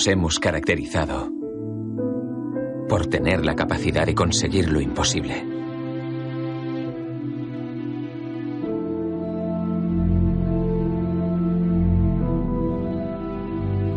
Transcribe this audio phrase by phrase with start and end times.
[0.00, 1.28] Nos hemos caracterizado
[2.88, 5.44] por tener la capacidad de conseguir lo imposible.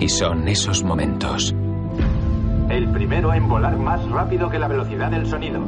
[0.01, 1.55] Y son esos momentos.
[2.67, 5.61] El primero en volar más rápido que la velocidad del sonido.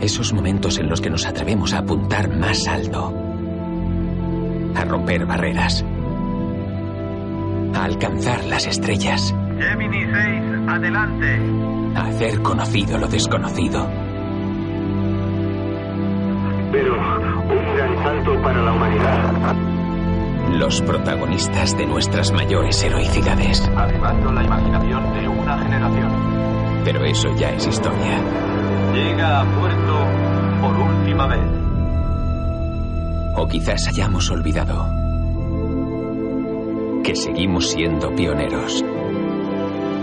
[0.00, 3.14] Esos momentos en los que nos atrevemos a apuntar más alto.
[4.74, 5.84] A romper barreras.
[7.78, 9.32] A alcanzar las estrellas.
[9.56, 11.40] Gemini 6, adelante.
[11.94, 13.88] A hacer conocido lo desconocido.
[16.72, 19.54] Pero un gran salto para la humanidad.
[20.54, 23.70] Los protagonistas de nuestras mayores heroicidades.
[23.76, 26.82] Avivando la imaginación de una generación.
[26.84, 28.20] Pero eso ya es historia.
[28.92, 30.04] Llega a puerto
[30.62, 31.46] por última vez.
[33.36, 34.97] O quizás hayamos olvidado
[37.08, 38.84] que seguimos siendo pioneros,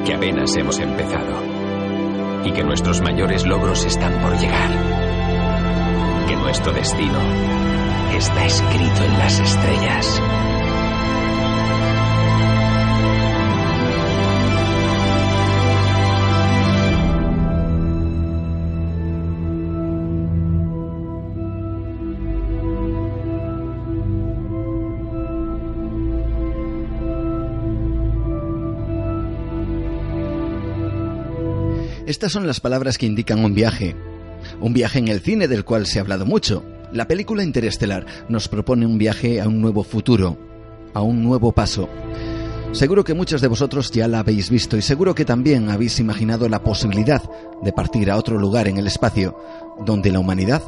[0.07, 1.35] que apenas hemos empezado
[2.43, 4.71] y que nuestros mayores logros están por llegar,
[6.27, 7.19] que nuestro destino
[8.17, 10.54] está escrito en las estrellas.
[32.05, 33.95] Estas son las palabras que indican un viaje.
[34.61, 36.63] Un viaje en el cine del cual se ha hablado mucho.
[36.91, 40.37] La película Interestelar nos propone un viaje a un nuevo futuro,
[40.93, 41.89] a un nuevo paso.
[42.73, 46.47] Seguro que muchos de vosotros ya la habéis visto y seguro que también habéis imaginado
[46.47, 47.23] la posibilidad
[47.63, 49.35] de partir a otro lugar en el espacio
[49.83, 50.61] donde la humanidad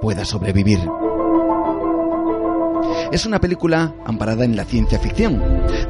[0.00, 0.80] pueda sobrevivir.
[3.12, 5.42] Es una película amparada en la ciencia ficción.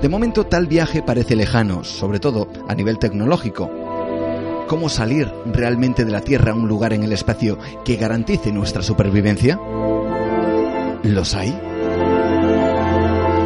[0.02, 3.70] De momento tal viaje parece lejano, sobre todo a nivel tecnológico.
[4.70, 8.84] ¿Cómo salir realmente de la Tierra a un lugar en el espacio que garantice nuestra
[8.84, 9.58] supervivencia?
[11.03, 11.58] ¿Los hay?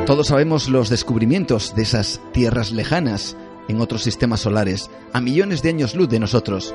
[0.05, 5.71] Todos sabemos los descubrimientos de esas tierras lejanas en otros sistemas solares, a millones de
[5.71, 6.75] años luz de nosotros.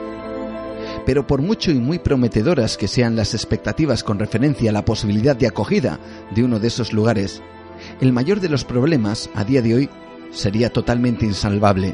[1.06, 5.35] Pero por mucho y muy prometedoras que sean las expectativas con referencia a la posibilidad
[5.35, 6.00] de acogida
[6.34, 7.44] de uno de esos lugares,
[8.02, 9.90] el mayor de los problemas a día de hoy
[10.32, 11.94] sería totalmente insalvable.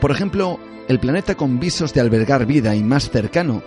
[0.00, 0.58] Por ejemplo,
[0.88, 3.62] el planeta con visos de albergar vida y más cercano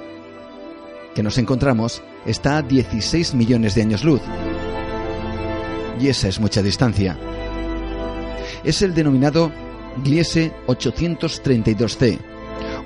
[1.14, 4.22] que nos encontramos está a 16 millones de años luz.
[6.00, 7.18] Y esa es mucha distancia.
[8.64, 9.52] Es el denominado
[10.04, 12.18] Gliese 832c,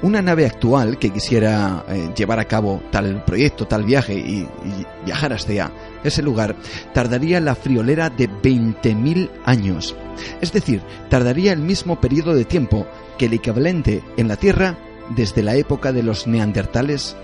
[0.01, 4.85] una nave actual que quisiera eh, llevar a cabo tal proyecto, tal viaje y, y
[5.05, 5.71] viajar hasta
[6.03, 6.55] ese lugar,
[6.93, 9.95] tardaría la friolera de 20.000 años.
[10.41, 12.85] Es decir, tardaría el mismo periodo de tiempo
[13.17, 14.77] que el equivalente en la Tierra
[15.15, 17.15] desde la época de los neandertales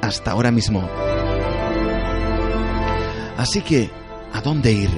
[0.00, 0.88] hasta ahora mismo.
[3.36, 3.90] Así que,
[4.32, 4.90] ¿a dónde ir?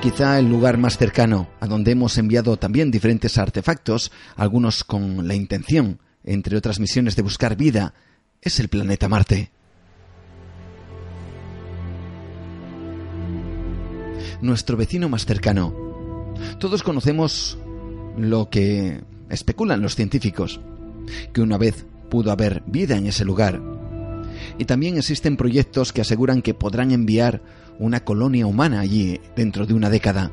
[0.00, 5.34] Quizá el lugar más cercano, a donde hemos enviado también diferentes artefactos, algunos con la
[5.34, 7.94] intención, entre otras misiones, de buscar vida,
[8.40, 9.50] es el planeta Marte.
[14.40, 15.72] Nuestro vecino más cercano.
[16.58, 17.58] Todos conocemos
[18.16, 19.00] lo que
[19.30, 20.60] especulan los científicos,
[21.32, 23.60] que una vez pudo haber vida en ese lugar,
[24.58, 27.42] Y también existen proyectos que aseguran que podrán enviar
[27.78, 30.30] una colonia humana allí dentro de una década.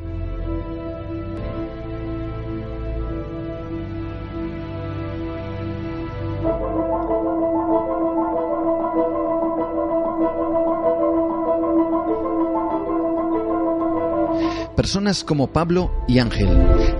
[14.79, 16.47] Personas como Pablo y Ángel.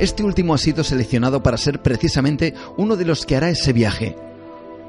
[0.02, 4.18] Este último ha sido seleccionado para ser precisamente uno de los que hará ese viaje,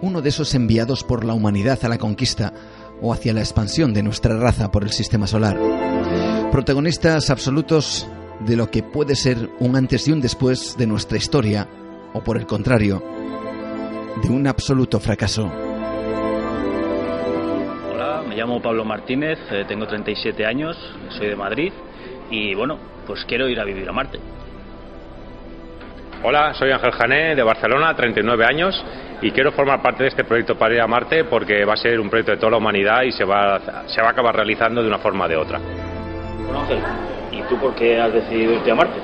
[0.03, 2.53] uno de esos enviados por la humanidad a la conquista
[3.01, 5.57] o hacia la expansión de nuestra raza por el sistema solar.
[6.51, 8.09] Protagonistas absolutos
[8.41, 11.69] de lo que puede ser un antes y un después de nuestra historia,
[12.13, 13.05] o por el contrario,
[14.21, 15.49] de un absoluto fracaso.
[17.93, 20.77] Hola, me llamo Pablo Martínez, eh, tengo 37 años,
[21.17, 21.73] soy de Madrid
[22.31, 24.19] y bueno, pues quiero ir a vivir a Marte.
[26.23, 28.85] Hola, soy Ángel Jané de Barcelona, 39 años
[29.23, 31.99] y quiero formar parte de este proyecto para ir a Marte porque va a ser
[31.99, 34.89] un proyecto de toda la humanidad y se va, se va a acabar realizando de
[34.89, 35.59] una forma o de otra.
[36.45, 36.79] Bueno Ángel,
[37.33, 39.01] ¿y tú por qué has decidido irte a Marte?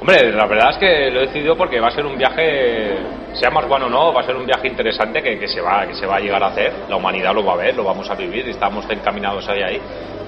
[0.00, 2.98] Hombre, la verdad es que lo he decidido porque va a ser un viaje,
[3.32, 5.84] sea más bueno o no, va a ser un viaje interesante que, que, se va,
[5.88, 6.72] que se va a llegar a hacer.
[6.88, 9.80] La humanidad lo va a ver, lo vamos a vivir y estamos encaminados ahí ahí.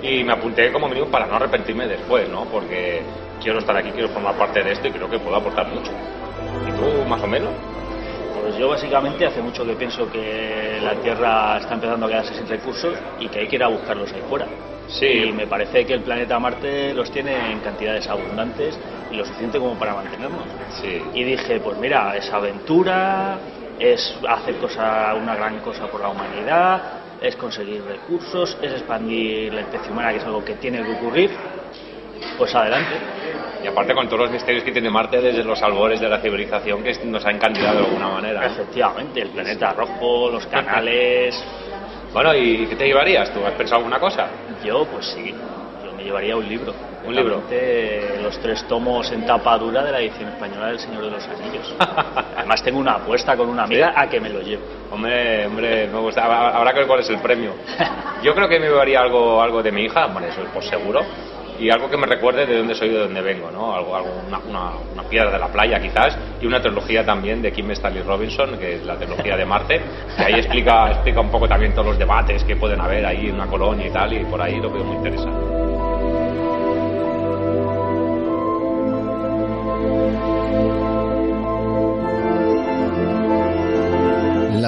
[0.03, 2.45] Y me apunté como mínimo para no arrepentirme después, ¿no?
[2.45, 3.03] Porque
[3.43, 5.93] quiero estar aquí, quiero formar parte de esto y creo que puedo aportar mucho.
[6.67, 7.51] ¿Y tú, más o menos?
[8.41, 12.49] Pues yo básicamente hace mucho que pienso que la Tierra está empezando a quedarse sin
[12.49, 14.47] recursos y que hay que ir a buscarlos ahí fuera.
[14.89, 15.07] Sí.
[15.07, 18.79] Y me parece que el planeta Marte los tiene en cantidades abundantes
[19.11, 20.45] y lo suficiente como para mantenernos.
[20.81, 21.03] Sí.
[21.15, 23.39] Y dije, pues mira, es aventura,
[23.79, 29.63] es hacer cosa, una gran cosa por la humanidad, es conseguir recursos, es expandir la
[29.63, 31.31] especie humana, que es algo que tiene que ocurrir.
[32.39, 32.97] Pues adelante.
[33.63, 36.83] Y aparte con todos los misterios que tiene Marte desde los albores de la civilización
[36.83, 38.47] que nos ha encandilado de alguna manera.
[38.47, 41.43] Efectivamente, el planeta rojo, los canales.
[42.13, 43.33] bueno, ¿y qué te llevarías?
[43.35, 44.29] ¿Tú has pensado alguna cosa?
[44.65, 45.35] Yo, pues sí,
[45.85, 46.75] yo me llevaría un libro.
[47.05, 47.43] ¿Un libro?
[48.23, 51.75] Los tres tomos en tapa dura de la edición española del Señor de los Anillos.
[52.37, 54.63] Además tengo una apuesta con una amiga a que me lo llevo.
[54.91, 56.25] Hombre, hombre, me gusta.
[56.25, 57.55] Habrá que ver cuál es el premio.
[58.23, 61.01] Yo creo que me llevaría algo, algo de mi hija, bueno, eso es por seguro
[61.61, 63.75] y algo que me recuerde de dónde soy y de dónde vengo, ¿no?
[63.75, 67.53] Algo, algo una, una, una, piedra de la playa quizás y una trilogía también de
[67.53, 69.81] Kim Stanley Robinson, que es la trilogía de Marte,
[70.17, 73.35] que ahí explica, explica un poco también todos los debates que pueden haber ahí en
[73.35, 75.70] una colonia y tal, y por ahí lo veo muy interesante.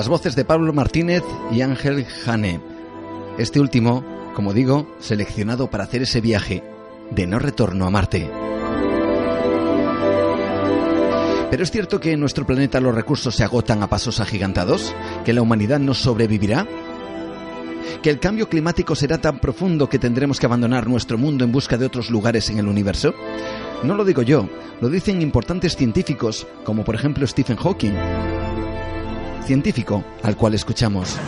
[0.02, 1.22] Las voces de Pablo Martínez
[1.52, 2.60] y Ángel Jane.
[3.38, 4.04] Este último,
[4.34, 6.64] como digo, seleccionado para hacer ese viaje
[7.12, 8.28] de no retorno a Marte.
[11.52, 14.92] Pero es cierto que en nuestro planeta los recursos se agotan a pasos agigantados,
[15.24, 16.66] que la humanidad no sobrevivirá,
[18.02, 21.78] que el cambio climático será tan profundo que tendremos que abandonar nuestro mundo en busca
[21.78, 23.14] de otros lugares en el universo.
[23.84, 24.48] No lo digo yo,
[24.80, 27.94] lo dicen importantes científicos, como por ejemplo Stephen Hawking,
[29.44, 31.18] científico al cual escuchamos.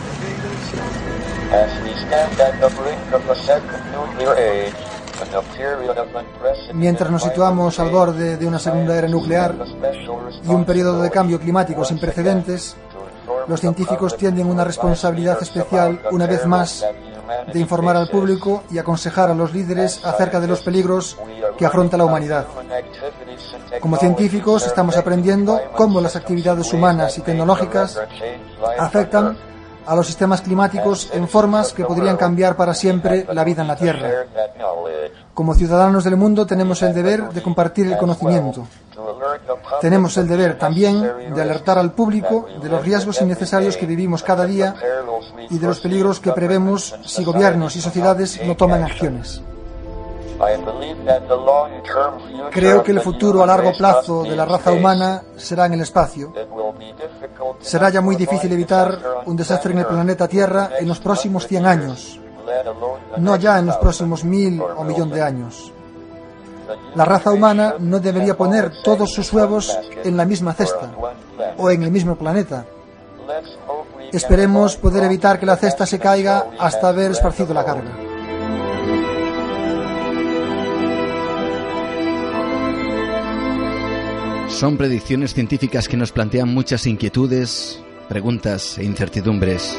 [6.73, 9.55] Mientras nos situamos al borde de una segunda era nuclear
[10.43, 12.75] y un periodo de cambio climático sin precedentes,
[13.47, 16.85] los científicos tienen una responsabilidad especial, una vez más,
[17.51, 21.17] de informar al público y aconsejar a los líderes acerca de los peligros
[21.57, 22.45] que afronta la humanidad.
[23.79, 27.99] Como científicos estamos aprendiendo cómo las actividades humanas y tecnológicas
[28.77, 29.37] afectan
[29.85, 33.75] a los sistemas climáticos en formas que podrían cambiar para siempre la vida en la
[33.75, 34.09] Tierra.
[35.35, 38.65] Como ciudadanos del mundo tenemos el deber de compartir el conocimiento.
[39.81, 41.01] Tenemos el deber también
[41.35, 44.73] de alertar al público de los riesgos innecesarios que vivimos cada día
[45.49, 49.41] y de los peligros que prevemos si gobiernos y sociedades no toman acciones.
[52.51, 56.31] Creo que el futuro a largo plazo de la raza humana será en el espacio.
[57.59, 61.65] Será ya muy difícil evitar un desastre en el planeta Tierra en los próximos 100
[61.65, 62.19] años,
[63.17, 65.71] no ya en los próximos mil o millón de años.
[66.95, 70.91] La raza humana no debería poner todos sus huevos en la misma cesta
[71.57, 72.65] o en el mismo planeta.
[74.11, 77.91] Esperemos poder evitar que la cesta se caiga hasta haber esparcido la carga.
[84.47, 89.77] Son predicciones científicas que nos plantean muchas inquietudes, preguntas e incertidumbres.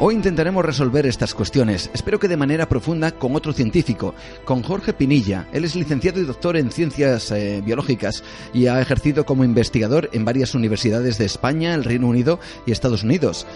[0.00, 4.92] Hoy intentaremos resolver estas cuestiones, espero que de manera profunda con otro científico, con Jorge
[4.92, 5.48] Pinilla.
[5.52, 10.24] Él es licenciado y doctor en ciencias eh, biológicas y ha ejercido como investigador en
[10.24, 13.46] varias universidades de España, el Reino Unido y Estados Unidos.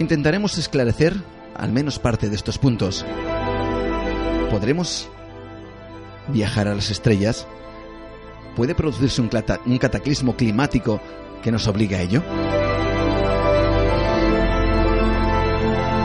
[0.00, 1.14] intentaremos esclarecer
[1.56, 3.06] al menos parte de estos puntos.
[4.50, 5.08] ¿Podremos
[6.28, 7.46] viajar a las estrellas?
[8.56, 11.00] ¿Puede producirse un, cataclismo climático
[11.42, 12.22] que nos obligue a ello?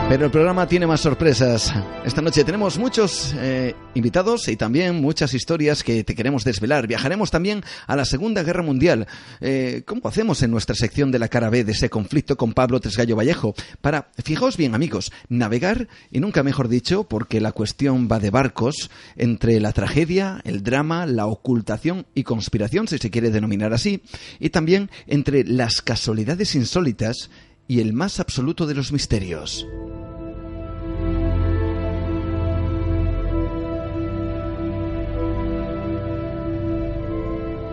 [0.08, 1.74] Pero el programa tiene más sorpresas.
[2.04, 6.86] Esta noche tenemos muchos eh, invitados y también muchas historias que te queremos desvelar.
[6.86, 9.08] Viajaremos también a la Segunda Guerra Mundial.
[9.40, 12.78] Eh, ¿Cómo hacemos en nuestra sección de la cara B de ese conflicto con Pablo
[12.78, 13.56] Tresgallo Vallejo?
[13.80, 18.92] Para, fijaos bien amigos, navegar, y nunca mejor dicho, porque la cuestión va de barcos,
[19.16, 24.02] entre la tragedia, el drama, la ocultación y conspiración, si se quiere denominar así,
[24.38, 27.28] y también entre las casualidades insólitas
[27.68, 29.66] y el más absoluto de los misterios.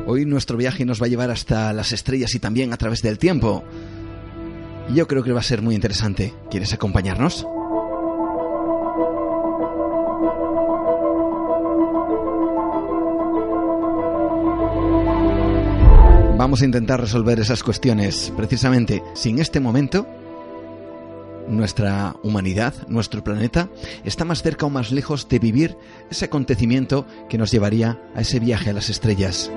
[0.05, 3.17] Hoy nuestro viaje nos va a llevar hasta las estrellas y también a través del
[3.17, 3.63] tiempo.
[4.93, 6.33] Yo creo que va a ser muy interesante.
[6.51, 7.47] ¿Quieres acompañarnos?
[16.53, 18.31] Vamos a intentar resolver esas cuestiones.
[18.37, 20.05] Precisamente, si en este momento
[21.47, 23.69] nuestra humanidad, nuestro planeta,
[24.03, 25.75] está más cerca o más lejos de vivir
[26.11, 29.51] ese acontecimiento que nos llevaría a ese viaje a las estrellas.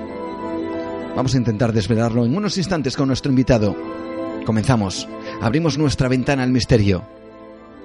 [1.15, 3.75] Vamos a intentar desvelarlo en unos instantes con nuestro invitado.
[4.43, 5.07] Comenzamos.
[5.39, 7.03] Abrimos nuestra ventana al misterio.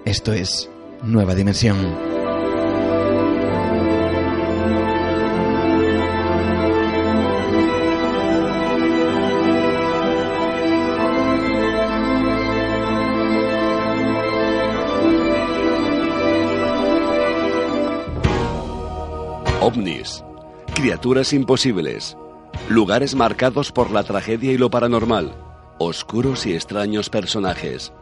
[0.07, 0.71] Esto es
[1.03, 2.22] Nueva Dimensión.
[20.83, 22.17] Criaturas imposibles,
[22.69, 25.33] lugares marcados por la tragedia y lo paranormal,
[25.79, 27.93] oscuros y extraños personajes,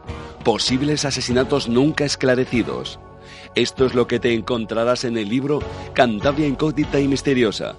[0.43, 2.99] posibles asesinatos nunca esclarecidos.
[3.53, 5.59] Esto es lo que te encontrarás en el libro
[5.93, 7.75] Cantabria Incógnita y Misteriosa,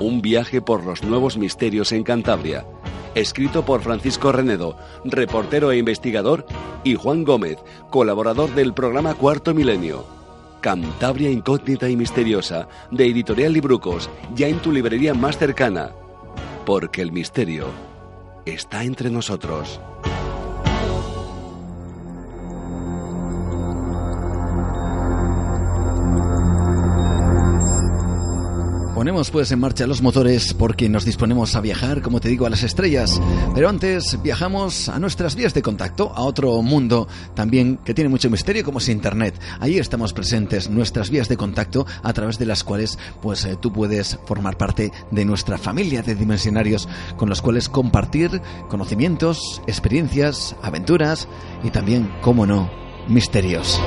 [0.00, 2.66] un viaje por los nuevos misterios en Cantabria,
[3.14, 6.44] escrito por Francisco Renedo, reportero e investigador,
[6.84, 7.56] y Juan Gómez,
[7.88, 10.21] colaborador del programa Cuarto Milenio.
[10.62, 15.92] Cantabria Incógnita y Misteriosa, de Editorial Librucos, ya en tu librería más cercana
[16.64, 17.66] porque el misterio
[18.44, 19.80] está entre nosotros.
[29.02, 32.50] Ponemos pues en marcha los motores porque nos disponemos a viajar, como te digo, a
[32.50, 33.20] las estrellas.
[33.52, 38.30] Pero antes viajamos a nuestras vías de contacto, a otro mundo también que tiene mucho
[38.30, 39.34] misterio como es Internet.
[39.58, 43.72] Ahí estamos presentes, nuestras vías de contacto a través de las cuales pues eh, tú
[43.72, 51.26] puedes formar parte de nuestra familia de dimensionarios con los cuales compartir conocimientos, experiencias, aventuras
[51.64, 52.70] y también, como no,
[53.08, 53.80] misterios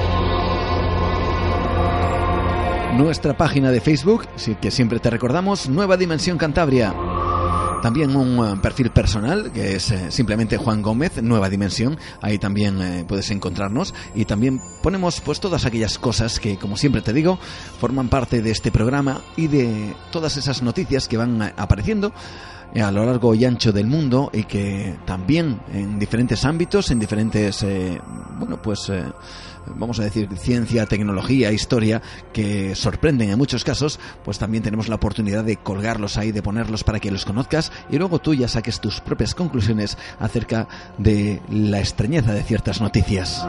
[2.98, 4.26] nuestra página de Facebook,
[4.62, 6.94] que siempre te recordamos, Nueva Dimensión Cantabria.
[7.82, 11.98] También un eh, perfil personal que es eh, simplemente Juan Gómez, Nueva Dimensión.
[12.22, 13.94] Ahí también eh, puedes encontrarnos.
[14.16, 17.38] Y también ponemos pues todas aquellas cosas que, como siempre te digo,
[17.80, 22.14] forman parte de este programa y de todas esas noticias que van apareciendo
[22.82, 27.66] a lo largo y ancho del mundo y que también en diferentes ámbitos, en diferentes,
[28.38, 28.92] bueno, pues
[29.68, 32.02] vamos a decir, ciencia, tecnología, historia,
[32.34, 36.84] que sorprenden en muchos casos, pues también tenemos la oportunidad de colgarlos ahí, de ponerlos
[36.84, 40.68] para que los conozcas y luego tú ya saques tus propias conclusiones acerca
[40.98, 43.46] de la extrañeza de ciertas noticias.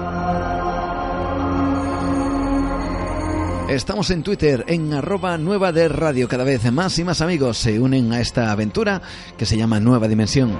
[3.68, 6.28] Estamos en Twitter en arroba nueva de radio.
[6.28, 9.02] Cada vez más y más amigos se unen a esta aventura
[9.36, 10.56] que se llama Nueva Dimensión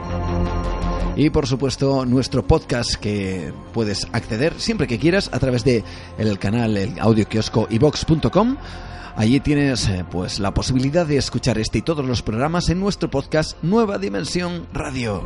[1.17, 5.83] y por supuesto nuestro podcast que puedes acceder siempre que quieras a través de
[6.19, 8.57] el canal el audio kiosco ibox.com
[9.17, 13.09] Allí tienes eh, pues la posibilidad de escuchar este y todos los programas en nuestro
[13.09, 15.25] podcast Nueva Dimensión Radio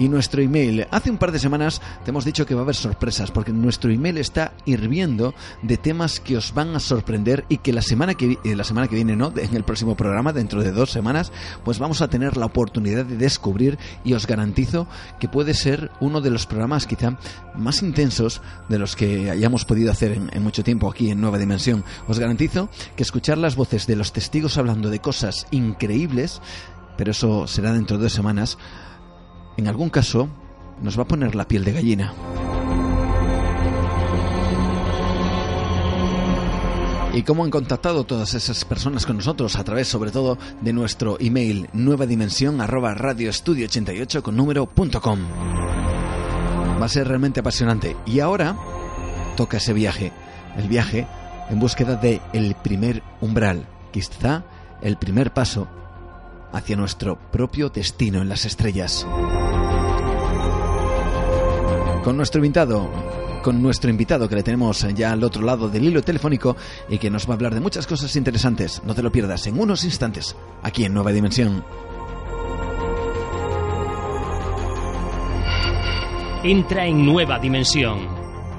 [0.00, 0.86] y nuestro email.
[0.90, 3.90] Hace un par de semanas te hemos dicho que va a haber sorpresas porque nuestro
[3.90, 8.38] email está hirviendo de temas que os van a sorprender y que la semana que,
[8.42, 9.30] eh, la semana que viene, ¿no?
[9.36, 11.32] En el próximo programa, dentro de dos semanas,
[11.64, 14.88] pues vamos a tener la oportunidad de descubrir y os garantizo
[15.20, 17.18] que puede ser uno de los programas quizá
[17.54, 18.40] más intensos
[18.70, 21.84] de los que hayamos podido hacer en, en mucho tiempo aquí en Nueva Dimensión.
[22.08, 26.40] Os garantizo que escuchar las voces de los testigos hablando de cosas increíbles,
[26.96, 28.56] pero eso será dentro de dos semanas,
[29.60, 30.28] en algún caso,
[30.82, 32.12] nos va a poner la piel de gallina.
[37.12, 39.56] ¿Y cómo han contactado todas esas personas con nosotros?
[39.56, 45.18] A través, sobre todo, de nuestro email nueva dimensión arroba radioestudio88 con número punto com.
[46.80, 47.96] Va a ser realmente apasionante.
[48.06, 48.56] Y ahora
[49.36, 50.12] toca ese viaje.
[50.56, 51.06] El viaje
[51.50, 53.66] en búsqueda de el primer umbral.
[53.92, 54.44] Quizá
[54.80, 55.66] el primer paso
[56.52, 59.06] hacia nuestro propio destino en las estrellas.
[62.04, 62.90] Con nuestro invitado,
[63.42, 66.56] con nuestro invitado que le tenemos ya al otro lado del hilo telefónico
[66.88, 68.82] y que nos va a hablar de muchas cosas interesantes.
[68.84, 71.64] No te lo pierdas en unos instantes, aquí en Nueva Dimensión.
[76.42, 78.08] Entra en Nueva Dimensión.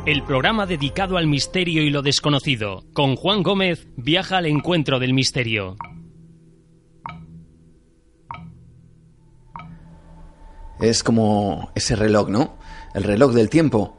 [0.05, 2.83] El programa dedicado al misterio y lo desconocido.
[2.93, 5.77] Con Juan Gómez viaja al encuentro del misterio.
[10.81, 12.55] Es como ese reloj, ¿no?
[12.93, 13.95] El reloj del tiempo,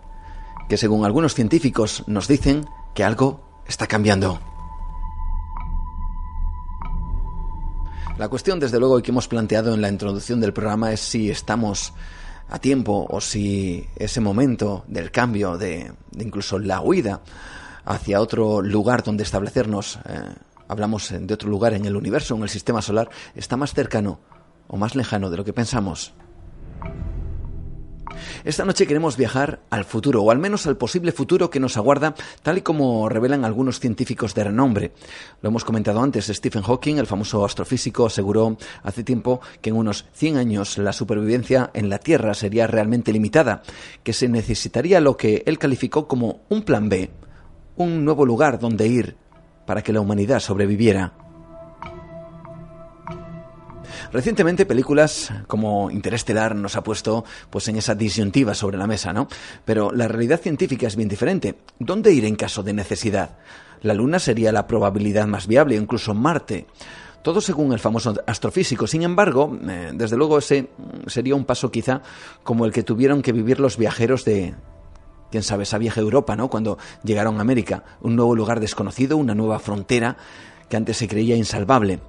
[0.69, 4.41] que según algunos científicos nos dicen que algo está cambiando.
[8.19, 11.93] La cuestión, desde luego, que hemos planteado en la introducción del programa es si estamos
[12.49, 17.23] a tiempo o si ese momento del cambio, de, incluso la huida
[17.85, 20.35] hacia otro lugar donde establecernos, eh,
[20.69, 24.21] hablamos de otro lugar en el universo, en el sistema solar, está más cercano
[24.69, 26.13] o más lejano de lo que pensamos.
[28.45, 32.15] Esta noche queremos viajar al futuro, o al menos al posible futuro que nos aguarda,
[32.43, 34.93] tal y como revelan algunos científicos de renombre.
[35.43, 40.07] Lo hemos comentado antes, Stephen Hawking, el famoso astrofísico, aseguró hace tiempo que en unos
[40.15, 43.63] 100 años la supervivencia en la Tierra sería realmente limitada,
[44.03, 47.11] que se necesitaría lo que él calificó como un plan B,
[47.77, 49.17] un nuevo lugar donde ir
[49.67, 51.22] para que la humanidad sobreviviera.
[54.13, 59.27] Recientemente películas como Interestelar nos ha puesto pues en esa disyuntiva sobre la mesa, ¿no?
[59.65, 61.55] Pero la realidad científica es bien diferente.
[61.79, 63.39] ¿Dónde ir en caso de necesidad?
[63.81, 66.67] La Luna sería la probabilidad más viable, incluso Marte.
[67.23, 68.87] Todo según el famoso astrofísico.
[68.87, 70.69] Sin embargo, eh, desde luego ese
[71.07, 72.03] sería un paso quizá
[72.43, 74.55] como el que tuvieron que vivir los viajeros de,
[75.31, 76.49] quién sabe, esa vieja Europa, ¿no?
[76.49, 80.19] Cuando llegaron a América, un nuevo lugar desconocido, una nueva frontera
[80.69, 82.01] que antes se creía insalvable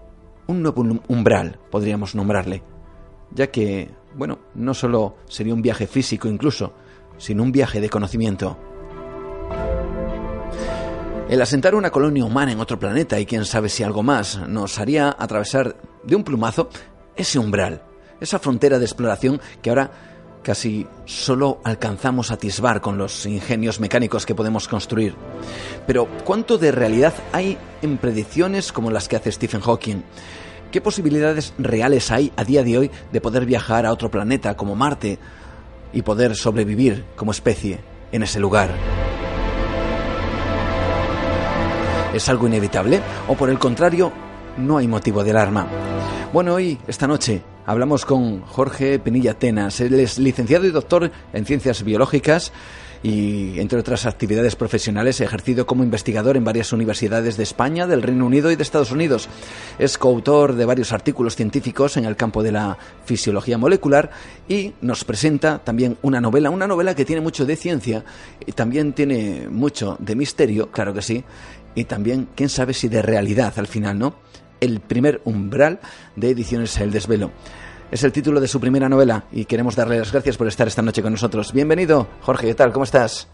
[0.48, 2.64] un nuevo umbral, podríamos nombrarle,
[3.32, 6.74] ya que, bueno, no solo sería un viaje físico incluso,
[7.18, 8.58] sino un viaje de conocimiento.
[11.30, 14.80] El asentar una colonia humana en otro planeta y quién sabe si algo más nos
[14.80, 16.70] haría atravesar de un plumazo
[17.16, 17.82] ese umbral,
[18.20, 20.13] esa frontera de exploración que ahora
[20.44, 25.16] casi solo alcanzamos a atisbar con los ingenios mecánicos que podemos construir.
[25.88, 30.04] Pero, ¿cuánto de realidad hay en predicciones como las que hace Stephen Hawking?
[30.72, 34.76] ¿Qué posibilidades reales hay a día de hoy de poder viajar a otro planeta como
[34.76, 35.18] Marte
[35.94, 37.80] y poder sobrevivir como especie
[38.12, 38.70] en ese lugar?
[42.14, 44.12] ¿Es algo inevitable o por el contrario
[44.58, 45.68] no hay motivo de alarma?
[46.32, 49.80] Bueno, hoy, esta noche, hablamos con Jorge Penilla Tenas.
[49.80, 52.52] Él es licenciado y doctor en ciencias biológicas
[53.04, 58.02] y, entre otras actividades profesionales, ha ejercido como investigador en varias universidades de España, del
[58.02, 59.28] Reino Unido y de Estados Unidos.
[59.78, 64.10] Es coautor de varios artículos científicos en el campo de la fisiología molecular
[64.48, 68.06] y nos presenta también una novela, una novela que tiene mucho de ciencia
[68.46, 71.24] y también tiene mucho de misterio, claro que sí,
[71.76, 74.16] y también, quién sabe si de realidad al final, ¿no?
[74.64, 75.80] El primer umbral
[76.16, 77.32] de Ediciones El Desvelo.
[77.92, 80.82] Es el título de su primera novela y queremos darle las gracias por estar esta
[80.82, 81.54] noche con nosotros.
[81.54, 82.72] Bienvenido, Jorge, ¿qué tal?
[82.72, 83.28] ¿Cómo estás?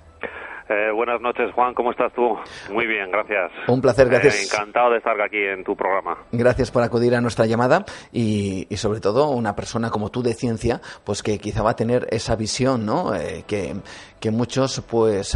[0.69, 1.73] Eh, buenas noches, Juan.
[1.73, 2.37] ¿Cómo estás tú?
[2.71, 3.51] Muy bien, gracias.
[3.67, 4.53] Un placer, eh, gracias.
[4.53, 6.15] encantado de estar aquí en tu programa.
[6.31, 10.79] Gracias por acudir a nuestra llamada y, sobre todo una persona como tú de ciencia,
[11.03, 13.15] pues que quizá va a tener esa visión, ¿no?
[13.15, 13.77] Eh, que,
[14.19, 15.35] que, muchos, pues,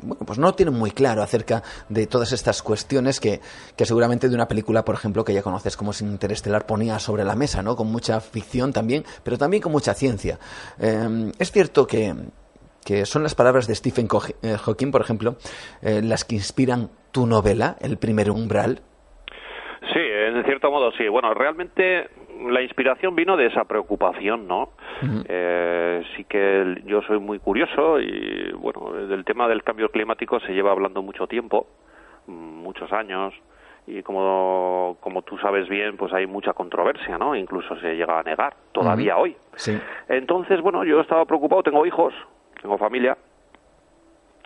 [0.00, 3.40] bueno, pues no tienen muy claro acerca de todas estas cuestiones que,
[3.74, 7.24] que seguramente de una película, por ejemplo, que ya conoces como es Interestelar, ponía sobre
[7.24, 7.74] la mesa, ¿no?
[7.74, 10.38] Con mucha ficción también, pero también con mucha ciencia.
[10.78, 12.14] es cierto que
[12.88, 14.06] que son las palabras de Stephen
[14.42, 15.36] eh, Hawking, por ejemplo,
[15.82, 18.80] eh, las que inspiran tu novela, El primer umbral.
[19.92, 21.06] Sí, en cierto modo sí.
[21.08, 22.08] Bueno, realmente
[22.48, 24.70] la inspiración vino de esa preocupación, ¿no?
[25.28, 30.52] Eh, sí que yo soy muy curioso y, bueno, del tema del cambio climático se
[30.52, 31.66] lleva hablando mucho tiempo,
[32.26, 33.34] muchos años,
[33.86, 37.34] y como, como tú sabes bien, pues hay mucha controversia, ¿no?
[37.34, 39.36] Incluso se llega a negar, todavía hoy.
[39.56, 39.78] Sí.
[40.08, 42.12] Entonces, bueno, yo estaba preocupado, tengo hijos,
[42.60, 43.16] tengo familia,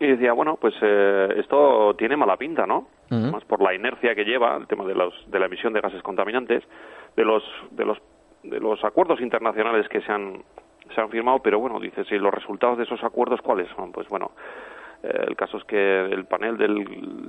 [0.02, 2.88] y decía, bueno, pues eh, esto tiene mala pinta, ¿no?
[3.10, 6.02] Más por la inercia que lleva el tema de, los, de la emisión de gases
[6.02, 6.64] contaminantes,
[7.14, 7.98] de los, de los,
[8.42, 10.42] de los acuerdos internacionales que se han,
[10.94, 13.92] se han firmado, pero bueno, dices, ¿y los resultados de esos acuerdos cuáles son?
[13.92, 14.30] Pues bueno,
[15.02, 16.78] eh, el caso es que el panel del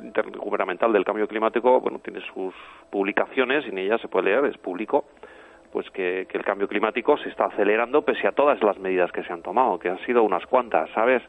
[0.05, 2.53] intergubernamental del cambio climático, bueno, tiene sus
[2.89, 5.03] publicaciones y en ellas se puede leer, es público,
[5.73, 9.33] pues que, el cambio climático se está acelerando pese a todas las medidas que se
[9.33, 11.23] han tomado, que han sido unas cuantas, ¿sabes?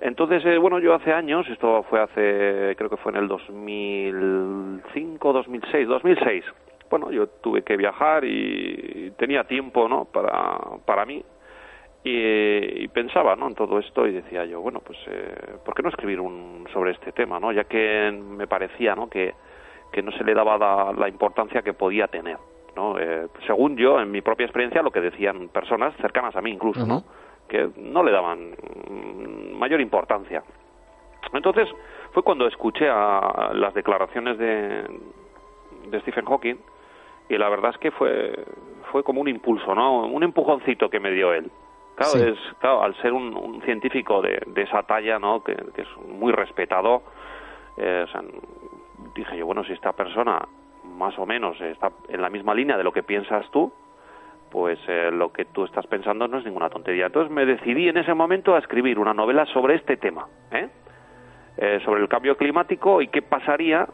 [0.00, 5.32] Entonces, eh, bueno, yo hace años, esto fue hace, creo que fue en el 2005,
[5.32, 6.44] 2006, 2006,
[6.90, 10.06] bueno, yo tuve que viajar y tenía tiempo, ¿no?
[10.06, 11.22] Para, para mí.
[12.08, 13.48] Y, pensaba, ¿no?
[13.48, 16.92] En todo esto y decía yo, bueno, pues, eh, ¿por qué no escribir un sobre
[16.92, 17.50] este tema, ¿no?
[17.50, 19.10] Ya que me parecía, ¿no?
[19.10, 19.34] Que,
[19.92, 22.36] que no se le daba la, importancia que podía tener,
[22.76, 22.98] ¿no?
[22.98, 26.86] Eh, según yo, en mi propia experiencia, lo que decían personas cercanas a mí incluso,
[26.86, 27.02] ¿no?
[27.48, 28.54] Que no le daban
[29.58, 30.42] mayor importancia.
[31.32, 31.68] Entonces,
[32.12, 34.84] fue cuando escuché a las declaraciones de,
[35.90, 36.56] de Stephen Hawking
[37.28, 38.32] y la verdad es que fue
[38.92, 40.06] fue como un impulso, ¿no?
[40.06, 41.50] Un empujoncito que me dio él.
[41.96, 45.42] Claro, es, claro al ser un, científico de, de, esa talla, ¿no?
[45.42, 47.02] Que, es muy respetado,
[47.78, 48.22] eh, o sea,
[49.14, 50.46] dije yo, bueno, si esta persona
[50.96, 53.72] más o menos está en la misma línea de lo que piensas tú,
[54.50, 57.06] pues eh, lo que tú estás pensando no es ninguna tontería.
[57.06, 60.68] Entonces me decidí en ese momento a escribir una novela sobre este tema, ¿eh?
[61.58, 63.86] eh sobre el cambio climático y qué pasaría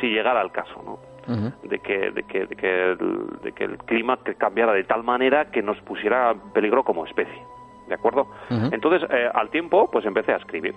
[0.00, 1.14] si llegara al caso, ¿no?
[1.62, 2.98] de, que, de, que, de, que el,
[3.42, 7.42] de que el clima cambiara de tal manera que nos pusiera en peligro como especie.
[7.88, 8.28] ¿De acuerdo?
[8.48, 10.74] Entonces, eh, al tiempo, pues empecé a escribir.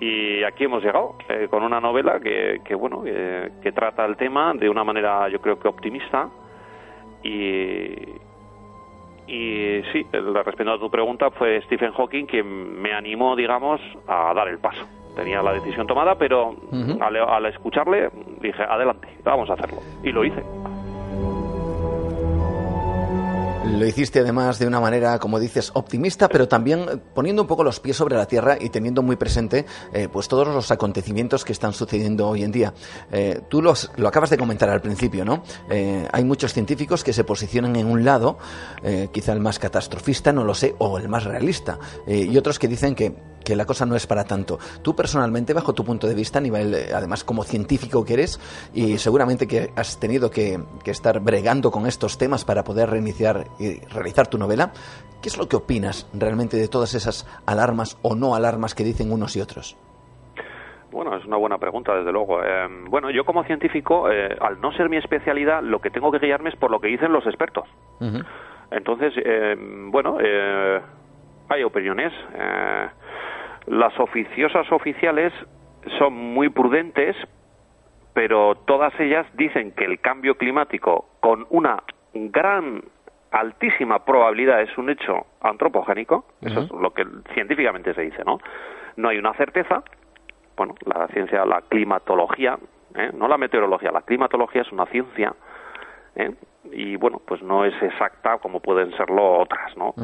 [0.00, 4.54] Y aquí hemos llegado eh, con una novela que, que bueno, que trata el tema
[4.54, 6.28] de una manera, yo creo que optimista.
[7.22, 7.94] Y,
[9.26, 14.48] y sí, respondiendo a tu pregunta, fue Stephen Hawking quien me animó, digamos, a dar
[14.48, 16.54] el paso tenía la decisión tomada, pero
[17.00, 18.10] al, escucharle
[18.40, 19.78] dije, adelante, vamos a hacerlo.
[20.02, 20.42] Y lo hice.
[23.64, 27.78] Lo hiciste además de una manera, como dices, optimista, pero también poniendo un poco los
[27.78, 31.74] pies sobre la tierra y teniendo muy presente eh, pues todos los acontecimientos que están
[31.74, 32.72] sucediendo hoy en día.
[33.12, 35.42] Eh, tú los, lo acabas de comentar al principio, ¿no?
[35.70, 38.38] Eh, hay muchos científicos que se posicionan en un lado,
[39.12, 42.94] quizá el más catastrofista, no lo sé, o el más realista, y otros que dicen
[42.94, 44.58] que que la cosa no es para tanto.
[44.82, 48.40] Tú personalmente, bajo tu punto de vista, a nivel, eh, además como científico que eres,
[48.74, 50.58] y seguramente que has tenido que,
[50.90, 54.72] estar bregando con estos temas para poder reiniciar y realizar tu novela,
[55.22, 59.12] ¿qué es lo que opinas realmente de todas esas alarmas o no alarmas que dicen
[59.12, 59.78] unos y otros?
[60.90, 62.42] Bueno, es una buena pregunta, desde luego.
[62.42, 66.18] Eh, bueno, yo como científico, eh, al no ser mi especialidad, lo que tengo que
[66.18, 67.68] guiarme es por lo que dicen los expertos.
[68.72, 69.14] Entonces,
[69.92, 70.18] bueno,
[71.50, 72.12] hay opiniones.
[73.66, 75.32] Las oficiosas oficiales
[75.98, 77.16] son muy prudentes,
[78.14, 81.82] pero todas ellas dicen que el cambio climático, con una
[82.14, 82.82] gran
[83.30, 88.38] altísima probabilidad, es un hecho antropogénico, eso es lo que científicamente se dice, ¿no?
[88.96, 89.82] No hay una certeza,
[90.56, 92.58] bueno, la ciencia, la climatología,
[92.96, 93.10] ¿eh?
[93.14, 95.32] no la meteorología, la climatología es una ciencia
[96.16, 96.34] ¿eh?
[96.72, 99.94] Y bueno, pues no es exacta como pueden serlo otras, ¿no?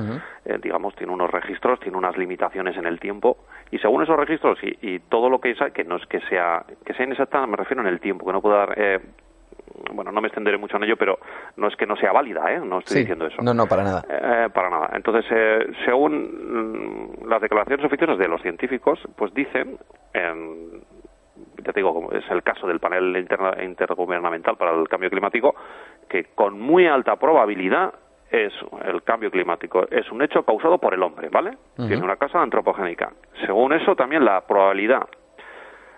[0.44, 3.36] Eh, digamos, tiene unos registros, tiene unas limitaciones en el tiempo
[3.70, 6.94] y según esos registros y, todo lo que es, que no es que sea que
[6.94, 9.00] sea inexacta, me refiero en el tiempo, que no pueda dar eh,
[9.92, 11.18] bueno, no me extenderé mucho en ello, pero
[11.56, 12.60] no es que no sea válida, ¿eh?
[12.60, 13.42] No estoy diciendo eso.
[13.42, 14.04] No, no, para nada.
[14.08, 14.90] Eh, para nada.
[14.94, 15.24] Entonces,
[15.84, 19.78] según mm, las declaraciones oficiales de los científicos, pues dicen,
[21.66, 23.26] ya te digo, como es el caso del panel
[23.62, 25.54] intergubernamental para el cambio climático,
[26.08, 27.92] que con muy alta probabilidad
[28.30, 28.52] es
[28.84, 31.56] el cambio climático es un hecho causado por el hombre, ¿vale?
[31.76, 33.12] Tiene una causa antropogénica.
[33.44, 35.08] Según eso, también la probabilidad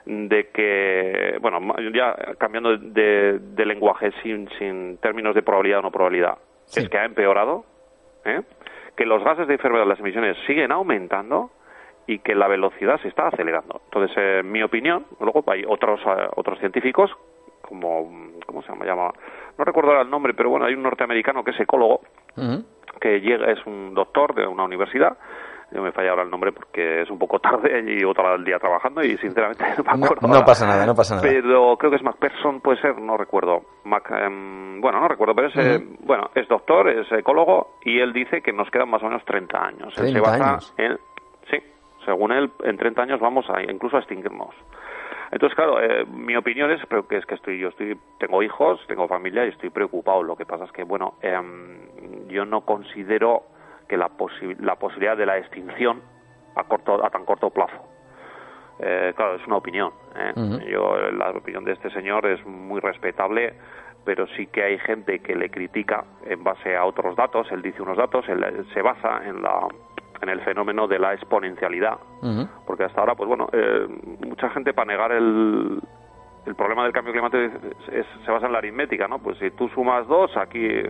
[0.04, 1.60] de que, bueno,
[1.94, 6.38] ya cambiando de, lenguaje sin, sin términos de probabilidad o no probabilidad,
[6.74, 7.64] es que ha empeorado,
[8.24, 8.42] ¿eh?
[8.96, 11.50] que los gases de de las emisiones siguen aumentando
[12.08, 13.82] y que la velocidad se está acelerando.
[13.84, 17.10] Entonces, en mi opinión, luego hay otros, eh, otros científicos,
[17.60, 18.10] como,
[18.46, 19.12] ¿cómo se llama?
[19.58, 22.00] No recuerdo ahora el nombre, pero bueno, hay un norteamericano que es ecólogo,
[22.98, 25.18] que llega, es un doctor de una universidad,
[25.70, 28.44] yo me falla ahora el nombre porque es un poco tarde y llevo todo el
[28.44, 30.26] día trabajando y sinceramente no me acuerdo.
[30.26, 31.28] No, pasa nada, no pasa nada.
[31.28, 33.62] Pero creo que es MacPherson, puede ser, no recuerdo.
[33.84, 38.40] Em, bueno, no recuerdo, pero es, eh, bueno, es doctor, es ecólogo y él dice
[38.40, 39.94] que nos quedan más o menos 30 años.
[39.94, 40.74] 30 años.
[40.76, 40.82] sí,
[42.08, 44.54] según él, en 30 años vamos a incluso a extinguirnos.
[45.30, 48.80] Entonces, claro, eh, mi opinión es, pero que es que estoy, yo estoy, tengo hijos,
[48.86, 50.22] tengo familia y estoy preocupado.
[50.22, 53.42] Lo que pasa es que, bueno, em, yo no considero
[53.86, 54.10] que la,
[54.60, 56.00] la posibilidad de la extinción
[56.56, 57.76] a corto, a tan corto plazo.
[58.78, 59.92] Eh, claro, es una opinión.
[60.16, 60.32] ¿eh?
[60.70, 63.52] Yo la opinión de este señor es muy respetable,
[64.06, 67.52] pero sí que hay gente que le critica en base a otros datos.
[67.52, 69.68] Él dice unos datos, él se basa en la
[70.22, 71.98] en el fenómeno de la exponencialidad,
[72.66, 73.86] porque hasta ahora, pues bueno, eh,
[74.26, 75.80] mucha gente para negar el,
[76.48, 77.60] el problema del cambio climático
[78.24, 79.18] se basa en la aritmética, ¿no?
[79.18, 80.88] Pues si tú sumas dos, aquí eh,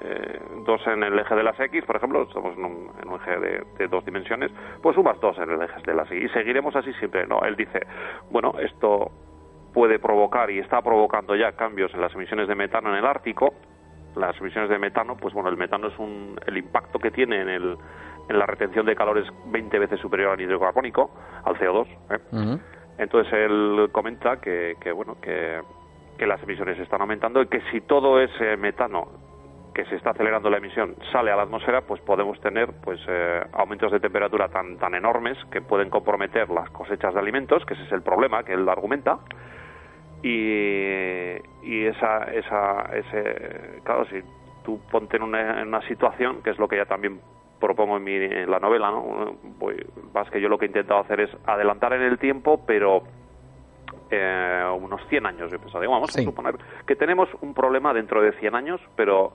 [0.00, 3.88] eh, dos en el eje de las X, por ejemplo, estamos en un, eje de,
[3.88, 4.50] dos dimensiones,
[4.82, 7.40] pues sumas dos en el eje de las Y y seguiremos así siempre, ¿no?
[7.42, 7.80] Él dice,
[8.30, 9.10] bueno, esto
[9.74, 13.52] puede provocar y está provocando ya cambios en las emisiones de metano en el Ártico.
[14.16, 17.48] Las emisiones de metano, pues bueno, el metano es un, el impacto que tiene en
[17.48, 17.76] el
[18.28, 21.10] en la retención de calor es 20 veces superior al hidrocarbónico,
[21.44, 21.86] al CO2.
[22.10, 22.58] ¿eh?
[22.98, 25.60] Entonces él comenta que, bueno que,
[26.18, 29.08] las emisiones están aumentando y que si todo ese metano
[29.74, 33.42] que se está acelerando la emisión sale a la atmósfera, pues podemos tener pues eh,
[33.52, 37.82] aumentos de temperatura tan tan enormes que pueden comprometer las cosechas de alimentos, que ese
[37.82, 39.18] es el problema que él argumenta.
[40.22, 44.22] Y, y esa esa ese claro si
[44.64, 47.20] tú ponte en una, en una situación que es lo que ya también
[47.60, 49.36] propongo en, mi, en la novela, ¿no?
[50.12, 53.02] más que yo lo que he intentado hacer es adelantar en el tiempo, pero
[54.10, 58.32] eh, unos 100 años, yo pensaba, vamos a suponer que tenemos un problema dentro de
[58.32, 59.32] 100 años, pero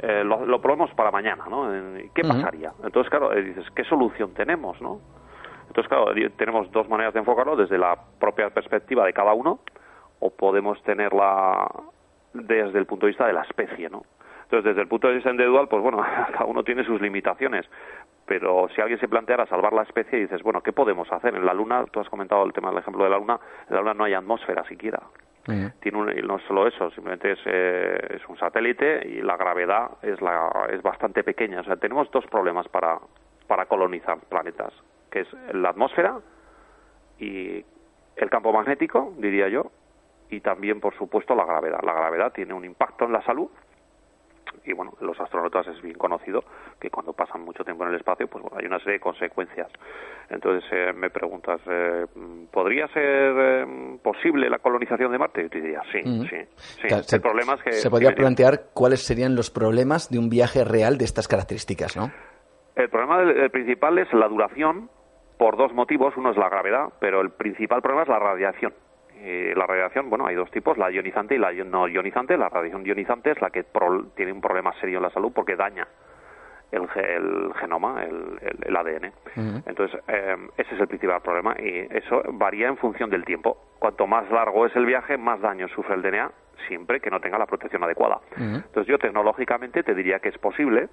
[0.00, 1.68] eh, lo, lo probemos para mañana, ¿no?
[2.14, 2.72] ¿Qué pasaría?
[2.82, 5.00] Entonces, claro, eh, dices, ¿qué solución tenemos, no?
[5.66, 9.60] Entonces, claro, tenemos dos maneras de enfocarlo, desde la propia perspectiva de cada uno,
[10.20, 11.66] o podemos tenerla
[12.34, 14.02] desde el punto de vista de la especie, ¿no?
[14.52, 15.96] Entonces, desde el punto de vista individual, pues bueno,
[16.32, 17.64] cada uno tiene sus limitaciones.
[18.26, 21.34] Pero si alguien se planteara salvar la especie, dices, bueno, ¿qué podemos hacer?
[21.34, 23.80] En la Luna, tú has comentado el tema del ejemplo de la Luna, en la
[23.80, 25.00] Luna no hay atmósfera siquiera.
[25.80, 29.92] Tiene un, no es solo eso, simplemente es, eh, es un satélite y la gravedad
[30.02, 31.60] es, la, es bastante pequeña.
[31.60, 32.98] O sea, tenemos dos problemas para,
[33.46, 34.72] para colonizar planetas,
[35.10, 36.18] que es la atmósfera
[37.18, 37.64] y
[38.16, 39.72] el campo magnético, diría yo,
[40.28, 41.80] y también, por supuesto, la gravedad.
[41.82, 43.48] La gravedad tiene un impacto en la salud
[44.64, 46.44] y bueno, los astronautas es bien conocido
[46.80, 49.68] que cuando pasan mucho tiempo en el espacio, pues bueno, hay una serie de consecuencias.
[50.30, 52.06] Entonces eh, me preguntas, eh,
[52.50, 55.42] ¿podría ser eh, posible la colonización de Marte?
[55.42, 56.36] Yo te diría, sí, sí.
[56.56, 56.86] sí.
[56.88, 57.72] el se, problema es que...
[57.72, 62.10] Se podría plantear cuáles serían los problemas de un viaje real de estas características, ¿no?
[62.74, 63.18] El problema
[63.50, 64.88] principal es la duración
[65.36, 66.14] por dos motivos.
[66.16, 68.72] Uno es la gravedad, pero el principal problema es la radiación.
[69.24, 72.36] Eh, la radiación, bueno, hay dos tipos, la ionizante y la no ionizante.
[72.36, 73.64] La radiación ionizante es la que
[74.16, 75.86] tiene un problema serio en la salud porque daña
[76.72, 76.88] el,
[77.54, 79.12] genoma, el, ADN.
[79.66, 83.56] Entonces, eh, ese es el principal problema y eso varía en función del tiempo.
[83.78, 86.32] Cuanto más largo es el viaje, más daño sufre el DNA,
[86.66, 88.20] siempre que no tenga la protección adecuada.
[88.36, 90.88] Entonces, yo tecnológicamente te diría que es posible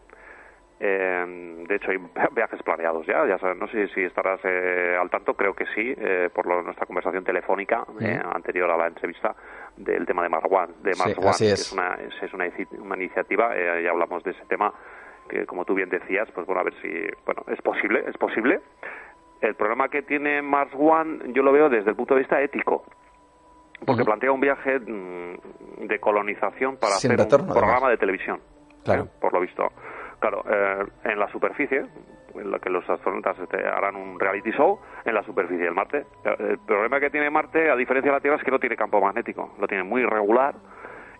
[0.79, 1.97] eh, de hecho, hay
[2.35, 3.25] viajes planeados ya.
[3.27, 6.85] ya sabes, no sé si estarás eh, al tanto, creo que sí, eh, por nuestra
[6.85, 9.35] conversación telefónica eh, anterior a la entrevista
[9.75, 10.73] del tema de Mars One.
[10.81, 11.41] De Mars One es.
[11.41, 11.73] es.
[11.73, 12.45] una, es una,
[12.81, 14.73] una iniciativa, ya hablamos de ese tema,
[15.27, 16.89] que como tú bien decías, pues bueno, a ver si.
[17.25, 18.61] Bueno, es posible, es posible.
[19.41, 22.83] El problema que tiene Mars One yo lo veo desde el punto de vista ético
[23.85, 28.39] porque plantea un viaje mm, de colonización para hacer un programa de televisión.
[28.83, 29.07] Claro.
[29.19, 29.71] por lo visto.
[30.19, 31.85] Claro, eh, en la superficie,
[32.35, 36.05] en la que los astronautas este, harán un reality show en la superficie del Marte.
[36.23, 39.01] El problema que tiene Marte, a diferencia de la Tierra, es que no tiene campo
[39.01, 39.55] magnético.
[39.59, 40.55] Lo tiene muy irregular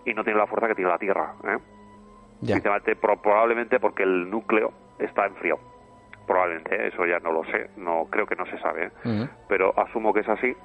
[0.05, 1.33] y no tiene la fuerza que tiene la Tierra.
[1.45, 1.57] ¿eh?
[2.95, 5.59] probablemente porque el núcleo está en frío.
[6.27, 6.87] Probablemente, ¿eh?
[6.87, 9.27] eso ya no lo sé, no creo que no se sabe, ¿eh?
[9.47, 10.55] pero asumo que es así.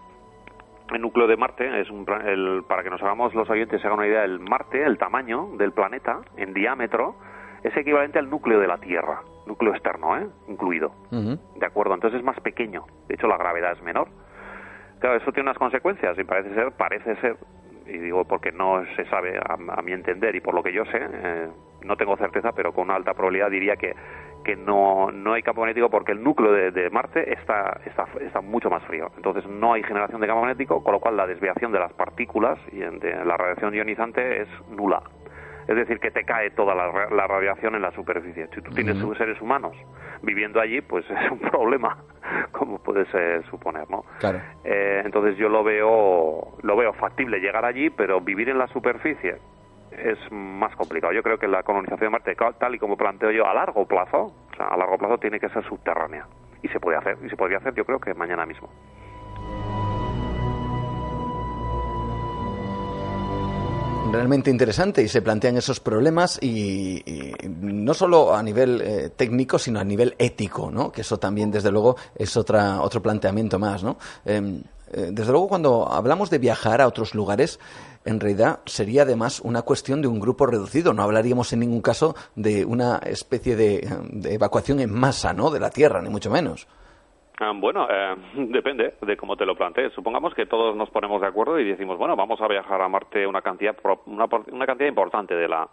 [0.92, 3.98] El núcleo de Marte es un el, para que nos hagamos los oyentes se hagan
[3.98, 7.16] una idea, el Marte, el tamaño del planeta en diámetro
[7.64, 10.26] es equivalente al núcleo de la Tierra, núcleo externo, ¿eh?
[10.48, 10.92] incluido.
[11.10, 11.94] ¿De acuerdo?
[11.94, 12.84] Entonces es más pequeño.
[13.08, 14.08] De hecho, la gravedad es menor.
[15.00, 17.36] Claro, eso tiene unas consecuencias y parece ser, parece ser,
[17.86, 20.98] y digo porque no se sabe a, mi entender y por lo que yo sé,
[21.00, 21.48] eh,
[21.82, 23.94] no tengo certeza, pero con una alta probabilidad diría que,
[24.44, 28.68] que no, no hay campo magnético porque el núcleo de, Marte está, está, está, mucho
[28.68, 29.10] más frío.
[29.16, 32.58] Entonces no hay generación de campo magnético, con lo cual la desviación de las partículas
[32.72, 35.02] y de la radiación ionizante es nula
[35.66, 38.48] es decir, que te cae toda la, radiación en la superficie.
[38.54, 39.76] Si tú tienes seres humanos
[40.22, 41.98] viviendo allí, pues es un problema,
[42.52, 43.08] como puedes
[43.50, 44.04] suponer, ¿no?
[44.18, 44.40] Claro.
[44.64, 49.36] Eh, entonces yo lo veo, lo veo factible llegar allí, pero vivir en la superficie
[49.92, 51.12] es más complicado.
[51.12, 54.32] Yo creo que la colonización de Marte, tal y como planteo yo, a largo plazo,
[54.52, 56.26] o sea, a largo plazo tiene que ser subterránea.
[56.62, 58.68] Y se puede hacer, y se podría hacer yo creo que mañana mismo.
[64.14, 67.02] Realmente interesante y se plantean esos problemas y,
[67.48, 70.90] no solo a nivel eh, técnico sino a nivel ético, ¿no?
[70.92, 73.98] Que eso también desde luego es otra otro planteamiento más, ¿no?
[74.24, 77.58] Em, eh, desde luego cuando hablamos de viajar a otros lugares
[78.04, 80.92] en realidad sería además una cuestión de un grupo reducido.
[80.92, 85.50] No hablaríamos en ningún caso de una especie de, de evacuación en masa, ¿no?
[85.50, 86.66] De la Tierra, ni mucho menos.
[87.40, 89.92] Ah, bueno, eh, depende de cómo te lo plantees.
[89.92, 93.26] Supongamos que todos nos ponemos de acuerdo y decimos, bueno, vamos a viajar a Marte
[93.26, 95.68] una cantidad, una, una cantidad importante de, la,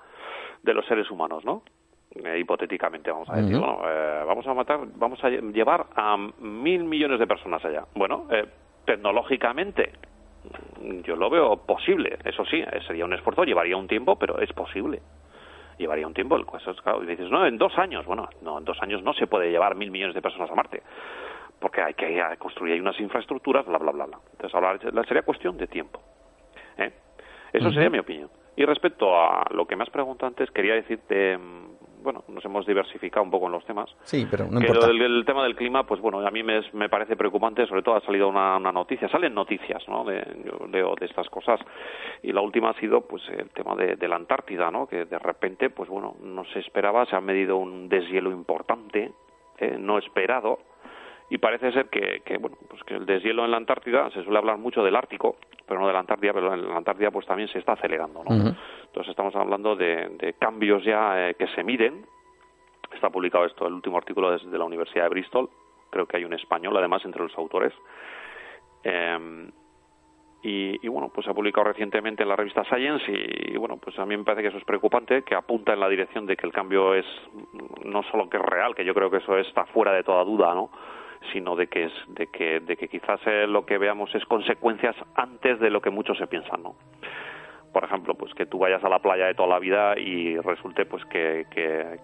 [0.63, 1.63] de los seres humanos, ¿no?
[2.13, 6.83] Eh, hipotéticamente vamos a decir, bueno, eh, vamos a matar, vamos a llevar a mil
[6.83, 7.85] millones de personas allá.
[7.95, 8.27] Bueno,
[8.83, 9.93] tecnológicamente
[11.05, 12.17] yo lo veo posible.
[12.25, 15.01] Eso sí, sería un esfuerzo, llevaría un tiempo, pero es posible
[15.77, 16.35] llevaría un tiempo.
[16.35, 18.05] El caso y dices, no, en dos años.
[18.05, 20.83] Bueno, no, en dos años no se puede llevar mil millones de personas a Marte
[21.61, 24.19] porque hay que construir unas infraestructuras, bla, bla, bla, bla.
[24.31, 26.01] Entonces, hablar, sería cuestión de tiempo.
[26.77, 26.91] ¿eh?
[27.53, 28.29] Eso sería mi opinión.
[28.55, 32.65] Y respecto a lo que me has preguntado antes, quería decirte, mm, bueno, nos hemos
[32.65, 33.95] diversificado un poco en los temas.
[34.01, 34.87] Sí, pero no importa.
[34.87, 38.01] el, tema del clima, pues bueno, a mí me, me parece preocupante, sobre todo ha
[38.01, 40.03] salido una, noticia, salen noticias, ¿no?
[40.03, 41.59] De, yo leo de estas cosas,
[42.23, 44.87] y la última ha sido, pues, el tema de, de la Antártida, ¿no?
[44.87, 49.11] Que de repente, pues bueno, no se esperaba, se ha medido un deshielo importante,
[49.59, 50.57] eh, no esperado,
[51.31, 54.57] y parece ser que, bueno pues que el deshielo en la Antártida se suele hablar
[54.57, 57.57] mucho del Ártico pero no de la Antártida pero en la Antártida pues también se
[57.57, 58.35] está acelerando ¿no?
[58.35, 62.05] entonces estamos hablando de, cambios ya eh, que se miden
[62.93, 65.49] está publicado esto el último artículo desde la Universidad de Bristol
[65.89, 67.71] creo que hay un español además entre los autores
[68.83, 69.49] em,
[70.43, 74.07] y, bueno, pues se ha publicado recientemente en la revista Science y, bueno, pues a
[74.07, 76.51] mí me parece que eso es preocupante, que apunta en la dirección de que el
[76.51, 77.05] cambio es
[77.85, 80.55] no solo que es real, que yo creo que eso está fuera de toda duda,
[80.55, 80.71] ¿no?
[81.31, 84.95] Sino de que, es, de que, de que quizás eh, lo que veamos es consecuencias
[85.15, 86.75] antes de lo que muchos se piensan, ¿no?
[87.71, 90.85] Por ejemplo, pues que tú vayas a la playa de toda la vida y resulte
[90.85, 91.97] pues que, que,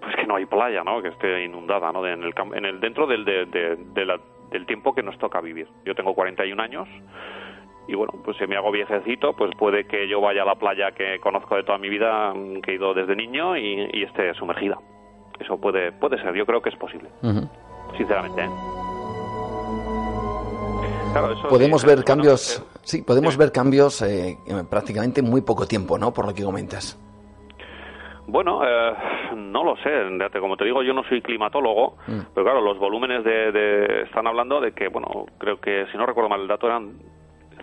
[0.00, 1.02] pues que no hay playa, ¿no?
[1.02, 2.06] Que esté inundada, ¿no?
[2.06, 3.46] En el, en el dentro del, de,
[4.50, 5.68] del tiempo que nos toca vivir.
[5.84, 6.88] Yo tengo 41 años
[7.88, 10.92] y bueno, pues si me hago viejecito, pues puede que yo vaya a la playa
[10.92, 14.78] que conozco de toda mi vida, que he ido desde niño y, esté sumergida.
[15.40, 17.08] Eso puede, puede ser, yo creo que es posible
[17.96, 18.44] sinceramente.
[18.44, 18.72] ¿eh?
[21.48, 26.12] podemos ver cambios, sí, podemos ver cambios eh, en prácticamente muy poco tiempo, ¿no?
[26.12, 26.98] Por lo que comentas.
[28.26, 28.94] Bueno, eh,
[29.36, 29.90] no lo sé.
[30.40, 32.20] Como te digo, yo no soy climatólogo, mm.
[32.34, 36.30] pero claro, los volúmenes de, están hablando de que, bueno, creo que si no recuerdo
[36.30, 36.92] mal el dato eran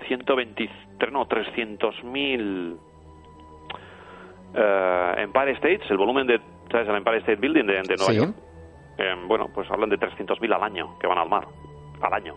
[0.08, 2.78] 123, no, 300 mil
[4.54, 6.40] eh, Empire States, el volumen de,
[6.72, 6.88] ¿sabes?
[6.88, 8.49] El Empire State Building de, de Nueva York
[9.00, 11.48] eh, bueno, pues hablan de 300.000 al año que van al mar,
[12.02, 12.36] al año.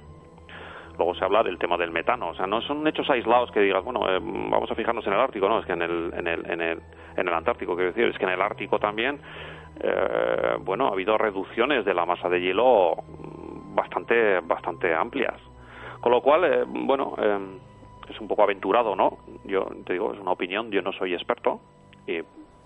[0.96, 3.83] Luego se habla del tema del metano, o sea, no son hechos aislados que digas,
[3.83, 6.51] bueno, eh, vamos a fijarnos en el Ártico, no, es que en el, en el,
[6.51, 6.83] en el,
[7.16, 9.18] en el Antártico, quiero decir, es que en el Ártico también,
[9.81, 12.94] eh, bueno, ha habido reducciones de la masa de hielo
[13.75, 15.40] bastante, bastante amplias.
[16.01, 17.14] Con lo cual, bueno,
[18.09, 19.18] es un poco aventurado, ¿no?
[19.44, 21.61] Yo te digo, es una opinión, yo no soy experto,
[22.07, 22.20] y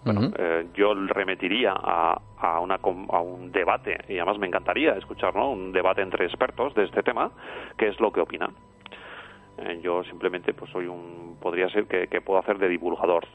[0.06, 5.34] bueno, eh, yo remetiría a, a, una, a un debate, y además me encantaría escuchar
[5.34, 5.50] ¿no?
[5.50, 7.32] un debate entre expertos de este tema,
[7.76, 8.52] qué es lo que opinan.
[9.58, 13.26] Eh, yo simplemente pues soy un podría ser que, que, puedo hacer de divulgador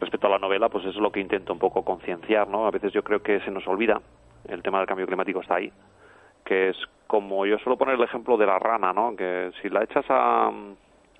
[0.00, 2.70] respecto a la novela pues eso es lo que intento un poco concienciar no a
[2.70, 4.00] veces yo creo que se nos olvida
[4.48, 5.70] el tema del cambio climático está ahí
[6.44, 6.76] que es
[7.06, 10.50] como yo suelo poner el ejemplo de la rana no que si la echas a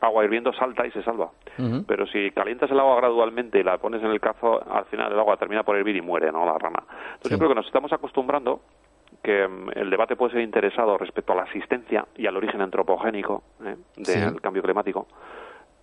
[0.00, 1.30] agua hirviendo salta y se salva.
[1.86, 5.18] Pero si calientas el agua gradualmente y la pones en el cazo, al final el
[5.18, 6.46] agua termina por hervir y muere, ¿no?
[6.46, 6.84] La rana.
[7.14, 8.60] Entonces yo creo que nos estamos acostumbrando
[9.22, 13.42] que mm, el debate puede ser interesado respecto a la asistencia y al origen antropogénico
[13.64, 13.76] ¿eh?
[13.96, 15.08] del cambio climático,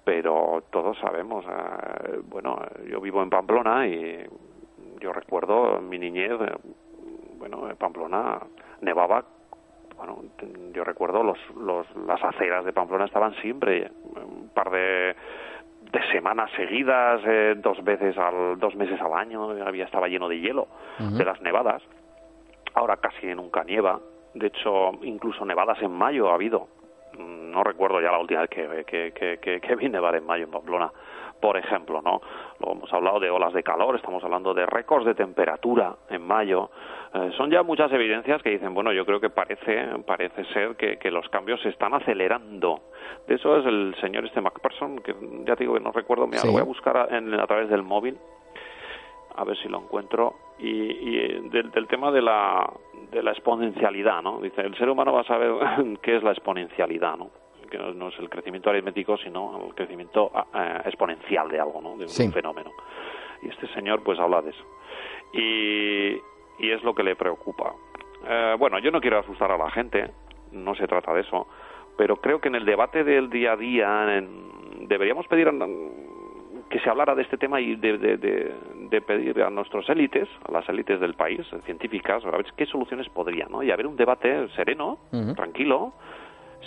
[0.04, 4.26] pero todos sabemos, eh, bueno, yo vivo en Pamplona y
[5.00, 6.56] yo recuerdo mi niñez, eh,
[7.38, 8.40] bueno, en Pamplona
[8.82, 9.26] nevaba
[9.98, 10.22] bueno,
[10.74, 15.16] yo recuerdo los, los, las aceras de Pamplona estaban siempre un par de,
[15.92, 20.40] de semanas seguidas, eh, dos veces al, dos meses al año, había estaba lleno de
[20.40, 20.68] hielo
[21.00, 21.82] de las nevadas.
[22.74, 24.00] Ahora casi nunca nieva.
[24.34, 26.68] De hecho, incluso nevadas en mayo ha habido.
[27.18, 30.52] No recuerdo ya la última vez que, que, que, que vi nevar en mayo en
[30.52, 30.92] Pamplona
[31.46, 32.22] por ejemplo, ¿no?
[32.60, 36.72] Luego hemos hablado de olas de calor, estamos hablando de récords de temperatura en mayo.
[37.14, 41.12] Eh, son ya muchas evidencias que dicen, bueno, yo creo que parece, parece ser que,
[41.12, 42.86] los cambios se están acelerando.
[43.28, 45.14] De eso es el señor este MacPherson, que
[45.46, 47.84] ya te digo que no recuerdo, me lo voy a buscar a, a través del
[47.84, 48.18] móvil,
[49.36, 50.34] a ver si lo encuentro.
[50.58, 52.68] Y, del, del, tema de la,
[53.12, 54.40] de la exponencialidad, ¿no?
[54.42, 55.52] Dice, el ser humano va a saber
[56.02, 57.45] qué es la exponencialidad, ¿no?
[57.78, 61.98] Que no, es el crecimiento aritmético, sino el crecimiento ah, eh, exponencial de algo, ¿no?
[61.98, 62.72] de un fenómeno.
[63.42, 64.64] Y este señor pues habla de eso.
[65.34, 67.74] Y, y es lo que le preocupa.
[68.28, 70.10] Eh, bueno, yo no quiero asustar a la gente,
[70.52, 71.48] no se trata de eso,
[71.98, 74.24] pero creo que en el debate del día a día
[74.82, 75.50] deberíamos pedir
[76.70, 78.18] que se hablara de este tema y de, de,
[78.90, 83.08] de pedir a nuestros élites, a las élites del país, científicas, a ver qué soluciones
[83.10, 83.64] podrían, ¿no?
[83.64, 84.98] Y haber un debate sereno,
[85.36, 85.94] tranquilo,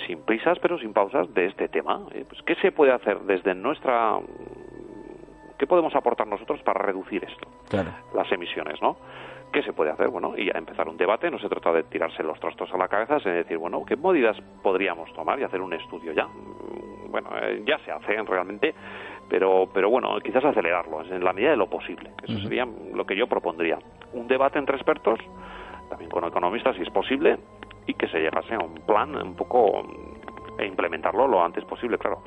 [0.07, 2.03] sin prisas pero sin pausas de este tema.
[2.13, 4.19] Eh, pues, ¿Qué se puede hacer desde nuestra...
[5.59, 7.49] ¿Qué podemos aportar nosotros para reducir esto?
[8.15, 8.97] Las emisiones, ¿no?
[9.53, 10.09] ¿Qué se puede hacer?
[10.09, 12.87] Bueno, y ya empezar un debate, no se trata de tirarse los trastos a la
[12.87, 16.27] cabeza, sino decir, bueno, ¿qué medidas podríamos tomar y hacer un estudio ya?
[16.27, 18.75] Mm, bueno, eh, ya se hace realmente,
[19.29, 22.11] pero, pero bueno, quizás acelerarlo en la medida de lo posible.
[22.23, 23.79] Eso sería lo que yo propondría.
[24.13, 25.19] Un debate entre expertos,
[25.89, 27.39] también con economistas si es posible,
[27.89, 29.83] y que se llegase a un plan un poco
[30.59, 32.23] e implementarlo lo antes posible, claro.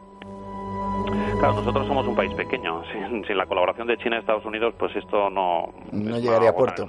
[1.39, 2.83] Claro, nosotros somos un país pequeño.
[2.91, 5.69] Sin, la colaboración de China y Estados Unidos, pues esto no...
[5.91, 6.85] No llegaría a puerto.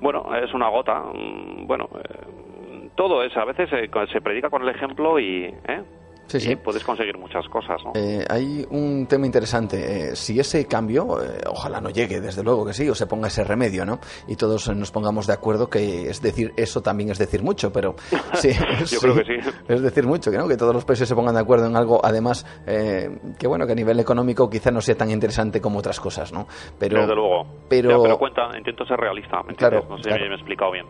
[0.00, 1.00] Bueno, es una gota.
[1.12, 3.36] Mm, bueno, eh, todo es...
[3.36, 5.44] A veces se predica con el ejemplo y...
[5.44, 5.82] ¿eh?
[6.26, 6.56] Sí, sí.
[6.56, 7.80] puedes conseguir muchas cosas.
[7.84, 7.92] ¿no?
[7.94, 10.10] Eh, hay un tema interesante.
[10.10, 13.28] Eh, si ese cambio, eh, ojalá no llegue, desde luego que sí, o se ponga
[13.28, 14.00] ese remedio, ¿no?
[14.26, 17.94] Y todos nos pongamos de acuerdo que es decir, eso también es decir mucho, pero
[18.34, 18.50] sí.
[18.86, 19.50] Yo creo que sí.
[19.68, 20.48] Es decir mucho, que, ¿no?
[20.48, 23.76] que todos los países se pongan de acuerdo en algo, además, que bueno, que a
[23.76, 26.46] nivel económico quizá no sea tan interesante como otras cosas, ¿no?
[26.78, 27.46] Pero, desde luego.
[27.68, 30.86] Pero, pero cuenta, intento ser realista, ¿me claro, No sé si me he explicado bien.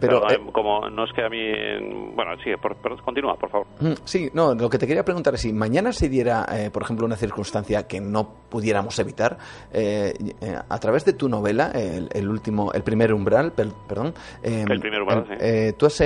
[0.00, 1.38] pero, como no es que a mí.
[2.14, 3.66] Bueno, sí, por, continúa, por favor.
[3.80, 6.82] Mm, sí, no, lo que te quería preguntar es si mañana se diera, eh, por
[6.82, 9.38] ejemplo, una circunstancia que no pudiéramos evitar,
[9.72, 15.02] eh, eh, a través de tu novela, el, último, el primer umbral, perdón, el primer
[15.02, 15.72] umbral, sí.
[15.76, 16.02] tú has,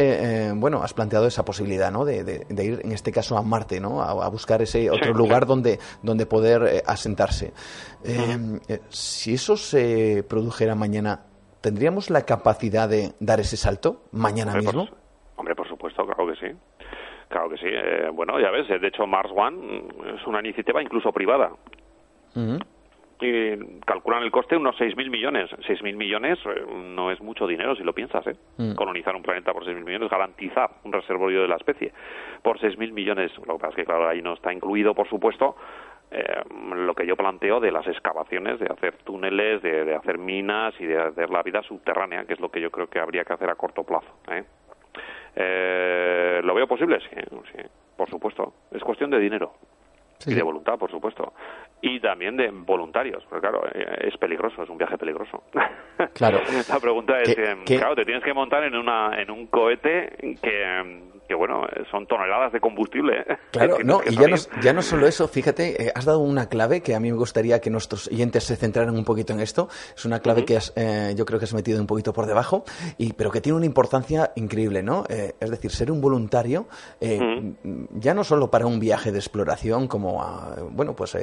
[0.57, 2.05] bueno, has planteado esa posibilidad, ¿no?
[2.05, 4.03] De, ir, en este caso, a Marte, ¿no?
[4.03, 7.53] A, buscar ese otro lugar donde donde poder asentarse.
[8.89, 11.27] si eso se produjera mañana,
[11.61, 14.89] ¿tendríamos la capacidad de dar ese salto mañana mismo?
[15.43, 16.57] hombre, por supuesto, claro que sí.
[17.33, 17.67] Claro que sí.
[17.67, 21.51] Eh, bueno, ya ves, de hecho Mars One es una iniciativa incluso privada.
[23.23, 23.57] Y
[23.87, 25.51] calculan el coste unos 6.000 millones.
[25.51, 28.37] 6.000 millones eh, no es mucho dinero si lo piensas, ¿eh?
[28.59, 28.75] Mm.
[28.75, 31.93] Colonizar un planeta por 6.000 millones, garantizar un reservorio de la especie
[32.43, 33.33] por 6.000 millones.
[33.47, 35.57] Lo que pasa es que, claro, ahí no está incluido, por supuesto,
[36.11, 36.43] eh,
[36.75, 40.85] lo que yo planteo de las excavaciones, de hacer túneles, de, de, hacer minas y
[40.85, 43.49] de hacer la vida subterránea, que es lo que yo creo que habría que hacer
[43.49, 44.09] a corto plazo.
[44.31, 44.45] ¿eh?
[45.35, 46.99] Eh, ¿Lo veo posible?
[47.01, 47.17] Sí,
[47.53, 47.63] sí,
[47.97, 48.55] por supuesto.
[48.71, 49.55] Es cuestión de dinero.
[50.27, 51.33] y de voluntad, por supuesto.
[51.81, 55.43] Y también de voluntarios, porque claro, eh, es peligroso, es un viaje peligroso.
[56.15, 56.41] Claro.
[56.69, 57.35] La pregunta es,
[57.65, 61.01] claro, te tienes que montar en, una, en un cohete que,
[61.33, 63.25] que bueno, son toneladas de combustible.
[63.53, 66.81] Claro, no, y ya no, ya no solo eso, fíjate, eh, has dado una clave
[66.81, 69.69] que a mí me gustaría que nuestros oyentes se centraran un poquito en esto.
[69.95, 72.65] Es una clave que has, eh, yo creo que has metido un poquito por debajo,
[72.97, 75.05] y, pero que tiene una importancia increíble, ¿no?
[75.11, 76.67] Eh, es decir, ser un voluntario,
[77.01, 80.25] ya no solo para un viaje de exploración, como
[80.71, 81.17] bueno, pues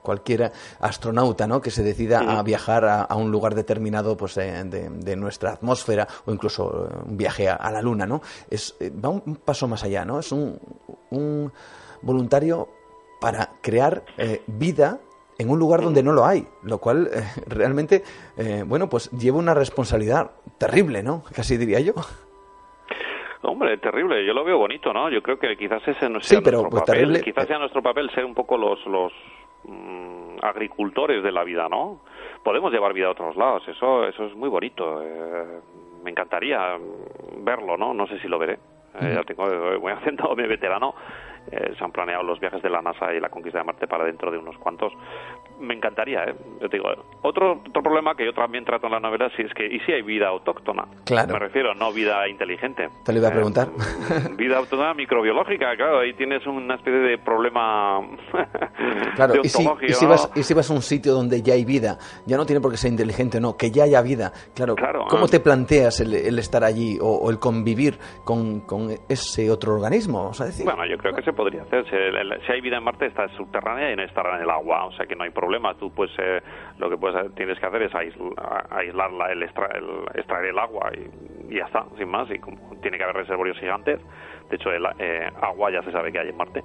[0.00, 0.50] cualquier
[0.80, 1.60] astronauta, ¿no?
[1.60, 6.88] Que se decida a viajar a, un lugar determinado, pues de, nuestra atmósfera, o incluso
[7.04, 8.22] un viaje a, a la Luna, ¿no?
[8.48, 10.18] Es va un paso más allá, ¿no?
[10.18, 10.58] Es un,
[11.10, 11.52] un
[12.02, 12.68] voluntario
[13.20, 15.00] para crear eh, vida
[15.38, 18.02] en un lugar donde no lo hay, lo cual eh, realmente,
[18.36, 21.22] eh, bueno, pues lleva una responsabilidad terrible, ¿no?
[21.34, 21.94] Casi diría yo.
[23.42, 24.26] Hombre, terrible.
[24.26, 25.08] Yo lo veo bonito, ¿no?
[25.10, 27.22] Yo creo que quizás ese no sea nuestro pues, papel.
[27.22, 29.12] Quizás sea nuestro papel ser un poco los los
[29.64, 32.00] mm, agricultores de la vida, ¿no?
[32.42, 33.62] Podemos llevar vida a otros lados.
[33.68, 35.00] Eso eso es muy bonito.
[36.02, 36.76] me encantaría
[37.38, 37.94] verlo, ¿no?
[37.94, 38.58] No sé si lo veré.
[38.94, 39.46] Eh, ya tengo,
[39.80, 40.94] voy haciendo mi veterano
[41.50, 44.04] eh, se han planeado los viajes de la NASA y la conquista de Marte para
[44.04, 44.92] dentro de unos cuantos.
[45.60, 46.34] Me encantaría, ¿eh?
[46.60, 46.88] Yo te digo,
[47.22, 49.92] otro, otro problema que yo también trato en la novela sí es que, ¿y si
[49.92, 50.86] hay vida autóctona?
[51.04, 51.32] Claro.
[51.32, 52.88] Me refiero, no vida inteligente.
[53.04, 53.68] Te lo iba a preguntar.
[53.68, 58.00] Eh, vida autónoma microbiológica, claro, ahí tienes una especie de problema.
[59.16, 61.64] claro, y, si, y, si vas, y si vas a un sitio donde ya hay
[61.64, 64.32] vida, ya no tiene por qué ser inteligente, no, que ya haya vida.
[64.54, 64.76] Claro,
[65.08, 70.22] ¿cómo te planteas el, el estar allí o, el convivir con, con, ese otro organismo?
[70.22, 70.64] Vamos a decir.
[70.64, 71.84] Bueno, yo creo que se podría hacer.
[71.88, 75.06] Si, hay vida en Marte, está subterránea y no estará en el agua, o sea
[75.06, 75.74] que no hay problema.
[75.74, 76.42] Tú, pues, eh,
[76.78, 81.86] lo que puedes, tienes que hacer es aislarla, el, extraer el agua y, ya está,
[81.96, 82.28] sin más.
[82.28, 84.00] Y como tiene que haber reservorios gigantes,
[84.50, 86.64] de hecho, el eh, agua ya se sabe que hay en Marte.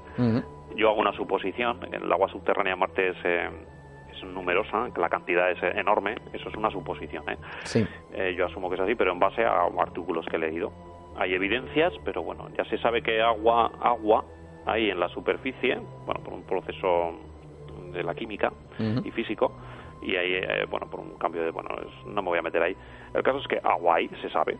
[0.75, 3.17] Yo hago una suposición: el agua subterránea en Marte es.
[3.23, 3.49] Eh,
[4.23, 7.25] numerosa, que la cantidad es enorme, eso es una suposición.
[7.27, 8.35] ¿eh?
[8.37, 10.71] yo asumo que es así, pero en base a artículos que he leído
[11.17, 14.23] hay evidencias, pero bueno, ya se sabe que agua, agua
[14.65, 17.13] ahí en la superficie, bueno, por un proceso
[17.91, 18.51] de la química
[19.03, 19.51] y físico,
[20.01, 21.69] y ahí, eh, bueno, por un cambio de, bueno,
[22.05, 22.75] no me voy a meter ahí.
[23.13, 24.57] El caso es que agua hay, se sabe,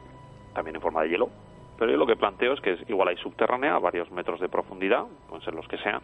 [0.53, 1.29] también en forma de hielo,
[1.77, 5.05] pero yo lo que planteo es que igual hay subterránea a varios metros de profundidad,
[5.27, 6.01] pueden ser los que sean,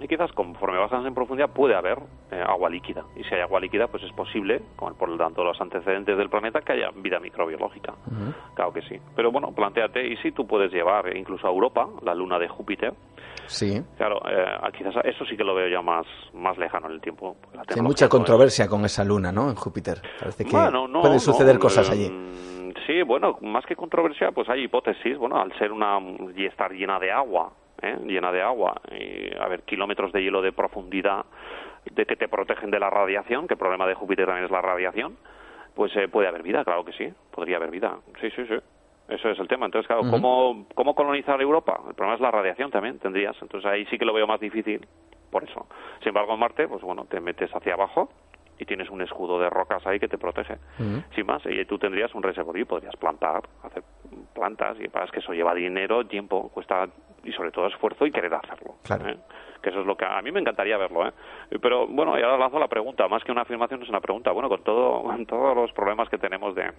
[0.00, 1.98] y quizás conforme bajas en profundidad puede haber
[2.30, 3.04] eh, agua líquida.
[3.16, 6.28] Y si hay agua líquida, pues es posible, con, por lo tanto los antecedentes del
[6.28, 7.94] planeta, que haya vida microbiológica.
[8.54, 8.96] Claro que sí.
[9.14, 12.92] Pero bueno, planteate, y si tú puedes llevar incluso a Europa, la luna de Júpiter.
[13.46, 13.82] Sí.
[13.96, 17.36] Claro, eh, quizás eso sí que lo veo ya más, más lejano en el tiempo.
[17.74, 19.48] Hay mucha controversia con esa luna, ¿no?
[19.50, 20.00] En Júpiter.
[20.18, 22.10] Parece que pueden suceder cosas allí.
[22.86, 25.18] Sí, bueno, más que controversia, pues hay hipótesis.
[25.18, 25.98] Bueno, al ser una
[26.36, 27.98] y estar llena de agua, ¿eh?
[28.06, 31.24] llena de agua, y a ver, kilómetros de hielo de profundidad
[31.90, 34.60] de que te protegen de la radiación, que el problema de Júpiter también es la
[34.60, 35.16] radiación,
[35.74, 37.98] pues eh, puede haber vida, claro que sí, podría haber vida.
[38.20, 38.56] Sí, sí, sí.
[39.08, 39.66] Eso es el tema.
[39.66, 41.80] Entonces, claro, ¿cómo, ¿cómo colonizar Europa?
[41.88, 43.36] El problema es la radiación también, tendrías.
[43.42, 44.86] Entonces ahí sí que lo veo más difícil
[45.30, 45.66] por eso.
[45.98, 48.10] Sin embargo, en Marte, pues bueno, te metes hacia abajo
[48.60, 50.58] y tienes un escudo de rocas ahí que te protege.
[51.14, 53.82] Sin más, y tú tendrías un reservorio y podrías plantar, hacer
[54.34, 56.88] plantas, y para es que eso lleva dinero, tiempo, cuesta
[57.24, 58.76] y sobre todo esfuerzo y querer hacerlo.
[58.90, 59.16] ¿eh?
[59.62, 61.08] Que eso es lo que a mí me encantaría verlo.
[61.08, 61.12] ¿eh?
[61.60, 64.30] Pero bueno, y ahora lanzo la pregunta, más que una afirmación es una pregunta.
[64.32, 66.70] Bueno, con, todo, con todos los problemas que tenemos de,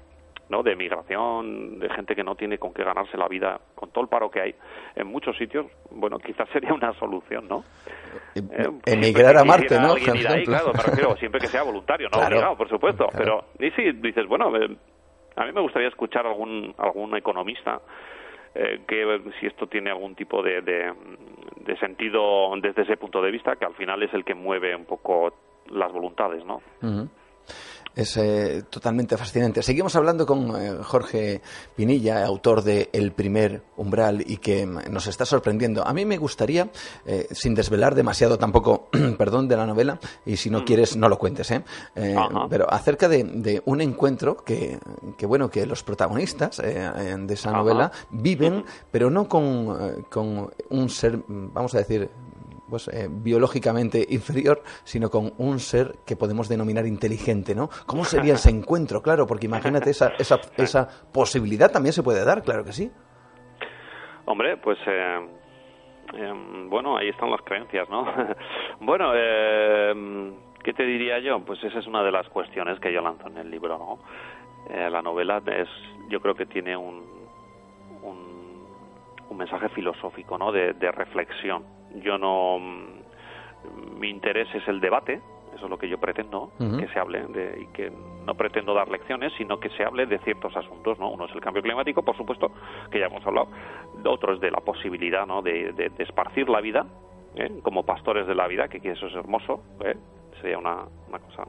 [0.51, 0.61] ¿no?
[0.61, 4.09] de migración, de gente que no tiene con qué ganarse la vida, con todo el
[4.09, 4.55] paro que hay
[4.95, 7.63] en muchos sitios, bueno, quizás sería una solución, ¿no?
[8.35, 9.93] Eh, eh, emigrar a Marte, ¿no?
[9.93, 10.73] Ahí, claro,
[11.17, 13.07] siempre que sea voluntario, no obligado, por supuesto.
[13.17, 17.81] Pero, y si dices, bueno, a mí me gustaría escuchar algún, algún economista
[18.53, 23.55] eh, que si esto tiene algún tipo de, de, sentido desde ese punto de vista,
[23.55, 25.33] que al final es el que mueve un poco
[25.69, 26.61] las voluntades, ¿no?
[27.95, 29.61] Es eh, totalmente fascinante.
[29.61, 31.41] Seguimos hablando con eh, Jorge
[31.75, 35.85] Pinilla, autor de El primer umbral y que nos está sorprendiendo.
[35.85, 36.69] A mí me gustaría,
[37.05, 38.87] eh, sin desvelar demasiado tampoco,
[39.17, 40.63] perdón, de la novela, y si no mm.
[40.63, 41.63] quieres no lo cuentes, ¿eh?
[42.49, 44.79] pero acerca de, un encuentro que,
[45.17, 51.19] que, bueno, que los protagonistas de esa novela viven, pero no con, con un ser,
[51.27, 52.09] vamos a decir,
[52.71, 57.69] pues, eh, biológicamente inferior, sino con un ser que podemos denominar inteligente, ¿no?
[57.85, 59.01] ¿Cómo sería ese encuentro?
[59.03, 62.89] Claro, porque imagínate, esa, esa, esa posibilidad también se puede dar, claro que sí.
[64.25, 64.79] Hombre, pues...
[64.87, 65.27] Eh,
[66.13, 68.05] em, bueno, ahí están las creencias, ¿no?
[68.79, 71.41] bueno, eh, ¿qué te diría yo?
[71.41, 73.99] Pues esa es una de las cuestiones que yo lanzo en el libro, ¿no?
[74.73, 75.67] Eh, la novela es,
[76.07, 77.03] yo creo que tiene un,
[78.01, 78.65] un,
[79.29, 80.53] un mensaje filosófico, ¿no?
[80.53, 82.59] De, de reflexión yo no.
[82.59, 85.21] Mm, mi interés es el debate,
[85.55, 87.91] eso es lo que yo pretendo, que se hable de, y que
[88.25, 91.09] no pretendo dar lecciones, sino que se hable de ciertos asuntos, ¿no?
[91.09, 92.51] Uno es el cambio climático, por supuesto,
[92.89, 93.49] que ya hemos hablado,
[94.05, 95.41] otro es de la posibilidad, ¿no?
[95.41, 96.85] De, esparcir la vida,
[97.35, 97.59] ¿eh?
[97.63, 99.95] como pastores de la vida, que, eso es hermoso, ¿eh?
[100.39, 101.43] sería una, una cosa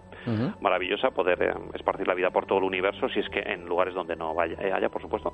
[0.60, 3.94] maravillosa poder eh, esparcir la vida por todo el universo, si es que en lugares
[3.94, 5.32] donde no vaya, haya, por supuesto.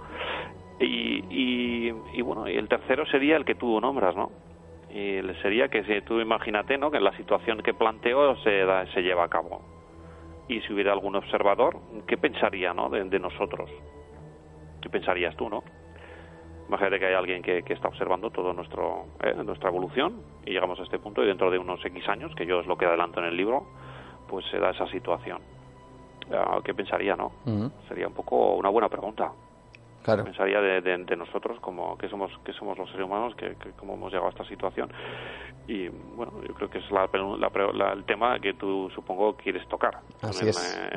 [0.78, 4.30] Y, y, y bueno, y el tercero sería el que tú nombras, ¿no?
[4.98, 6.90] Y sería que si tú imagínate ¿no?
[6.90, 9.62] que la situación que planteo se, se lleva a cabo.
[10.48, 12.88] Y si hubiera algún observador qué pensaría ¿no?
[12.88, 13.70] de, nosotros
[14.80, 15.62] qué pensarías tú no
[16.68, 20.80] imagínate que hay alguien que, que está observando todo nuestro eh, nuestra evolución y llegamos
[20.80, 23.20] a este punto y dentro de unos x años que yo es lo que adelanto
[23.20, 23.66] en el libro
[24.28, 25.40] pues se da esa situación.
[26.32, 27.32] Ah, qué pensaría no
[27.88, 29.32] sería un poco una buena pregunta
[30.16, 34.10] Pensaría de, nosotros como que somos que somos los seres humanos, que, que cómo hemos
[34.12, 34.90] llegado a esta situación.
[35.68, 39.98] Y bueno, yo creo que es el tema que tú supongo quieres tocar.
[40.22, 40.90] Así es.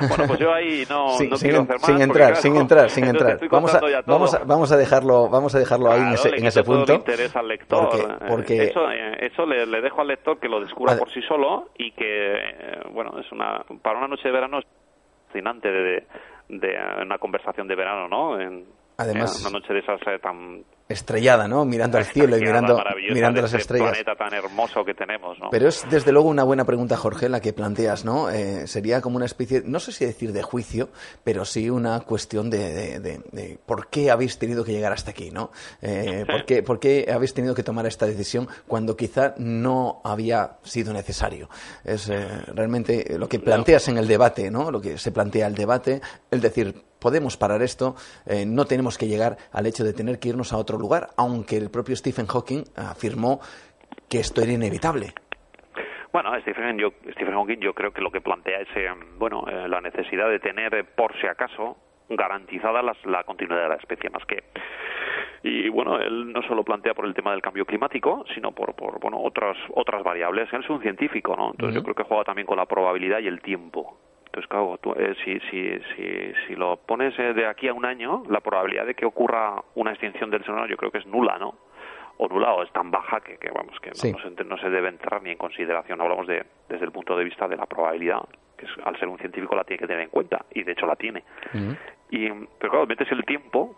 [0.08, 1.86] bueno, pues yo ahí no, sin, quiero hacer más.
[1.86, 3.38] Sin entrar, sin entrar, sin entrar.
[3.48, 6.64] Vamos a, vamos, a, vamos a dejarlo, vamos a dejarlo ahí en ese, en ese
[6.64, 6.92] punto.
[6.92, 7.88] interés al lector.
[8.28, 11.22] Porque, eh, Eso, eh, eso le, le, dejo al lector que lo descubra por sí
[11.22, 14.64] solo y que, eh, bueno, es una para una noche de verano es
[15.28, 16.06] fascinante de de
[16.48, 18.40] una conversación de verano, ¿no?
[18.40, 18.64] En,
[18.96, 21.64] Además, una noche de esas eh, tan estrellada, ¿no?
[21.64, 23.90] Mirando al cielo y mirando, mirando las estrellas.
[23.90, 25.48] planeta tan hermoso que tenemos, ¿no?
[25.50, 28.28] Pero es desde luego una buena pregunta, Jorge, la que planteas, ¿no?
[28.28, 30.90] Eh, sería como una especie, no sé si decir de juicio,
[31.22, 35.50] pero sí una cuestión de, de, por qué habéis tenido que llegar hasta aquí, ¿no?
[35.80, 40.58] Eh, ¿por, qué, ¿Por qué habéis tenido que tomar esta decisión cuando quizá no había
[40.64, 41.48] sido necesario?
[41.82, 44.70] Es eh, realmente lo que planteas en el debate, ¿no?
[44.70, 46.74] Lo que se plantea el debate, el decir,
[47.04, 50.56] podemos parar esto, eh, no tenemos que llegar al hecho de tener que irnos a
[50.56, 53.40] otro lugar, aunque el propio Stephen Hawking afirmó
[54.08, 55.14] que esto era inevitable.
[56.12, 60.28] Bueno, Stephen, Hawking yo creo que lo que plantea es eh, bueno, eh, la necesidad
[60.28, 61.76] de tener, por si acaso,
[62.08, 64.44] garantizada la continuidad de la especie, más que.
[65.44, 68.98] Y bueno él no solo plantea por el tema del cambio climático sino por, por
[68.98, 70.50] bueno otras otras variables.
[70.52, 73.26] Él es un científico no entonces yo creo que juega también con la probabilidad y
[73.26, 73.98] el tiempo
[74.34, 78.24] entonces, claro, eh, si, si, si, si, lo pones eh, de aquí a un año,
[78.28, 81.54] la probabilidad de que ocurra una extinción del ser yo creo que es nula, ¿no?
[82.16, 84.88] o nula o es tan baja que, que vamos que no, se, no, se, debe
[84.88, 86.00] entrar ni en consideración.
[86.00, 88.20] Hablamos de desde el punto de vista de la probabilidad
[88.56, 90.96] que al ser un científico la tiene que tener en cuenta y de hecho la
[90.96, 91.24] tiene.
[92.10, 92.28] Y
[92.58, 93.76] pero claro metes el tiempo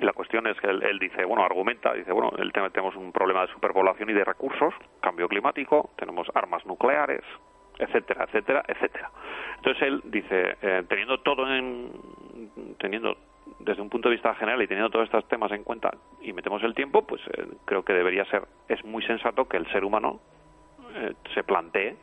[0.00, 3.12] y la cuestión es que él, dice, bueno, argumenta, dice, bueno, el tema, tenemos un
[3.12, 7.22] problema de superpoblación y de recursos, cambio climático, tenemos armas nucleares,
[7.80, 9.10] etcétera, etcétera, etcétera.
[9.56, 11.90] Entonces él dice, eh, teniendo todo en,
[12.78, 13.16] teniendo
[13.58, 15.90] desde un punto de vista general y teniendo todos estos temas en cuenta
[16.22, 19.66] y metemos el tiempo, pues eh, creo que debería ser, es muy sensato que el
[19.72, 20.20] ser humano
[20.94, 21.96] eh, se plantee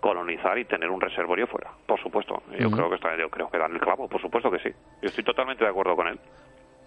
[0.00, 1.70] colonizar y tener un reservorio fuera.
[1.86, 4.58] Por supuesto, yo creo que está, yo creo que dan el clavo, por supuesto que
[4.58, 4.70] sí.
[5.02, 6.18] Yo estoy totalmente de acuerdo con él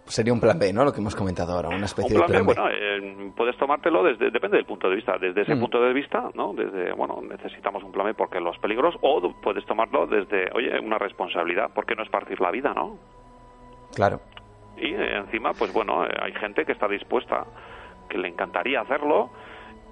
[0.05, 0.83] sería un plan B, ¿no?
[0.83, 2.53] Lo que hemos comentado ahora, una especie de plan B.
[2.53, 5.17] Bueno, eh, puedes tomártelo desde, depende del punto de vista.
[5.17, 5.59] Desde ese mm.
[5.59, 6.53] punto de vista, ¿no?
[6.53, 10.97] Desde, bueno, necesitamos un plan B porque los peligros, o puedes tomarlo desde, oye, una
[10.97, 12.97] responsabilidad, porque no es partir la vida, ¿no?
[13.95, 14.19] Claro.
[14.77, 17.45] Y eh, encima, pues bueno, eh, hay gente que está dispuesta,
[18.09, 19.29] que le encantaría hacerlo,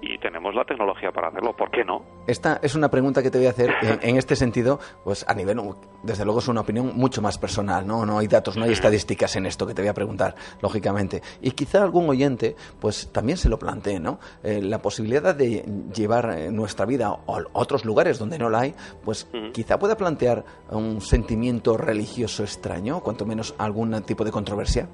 [0.02, 1.54] y tenemos la tecnología para hacerlo.
[1.56, 2.02] ¿Por qué no?
[2.26, 5.60] Esta es una pregunta que te voy a hacer en, este sentido, pues a nivel,
[6.02, 8.04] desde luego es una opinión mucho más personal, ¿no?
[8.04, 11.22] No hay datos, no hay estadísticas en esto que te voy a preguntar, lógicamente.
[11.40, 14.18] Y quizá algún oyente, pues también se lo plantee, ¿no?
[14.42, 17.18] Eh, la posibilidad de llevar eh, nuestra vida a
[17.52, 18.74] otros lugares donde no la hay,
[19.04, 24.88] pues quizá pueda plantear un sentimiento religioso extraño, cuanto menos algún tipo de controversia.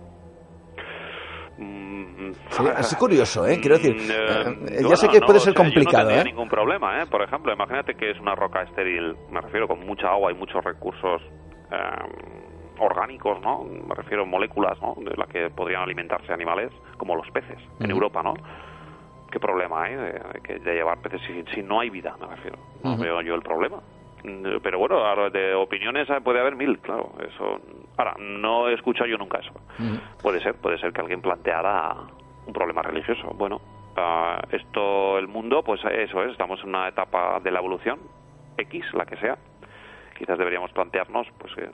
[1.59, 3.59] Es curioso, ¿eh?
[3.61, 6.25] Quiero decir, mm, eh, ya sé que puede ser complicado, no ¿eh?
[6.25, 7.07] ningún problema, ¿eh?
[7.07, 10.63] Por ejemplo, imagínate que es una roca estéril, me refiero con mucha agua y muchos
[10.65, 11.23] recursos
[11.73, 11.77] eh,
[12.79, 13.65] orgánicos, ¿no?
[13.65, 14.95] Me refiero a moléculas, ¿no?
[14.99, 18.35] De las que podrían alimentarse animales, como los peces, en Europa, ¿no?
[19.31, 21.21] ¿Qué problema hay de, de, llevar peces
[21.53, 22.59] si, no hay vida, me refiero?
[22.83, 23.83] No veo yo el problema.
[24.25, 27.61] Mm, pero bueno, de opiniones puede haber mil, claro, eso...
[27.99, 29.53] Ahora, no he escuchado yo nunca eso.
[30.23, 31.97] Puede ser, puede ser que alguien planteara
[32.47, 33.29] un problema religioso.
[33.35, 33.61] Bueno,
[33.97, 37.99] uh, esto, el mundo, pues eso es, estamos en una etapa de la evolución,
[38.57, 39.37] X, la que sea.
[40.17, 41.71] Quizás deberíamos plantearnos, pues, eh,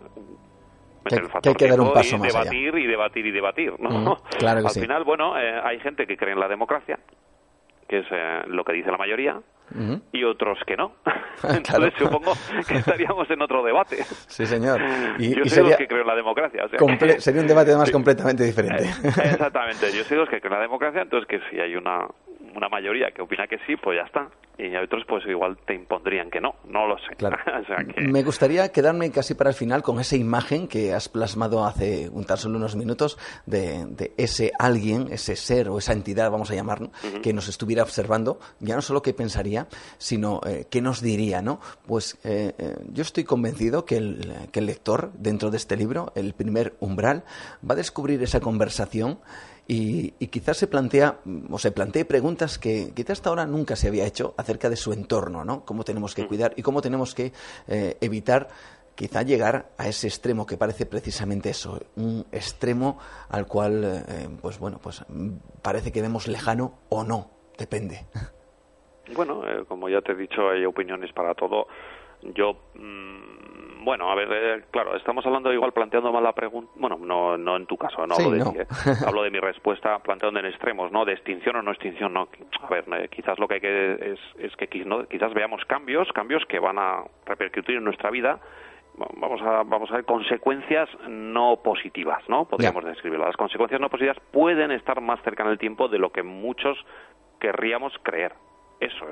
[1.04, 4.16] meter el factor que, un paso y debatir y debatir y debatir, ¿no?
[4.38, 6.98] claro Al final, bueno, eh, hay gente que cree en la democracia,
[7.86, 9.40] que es eh, lo que dice la mayoría,
[10.12, 10.92] y otros que no.
[11.42, 12.32] Entonces supongo
[12.66, 14.04] que estaríamos en otro debate.
[14.26, 14.80] Sí, señor.
[15.18, 16.64] Y, yo soy los que creo en la democracia.
[17.18, 18.84] Sería un debate además completamente diferente.
[19.04, 19.92] Exactamente.
[19.92, 22.06] Yo soy los que creo en la democracia, entonces que si hay una,
[22.54, 25.74] una mayoría que opina que sí, pues ya está y hay otros pues igual te
[25.74, 27.16] impondrían que no, no lo sé.
[27.16, 27.36] Claro.
[27.96, 32.24] Me gustaría quedarme casi para el final con esa imagen que has plasmado hace un
[32.24, 36.90] tan solo unos minutos de, ese alguien, ese ser o esa entidad, vamos a llamarlo,
[37.22, 39.53] que nos estuviera observando, ya no solo qué pensaría,
[39.98, 41.60] sino eh, qué nos diría, ¿no?
[41.86, 46.12] Pues eh, eh, yo estoy convencido que el, que el lector, dentro de este libro,
[46.14, 47.24] el primer umbral,
[47.68, 49.18] va a descubrir esa conversación
[49.66, 54.04] y, quizás se plantea o se plantee preguntas que quizás hasta ahora nunca se había
[54.04, 55.64] hecho acerca de su entorno, ¿no?
[55.64, 56.28] Cómo tenemos que mm.
[56.28, 57.32] cuidar y cómo tenemos que
[57.68, 58.48] eh, evitar
[58.94, 62.98] quizá llegar a ese extremo que parece precisamente eso, un extremo
[63.28, 65.04] al cual, eh, pues bueno, pues
[65.62, 68.06] parece que vemos lejano o no, depende.
[69.14, 71.66] Bueno, eh, como ya te he dicho, hay opiniones para todo.
[72.22, 76.72] Yo mm, bueno, a ver, eh, claro, estamos hablando igual planteando mal la pregunta.
[76.76, 78.66] Bueno, no, no en tu caso, no hablo de ¿eh?
[79.06, 81.04] hablo de mi respuesta planteando en extremos, ¿no?
[81.04, 82.28] De extinción o no extinción, no.
[82.62, 86.44] A ver, eh, quizás lo que hay que es, es que quizás veamos cambios, cambios
[86.46, 88.40] que van a repercutir en nuestra vida
[89.16, 92.46] vamos a vamos a ver consecuencias no positivas, ¿no?
[92.46, 93.26] Podríamos describirlo.
[93.26, 96.78] Las consecuencias no positivas pueden estar más cerca en el tiempo de lo que muchos
[97.40, 98.32] querríamos creer.
[98.80, 99.06] Eso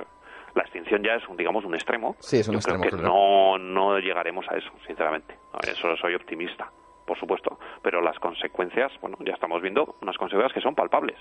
[0.54, 2.16] la extinción ya es un digamos un extremo.
[2.20, 5.36] Sí, es un Yo extremo, creo que no no llegaremos a eso sinceramente.
[5.66, 6.70] Eso soy optimista
[7.06, 7.58] por supuesto.
[7.82, 11.18] Pero las consecuencias bueno ya estamos viendo unas consecuencias que son palpables.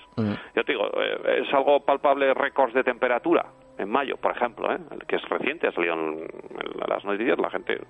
[0.54, 3.46] Yo te digo eh, es algo palpable récords de temperatura
[3.78, 4.78] en mayo, por ejemplo, ¿eh?
[5.06, 6.28] que es reciente, ha salido en,
[6.88, 7.80] las noticias, la gente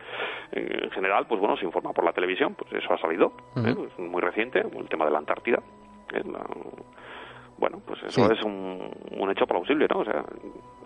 [0.53, 3.75] en general, pues bueno, se informa por la televisión, pues eso ha salido, ¿eh?
[3.87, 5.59] es muy reciente, el tema de la Antártida,
[6.13, 6.23] ¿eh?
[7.63, 8.91] Bueno, pues eso es un,
[9.21, 10.01] un, hecho plausible, ¿no?
[10.01, 10.25] O sea,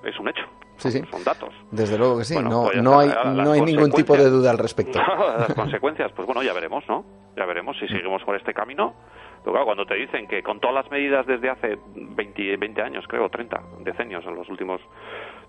[0.04, 0.42] es un hecho.
[0.76, 1.02] Sí, sí.
[1.10, 1.54] Son datos.
[1.70, 2.36] Desde luego que sí.
[2.38, 4.98] no, pues no hay, no hay ningún tipo de duda al respecto.
[5.38, 7.02] las consecuencias, pues bueno, ya veremos, ¿no?
[7.34, 8.92] Ya veremos si seguimos por este camino.
[9.38, 13.06] Pero claro, cuando te dicen que con todas las medidas desde hace 20, 20 años,
[13.08, 14.82] creo, 30 decenios, en los últimos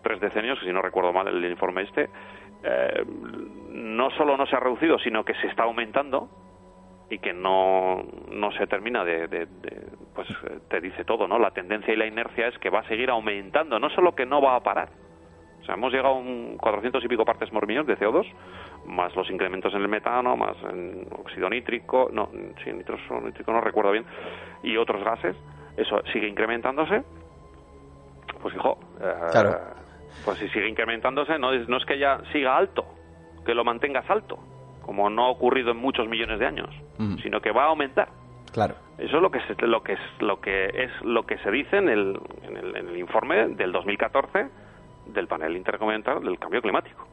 [0.03, 2.09] tres decenios, si no recuerdo mal el informe este,
[2.63, 3.03] eh,
[3.69, 6.29] no solo no se ha reducido, sino que se está aumentando,
[7.09, 9.47] y que no, no se termina de,
[10.13, 10.27] pues
[10.69, 11.39] te dice todo, ¿no?
[11.39, 14.41] La tendencia y la inercia es que va a seguir aumentando, no solo que no
[14.41, 14.89] va a parar.
[15.61, 18.25] O sea, hemos llegado a un 400 y pico partes por millón de CO2,
[18.85, 22.29] más los incrementos en el metano, más en óxido nítrico, no,
[22.63, 24.05] sí, nitroso nítrico no recuerdo bien,
[24.63, 25.35] y otros gases.
[25.77, 27.03] eso sigue incrementándose,
[28.41, 29.57] pues hijo, eh, Claro.
[30.25, 32.85] pues si sigue incrementándose, no es, no es que ya siga alto,
[33.45, 34.39] que lo mantengas alto,
[34.87, 37.17] como no ha ocurrido en muchos millones de años, Mm.
[37.17, 38.07] sino que va a aumentar.
[38.51, 38.73] Claro.
[38.97, 41.77] Eso es lo que se, lo que es lo que es lo que se dice
[41.77, 44.47] en el, en el, en el informe del 2014
[45.07, 47.05] del panel intergubernamental del cambio climático.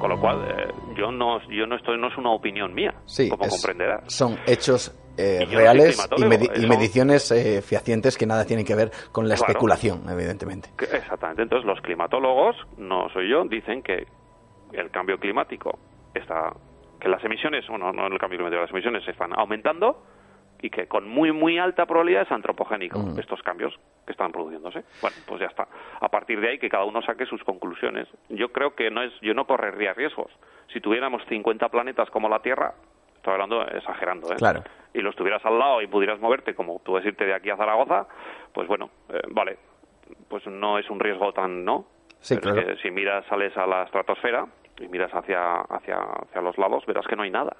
[0.00, 3.28] Con lo cual eh, yo no yo no estoy no es una opinión mía, Sí,
[3.28, 4.04] como es- comprenderás.
[4.06, 9.28] son hechos eh, reales y, eso- mediciones eh, fehacientes que nada tienen que ver con
[9.28, 9.50] la Claro.
[9.50, 10.70] especulación, evidentemente.
[10.78, 11.42] Que- Exactamente.
[11.42, 14.06] Entonces los climatólogos, no soy yo, dicen que
[14.72, 15.76] el cambio climático
[16.14, 16.52] está
[17.00, 20.02] que las emisiones, bueno, no el cambio climático, las emisiones se están aumentando
[20.60, 23.18] y que con muy muy alta probabilidad es antropogénico Mm.
[23.20, 24.82] estos cambios que están produciéndose.
[25.00, 25.68] Bueno, pues ya está.
[26.00, 28.08] A partir de ahí que cada uno saque sus conclusiones.
[28.28, 30.32] Yo creo que no es yo no correría riesgos.
[30.72, 32.74] Si tuviéramos 50 planetas como la Tierra,
[33.16, 34.36] estoy hablando exagerando, ¿eh?
[34.36, 34.64] Claro.
[34.94, 38.08] y los tuvieras al lado y pudieras moverte como tú decirte de aquí a Zaragoza,
[38.52, 39.58] pues bueno, eh, vale,
[40.28, 41.84] pues no es un riesgo tan, ¿no?
[42.20, 42.76] Sí, Pero es claro.
[42.76, 44.46] que si miras, sales a la estratosfera
[44.80, 47.56] y miras hacia, hacia, hacia los lados, verás que no hay nada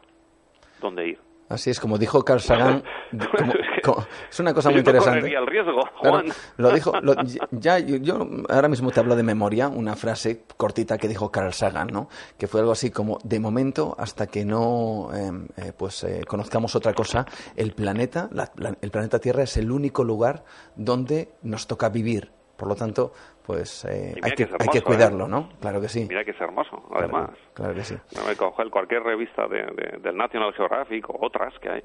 [0.80, 1.18] donde ir.
[1.48, 2.82] Así es, como dijo Carl Sagan,
[3.38, 3.52] como-
[3.82, 5.34] como- es una cosa muy interesante.
[5.34, 6.22] el riesgo, Claro,
[6.58, 7.14] lo dijo, lo-
[7.52, 8.18] ya, yo, yo
[8.50, 12.08] ahora mismo te hablo de memoria, una frase cortita que dijo Carl Sagan, ¿no?
[12.38, 16.76] Que fue algo así como, de momento, hasta que no, eh, eh, pues, eh, conozcamos
[16.76, 17.24] otra cosa,
[17.56, 20.44] el planeta, la- la- el planeta Tierra es el único lugar
[20.76, 22.30] donde nos toca vivir.
[22.58, 23.12] Por lo tanto,
[23.48, 25.28] pues, eh, hay, que, hay que hermoso, cuidarlo, ¿eh?
[25.28, 25.48] ¿no?
[25.60, 26.04] Claro que sí.
[26.08, 27.30] Mira que es hermoso, además.
[27.30, 27.96] Claro, claro que sí.
[28.14, 28.24] No
[28.70, 31.82] cualquier revista de, de- del National Geographic o otras que hay.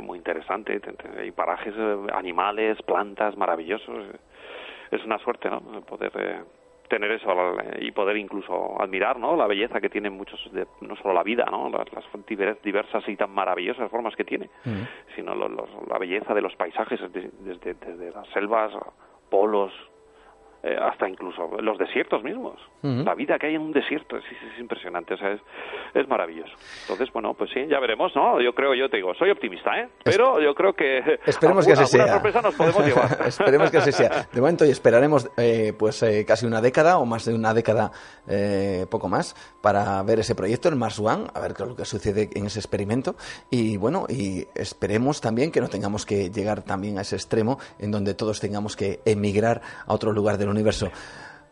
[0.00, 0.78] Muy interesante.
[0.80, 4.04] te- te- Hay parajes, eh, animales, plantas maravillosos.
[4.90, 5.60] Es una suerte, ¿no?
[5.86, 6.42] Poder eh,
[6.88, 7.30] tener eso
[7.80, 9.36] y poder incluso admirar, ¿no?
[9.36, 11.70] La belleza que tienen muchos, de, no solo la vida, ¿no?
[11.70, 14.50] Las, las diver- diversas y tan maravillosas formas que tiene,
[15.16, 18.70] sino lo- los- la belleza de los paisajes, de- desde, desde las selvas,
[19.30, 19.72] polos,
[20.64, 22.58] eh, hasta incluso los desiertos mismos.
[22.82, 25.40] La vida que hay en un desierto es, es- es impresionante, o sea, es,
[25.94, 26.52] es maravilloso.
[26.82, 28.40] Entonces, bueno, pues sí, ya veremos, ¿no?
[28.42, 29.88] Yo creo, yo te digo, soy optimista, ¿eh?
[30.04, 32.14] Pero yo creo que Esperemos que así sea.
[32.14, 33.18] sorpresa nos podemos llevar.
[33.26, 34.26] Esperemos que así sea.
[34.32, 37.90] De momento, y esperaremos eh, pues eh, casi una década o más de una década,
[38.28, 41.76] eh, poco más, para ver ese proyecto, el Mars One, a ver qué es lo
[41.76, 43.16] que sucede en ese experimento.
[43.50, 47.90] Y bueno, y esperemos también que no tengamos que llegar también a ese extremo en
[47.90, 50.48] donde todos tengamos que emigrar a otro lugar del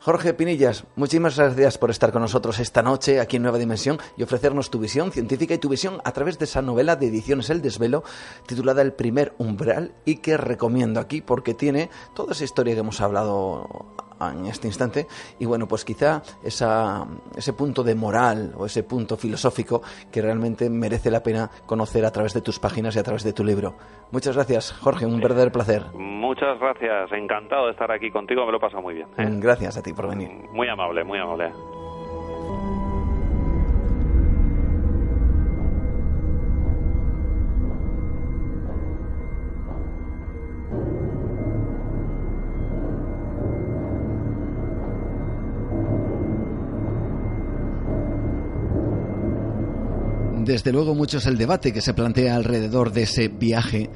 [0.04, 4.24] Jorge Pinillas, muchísimas gracias por estar con nosotros esta noche aquí en Nueva Dimensión y
[4.24, 7.62] ofrecernos tu visión científica y tu visión a través de esa novela de ediciones El
[7.62, 8.02] Desvelo
[8.44, 13.00] titulada El primer umbral y que recomiendo aquí porque tiene toda esa historia que hemos
[13.00, 13.94] hablado
[14.30, 15.06] en este instante
[15.38, 17.06] y bueno pues quizá esa,
[17.36, 22.10] ese punto de moral o ese punto filosófico que realmente merece la pena conocer a
[22.10, 23.74] través de tus páginas y a través de tu libro.
[24.10, 25.84] Muchas gracias Jorge, un verdadero placer.
[25.94, 29.08] Muchas gracias, encantado de estar aquí contigo, me lo he pasado muy bien.
[29.18, 29.28] ¿eh?
[29.40, 30.30] Gracias a ti por venir.
[30.52, 31.52] Muy amable, muy amable.
[50.52, 53.88] Desde luego mucho es el debate que se plantea alrededor de ese viaje,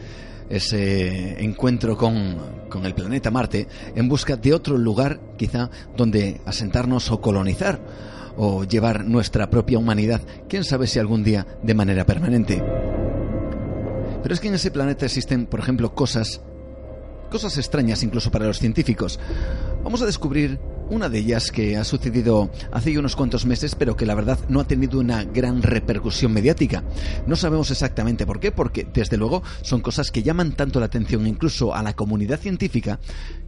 [0.49, 2.39] ese encuentro con,
[2.71, 7.79] con el planeta Marte, en busca de otro lugar quizá donde asentarnos o colonizar
[8.39, 12.65] o llevar nuestra propia humanidad, quién sabe si algún día de manera permanente.
[14.23, 16.41] Pero es que en ese planeta existen, por ejemplo, cosas,
[17.31, 19.21] cosas extrañas incluso para los científicos.
[19.85, 20.59] Vamos a descubrir
[20.91, 24.61] una de ellas que ha sucedido hace unos cuantos meses, pero que la verdad no
[24.61, 26.85] ha tenido una gran repercusión mediática.
[27.27, 31.27] No sabemos exactamente por qué, porque desde luego son cosas que llaman tanto la atención
[31.27, 33.01] incluso a la comunidad científica,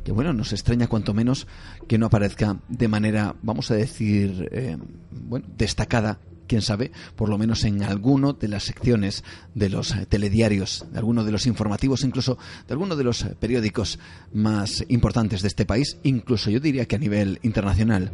[0.04, 1.46] que bueno, nos extraña cuanto menos
[1.86, 4.76] que no aparezca de manera, vamos a decir, eh,
[5.10, 6.18] bueno, destacada
[6.48, 9.22] quién sabe, por lo menos en alguno de las secciones
[9.54, 12.36] de los eh, telediarios, de alguno de los informativos, incluso
[12.66, 14.00] de alguno de los eh, periódicos
[14.32, 18.10] más importantes de este país, incluso yo diría que a nivel internacional.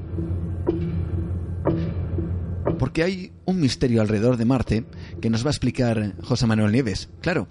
[2.79, 4.85] Porque hay un misterio alrededor de Marte
[5.21, 7.09] que nos va a explicar José Manuel Nieves.
[7.21, 7.47] Claro,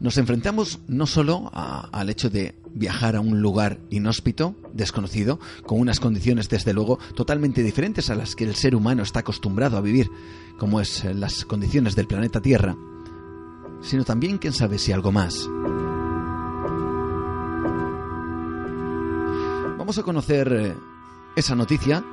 [0.00, 5.80] nos enfrentamos no solo a- al hecho de viajar a un lugar inhóspito, desconocido, con
[5.80, 9.80] unas condiciones desde luego totalmente diferentes a las que el ser humano está acostumbrado a
[9.80, 10.10] vivir,
[10.58, 12.76] como es eh, las condiciones del planeta Tierra,
[13.82, 15.48] sino también, quién sabe si algo más.
[19.78, 20.74] Vamos a conocer eh,
[21.36, 22.04] esa noticia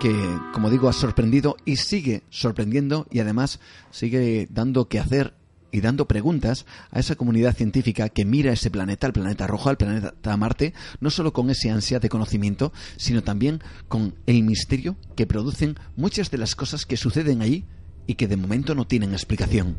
[0.00, 3.60] que, como digo, ha sorprendido y sigue sorprendiendo y además
[3.90, 5.34] sigue dando que hacer
[5.70, 9.76] y dando preguntas a esa comunidad científica que mira ese planeta, el planeta rojo, al
[9.76, 15.26] planeta Marte, no solo con ese ansia de conocimiento, sino también con el misterio que
[15.26, 17.64] producen muchas de las cosas que suceden allí
[18.06, 19.76] y que de momento no tienen explicación.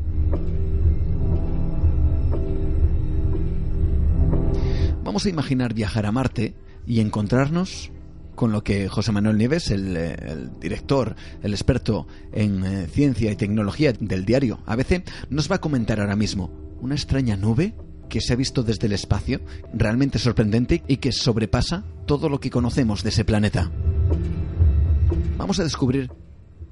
[5.02, 6.54] Vamos a imaginar viajar a Marte
[6.86, 7.90] y encontrarnos
[8.40, 13.92] con lo que José Manuel Nieves, el, director, el experto en eh, ciencia y tecnología
[13.92, 16.50] del diario ABC, nos va a comentar ahora mismo.
[16.80, 17.74] Una extraña nube
[18.08, 19.42] que se ha visto desde el espacio,
[19.74, 23.70] realmente sorprendente y que sobrepasa todo lo que conocemos de ese planeta.
[25.36, 26.10] Vamos a descubrir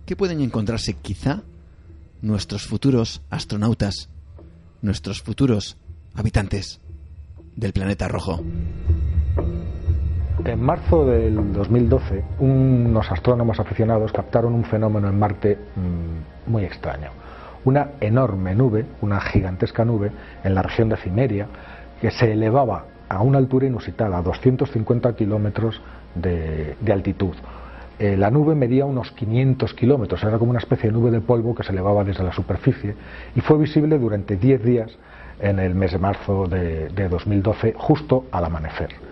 [0.06, 1.42] qué pueden encontrarse quizá
[2.22, 4.08] nuestros futuros astronautas,
[4.80, 5.76] nuestros futuros
[6.14, 6.80] habitantes
[7.56, 8.42] del planeta rojo.
[10.44, 17.10] En marzo del 2012, unos astrónomos aficionados captaron un fenómeno en Marte mm, muy extraño.
[17.64, 20.12] Una enorme nube, una gigantesca nube,
[20.44, 21.48] en la región de Cimeria,
[22.00, 25.80] que se elevaba a una altura inusitada, a 250 kilómetros
[26.14, 27.34] de, altitud.
[27.98, 31.54] Eh, la nube medía unos 500 kilómetros, era como una especie de nube de polvo
[31.54, 32.94] que se elevaba desde la superficie
[33.34, 34.90] y fue visible durante 10 días
[35.40, 39.07] en el mes de marzo de 2012, justo al amanecer.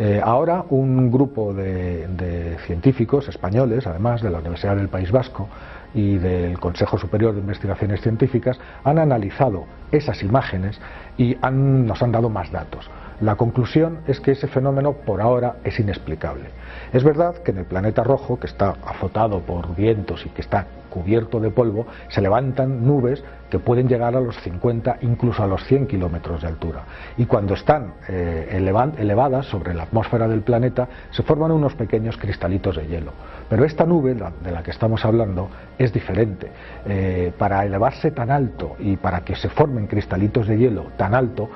[0.00, 5.48] Eh, ahora un grupo de, científicos españoles, además de la Universidad del País Vasco
[5.92, 10.80] y del Consejo Superior de Investigaciones Científicas, han analizado esas imágenes
[11.16, 12.88] y nos han dado más datos.
[13.20, 16.50] La conclusión es que ese fenómeno por ahora es inexplicable.
[16.92, 20.66] Es verdad que en el planeta rojo, que está azotado por vientos y que está
[20.98, 25.64] cubierto de polvo, se levantan nubes que pueden llegar a los 50, incluso a los
[25.64, 26.84] 100 kilómetros de altura.
[27.16, 32.76] Y cuando están eh, elevadas sobre la atmósfera del planeta, se forman unos pequeños cristalitos
[32.76, 33.12] de hielo.
[33.48, 36.50] Pero esta nube de la que estamos hablando es diferente.
[36.84, 41.48] Eh, para elevarse tan alto y para que se formen cristalitos de hielo tan alto,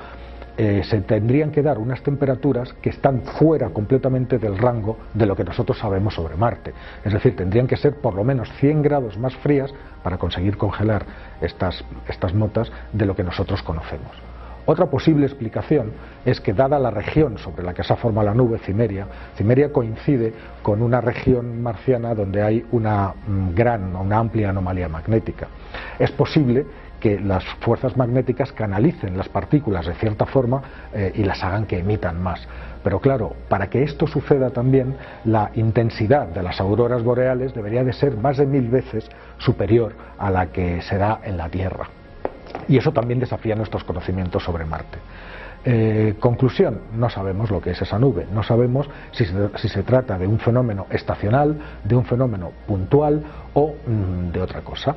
[0.57, 5.35] eh, se tendrían que dar unas temperaturas que están fuera completamente del rango de lo
[5.35, 6.73] que nosotros sabemos sobre Marte.
[7.03, 9.73] Es decir, tendrían que ser por lo menos 100 grados más frías
[10.03, 11.05] para conseguir congelar
[11.41, 14.11] estas, estas motas de lo que nosotros conocemos.
[14.65, 15.91] Otra posible explicación
[16.23, 20.33] es que dada la región sobre la que se forma la nube, Cimeria, Cimeria coincide
[20.61, 25.47] con una región marciana donde hay una mm, gran, una amplia anomalía magnética.
[25.99, 26.65] Es posible
[27.03, 30.61] que las fuerzas magnéticas canalicen las partículas de cierta forma
[30.93, 32.47] eh, y las hagan que emitan más.
[32.81, 34.95] Pero claro, para que esto suceda también,
[35.25, 40.31] la intensidad de las auroras boreales debería de ser más de mil veces superior a
[40.31, 41.89] la que se da en la Tierra.
[42.69, 44.97] Y eso también desafía nuestros conocimientos sobre Marte.
[45.65, 50.27] Eh, conclusión, no sabemos lo que es esa nube, no sabemos si se, trata de
[50.27, 53.23] un fenómeno estacional, de un fenómeno puntual
[53.53, 54.95] o mm, de otra cosa.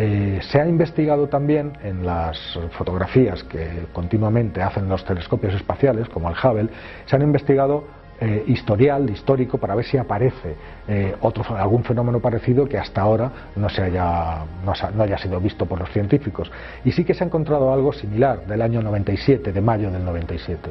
[0.00, 2.38] Eh, se ha investigado también en las
[2.70, 6.68] fotografías que continuamente hacen los telescopios espaciales, como el Hubble,
[7.04, 7.84] se han investigado
[8.20, 10.56] eh, historial, histórico, para ver si aparece
[10.88, 15.66] eh, otro, algún fenómeno parecido que hasta ahora no, se haya, no, haya sido visto
[15.66, 16.50] por los científicos.
[16.84, 20.70] Y sí que se ha encontrado algo similar del año 97, de mayo del 97.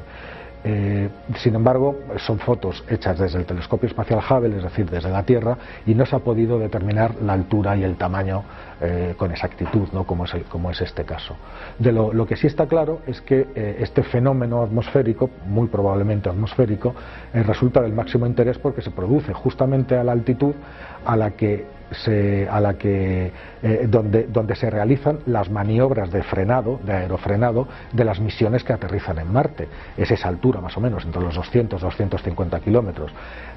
[0.70, 1.08] Eh,
[1.38, 5.58] sin embargo, son fotos hechas desde el telescopio espacial Hubble, es decir, desde la Tierra,
[5.86, 8.44] y no se ha podido determinar la altura y el tamaño
[8.82, 10.04] eh, con exactitud, ¿no?
[10.04, 11.38] como, es como es este caso.
[11.80, 16.94] De lo, que sí está claro es que eh, este fenómeno atmosférico, muy probablemente atmosférico,
[17.34, 20.54] resulta del máximo interés porque se produce justamente a la altitud
[21.06, 21.77] a la que
[22.50, 23.32] a la que
[23.64, 28.74] eh, donde, donde se realizan las maniobras de frenado, de aerofrenado, de las misiones que
[28.74, 29.68] aterrizan en Marte.
[29.96, 33.12] Es esa altura más o menos, entre los 200 250 kilómetros.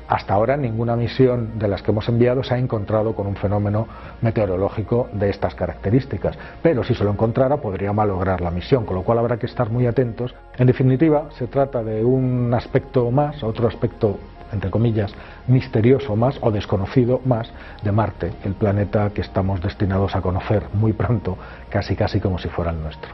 [0.09, 3.87] Hasta ahora ninguna misión de las que hemos enviado se ha encontrado con un fenómeno
[4.23, 9.03] meteorológico de estas características, pero si se lo encontrara podría malograr la misión, con lo
[9.03, 10.35] cual habrá que estar muy atentos.
[10.57, 14.19] En definitiva, se trata de un aspecto más, otro aspecto
[14.53, 15.13] entre comillas,
[15.47, 17.51] misterioso más o desconocido más
[17.83, 21.39] de Marte, el planeta que estamos destinados a conocer muy pronto,
[21.69, 23.11] casi casi como si fuera el nuestro.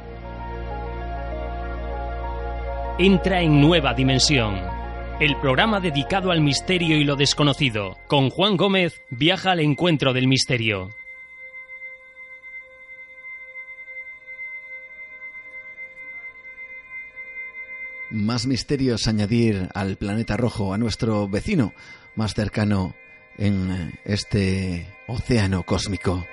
[2.99, 4.55] Entra en nueva dimensión.
[5.21, 7.97] El programa dedicado al misterio y lo desconocido.
[8.07, 10.91] Con Juan Gómez viaja al encuentro del misterio.
[18.11, 21.73] más misterios añadir al planeta rojo, a nuestro vecino
[22.17, 22.95] más cercano
[23.39, 26.27] en este océano cósmico.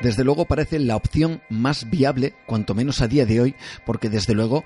[0.00, 3.54] Desde luego parece la opción más viable, cuanto menos a día de hoy,
[3.86, 4.64] porque desde luego,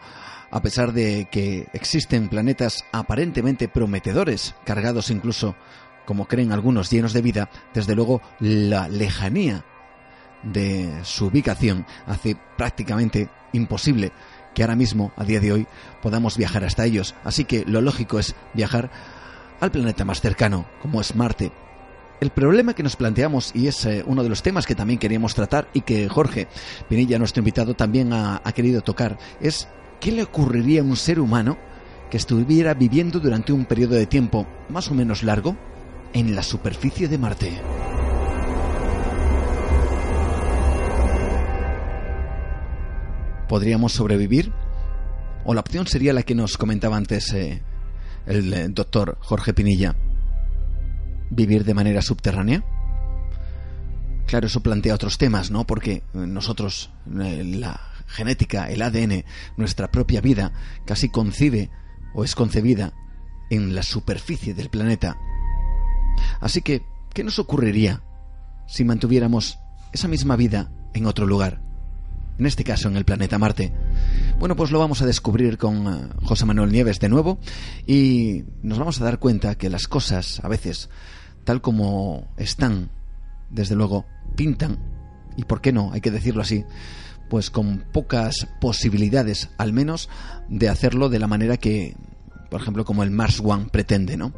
[0.50, 5.54] a pesar de que existen planetas aparentemente prometedores, cargados incluso,
[6.06, 9.64] como creen algunos, llenos de vida, desde luego la lejanía
[10.42, 14.12] de su ubicación hace prácticamente imposible
[14.54, 15.66] que ahora mismo, a día de hoy,
[16.02, 17.14] podamos viajar hasta ellos.
[17.24, 18.90] Así que lo lógico es viajar
[19.60, 21.52] al planeta más cercano, como es Marte.
[22.20, 25.34] El problema que nos planteamos, y es eh, uno de los temas que también queríamos
[25.34, 26.48] tratar y que Jorge
[26.88, 29.68] Pinilla, nuestro invitado, también ha, ha querido tocar, es
[30.00, 31.56] qué le ocurriría a un ser humano
[32.10, 35.56] que estuviera viviendo durante un periodo de tiempo más o menos largo
[36.12, 37.60] en la superficie de Marte.
[43.48, 44.52] ¿Podríamos sobrevivir?
[45.44, 47.62] ¿O la opción sería la que nos comentaba antes eh,
[48.26, 49.96] el eh, doctor Jorge Pinilla?
[51.30, 52.62] ¿Vivir de manera subterránea?
[54.26, 55.66] Claro, eso plantea otros temas, ¿no?
[55.66, 59.24] Porque eh, nosotros, la genética, el ADN,
[59.56, 60.52] nuestra propia vida,
[60.84, 61.70] casi concibe
[62.12, 62.92] o es concebida
[63.48, 65.16] en la superficie del planeta.
[66.40, 66.82] Así que,
[67.14, 68.02] ¿qué nos ocurriría
[68.66, 69.58] si mantuviéramos
[69.94, 71.67] esa misma vida en otro lugar?
[72.38, 73.72] En este caso, en el planeta Marte.
[74.38, 77.40] Bueno, pues lo vamos a descubrir con eh, José Manuel Nieves de nuevo
[77.86, 80.88] y nos vamos a dar cuenta que las cosas, a veces,
[81.42, 82.90] tal como están,
[83.50, 84.78] desde luego, pintan,
[85.36, 86.64] y por qué no, hay que decirlo así,
[87.28, 90.08] pues con pocas posibilidades, al menos,
[90.48, 91.96] de hacerlo de la manera que,
[92.50, 94.32] por ejemplo, como el Mars One pretende, ¿no?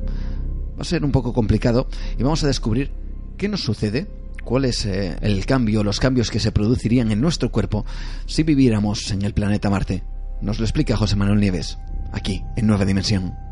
[0.79, 1.89] Va a ser un poco complicado
[2.19, 2.93] y vamos a descubrir
[3.37, 4.09] qué nos sucede,
[4.45, 7.85] cuál es eh, el cambio, los cambios que se producirían en nuestro cuerpo
[8.27, 10.05] si viviéramos en el planeta Marte.
[10.41, 11.79] Nos lo explica José Manuel Nieves,
[12.13, 13.50] aquí, en Nueva Dimensión.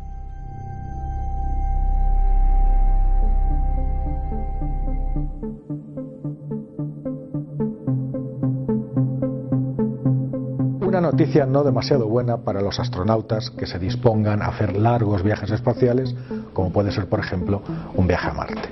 [10.99, 15.49] Una noticia no demasiado buena para los astronautas que se dispongan a hacer largos viajes
[15.49, 16.13] espaciales,
[16.51, 17.61] como puede ser, por ejemplo,
[17.95, 18.69] un viaje a Marte.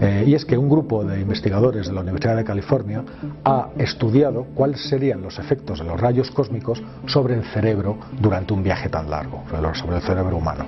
[0.00, 3.04] Eh, y es que un grupo de investigadores de la Universidad de California
[3.44, 8.64] ha estudiado cuáles serían los efectos de los rayos cósmicos sobre el cerebro durante un
[8.64, 9.44] viaje tan largo,
[9.74, 10.64] sobre el cerebro humano.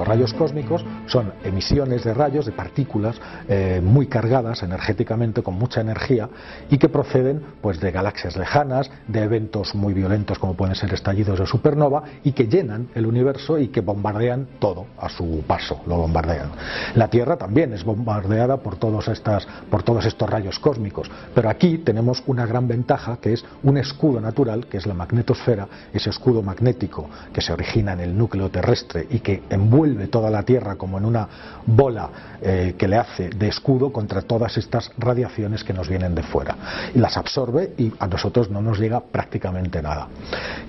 [0.00, 5.82] Los rayos cósmicos son emisiones de rayos, de partículas eh, muy cargadas energéticamente, con mucha
[5.82, 6.26] energía,
[6.70, 11.38] y que proceden pues, de galaxias lejanas, de eventos muy violentos como pueden ser estallidos
[11.38, 15.98] de supernova, y que llenan el universo y que bombardean todo a su paso, lo
[15.98, 16.48] bombardean.
[16.94, 21.76] La Tierra también es bombardeada por todos, estas, por todos estos rayos cósmicos, pero aquí
[21.76, 26.42] tenemos una gran ventaja que es un escudo natural, que es la magnetosfera, ese escudo
[26.42, 30.98] magnético que se origina en el núcleo terrestre y que envuelve toda la Tierra como
[30.98, 31.28] en una
[31.66, 32.10] bola
[32.40, 36.56] eh, que le hace de escudo contra todas estas radiaciones que nos vienen de fuera.
[36.94, 40.08] Y las absorbe y a nosotros no nos llega prácticamente nada.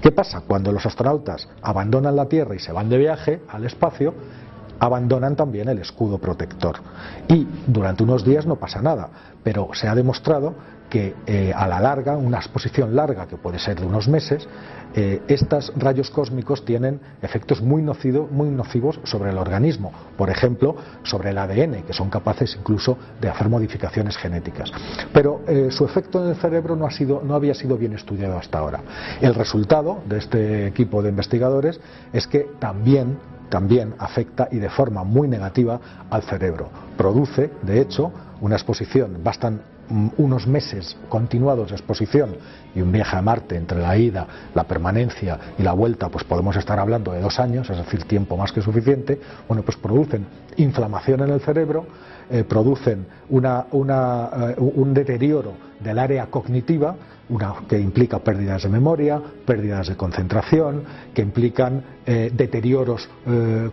[0.01, 0.41] ¿Qué pasa?
[0.47, 4.13] Cuando los astronautas abandonan la Tierra y se van de viaje al espacio,
[4.81, 6.77] abandonan también el escudo protector.
[7.27, 9.09] Y durante unos días no pasa nada,
[9.43, 10.55] pero se ha demostrado
[10.91, 14.45] que eh, a la larga, una exposición larga, que puede ser de unos meses,
[14.93, 21.29] eh, estos rayos cósmicos tienen efectos muy, muy nocivos sobre el organismo, por ejemplo, sobre
[21.29, 24.69] el ADN, que son capaces incluso de hacer modificaciones genéticas.
[25.13, 28.37] Pero eh, su efecto en el cerebro no, ha sido, no había sido bien estudiado
[28.37, 28.81] hasta ahora.
[29.21, 31.79] El resultado de este equipo de investigadores
[32.11, 33.17] es que también
[33.47, 35.79] también afecta y de forma muy negativa
[36.09, 36.69] al cerebro.
[36.95, 39.63] Produce, de hecho, una exposición bastante
[40.17, 42.35] unos meses continuados de exposición
[42.73, 46.55] y un viaje a Marte entre la ida, la permanencia y la vuelta, pues podemos
[46.55, 50.25] estar hablando de dos años, es decir, tiempo más que suficiente, bueno, pues producen
[50.57, 51.85] inflamación en el cerebro,
[52.31, 56.95] eh, producen eh, un deterioro del área cognitiva,
[57.67, 60.83] que implica pérdidas de memoria, pérdidas de concentración,
[61.13, 63.09] que implican eh, deterioros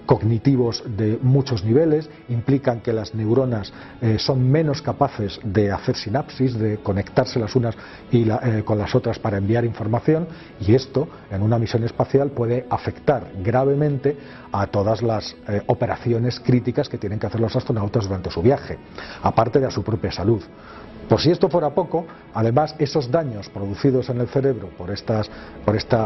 [0.07, 3.73] cognitivos de muchos niveles, implican que las neuronas
[4.19, 7.77] son menos capaces de hacer sinapsis, de conectarse las unas
[8.65, 10.29] con las otras para enviar información,
[10.61, 14.17] y esto en una misión espacial puede afectar gravemente
[14.53, 15.35] a todas las
[15.67, 18.79] operaciones críticas que tienen que hacer los astronautas durante su viaje,
[19.23, 20.43] aparte de a su propia salud.
[21.09, 22.05] Por si esto fuera poco,
[22.35, 25.31] además esos daños producidos en el cerebro por, estas,
[25.65, 25.97] por este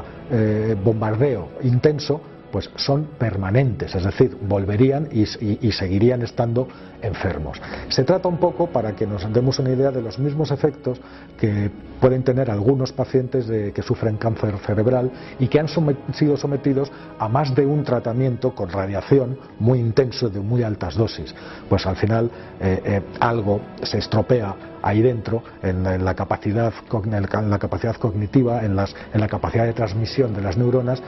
[0.84, 2.20] bombardeo intenso
[2.52, 5.24] pues son permanentes, es decir, volverían y,
[5.72, 6.68] seguirían estando
[7.00, 7.60] enfermos.
[7.88, 11.00] Se trata un poco para que nos demos una idea de los mismos efectos
[11.38, 17.28] que pueden tener algunos pacientes que sufren cáncer cerebral y que han sido sometidos a
[17.28, 21.34] más de un tratamiento con radiación muy intenso de muy altas dosis.
[21.68, 22.30] Pues al final
[22.60, 26.72] eh, eh, algo se estropea ahí dentro en, la capacidad,
[27.04, 31.02] en la capacidad cognitiva, en, las, en la capacidad de transmisión de las neuronas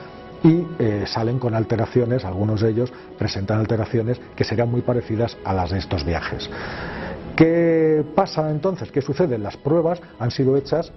[0.45, 5.53] y eh, salen con alteraciones, algunos de ellos presentan alteraciones que serían muy parecidas a
[5.53, 6.47] las de estos viajes.
[7.35, 8.91] ¿Qué pasa entonces?
[8.91, 9.39] ¿Qué sucede?
[9.39, 10.91] Las pruebas han sido hechas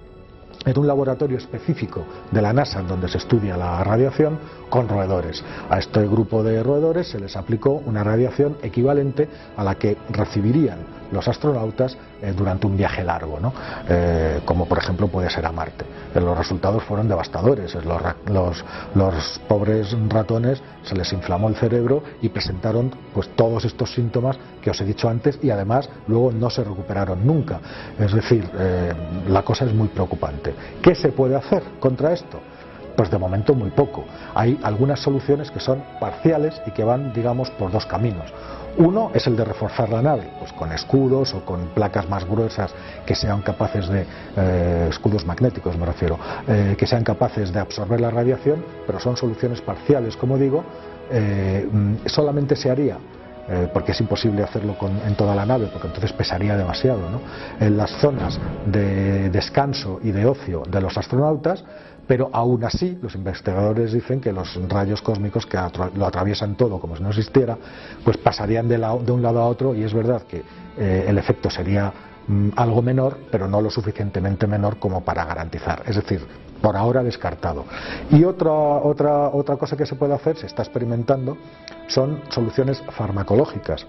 [0.66, 4.38] en un laboratorio específico de la NASA donde se estudia la radiación
[4.68, 5.42] con roedores.
[5.70, 10.98] A este grupo de roedores se les aplicó una radiación equivalente a la que recibirían
[11.12, 13.52] los astronautas eh, durante un viaje largo, ¿no?
[13.88, 15.84] Eh, como por ejemplo puede ser a Marte.
[16.14, 17.74] Eh, los resultados fueron devastadores.
[17.74, 18.64] Los, los,
[18.94, 24.70] los, pobres ratones se les inflamó el cerebro y presentaron pues todos estos síntomas que
[24.70, 27.60] os he dicho antes y además luego no se recuperaron nunca.
[27.98, 28.48] Es decir,
[29.28, 30.54] la cosa es muy preocupante.
[30.82, 32.40] ¿Qué se puede hacer contra esto?
[32.98, 34.04] Pues de momento muy poco.
[34.34, 38.34] Hay algunas soluciones que son parciales y que van, digamos, por dos caminos.
[38.76, 42.74] Uno es el de reforzar la nave, pues con escudos o con placas más gruesas
[43.06, 44.04] que sean capaces de,
[44.36, 46.18] eh, escudos magnéticos me refiero,
[46.48, 50.64] eh, que sean capaces de absorber la radiación, pero son soluciones parciales, como digo,
[51.08, 52.98] eh, mm, solamente se haría
[53.72, 54.76] porque es imposible hacerlo
[55.06, 57.00] en toda la nave, porque entonces pesaría demasiado.
[57.58, 61.64] En las zonas de descanso y de ocio de los astronautas
[62.08, 65.58] pero aún así los investigadores dicen que los rayos cósmicos que
[65.94, 67.56] lo atraviesan todo como si no existiera,
[68.02, 70.42] pues pasarían de, un lado a otro y es verdad que
[70.78, 71.92] eh, el efecto sería
[72.26, 75.82] mm, algo menor, pero no lo suficientemente menor como para garantizar.
[75.86, 76.26] Es decir,
[76.62, 77.66] por ahora descartado.
[78.10, 81.36] Y otra, otra, otra cosa que se puede hacer, se está experimentando,
[81.88, 83.86] son soluciones farmacológicas.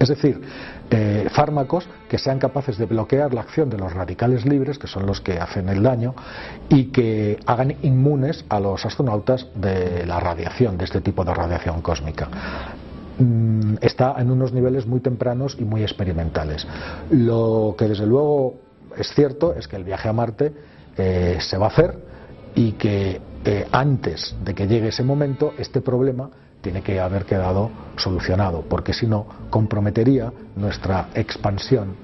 [0.00, 0.42] Es decir,
[0.90, 5.06] eh, fármacos que sean capaces de bloquear la acción de los radicales libres, que son
[5.06, 6.14] los que hacen el daño,
[6.68, 11.82] y que hagan inmunes a los astronautas de la radiación, de este tipo de radiación
[11.82, 12.28] cósmica
[13.18, 16.66] mm, está en unos niveles muy tempranos y muy experimentales.
[17.10, 18.54] Lo que desde luego
[18.96, 20.52] es cierto es que el viaje a Marte
[20.96, 21.98] eh, se va a hacer
[22.54, 26.30] y que eh, antes de que llegue ese momento este problema
[26.66, 31.94] tiene que haber quedado solucionado, porque si no comprometería nuestra expansión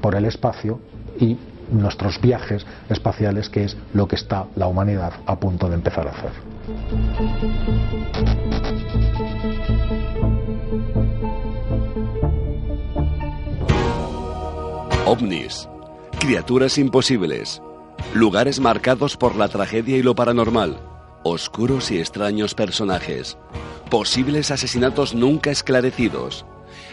[0.00, 0.78] por el espacio
[1.18, 1.36] y
[1.72, 6.12] nuestros viajes espaciales, que es lo que está la humanidad a punto de empezar a
[6.12, 6.30] hacer.
[15.04, 15.68] OVNIS,
[16.20, 17.60] criaturas imposibles,
[18.14, 20.78] lugares marcados por la tragedia y lo paranormal,
[21.24, 23.36] oscuros y extraños personajes
[23.92, 26.46] Posibles asesinatos nunca esclarecidos.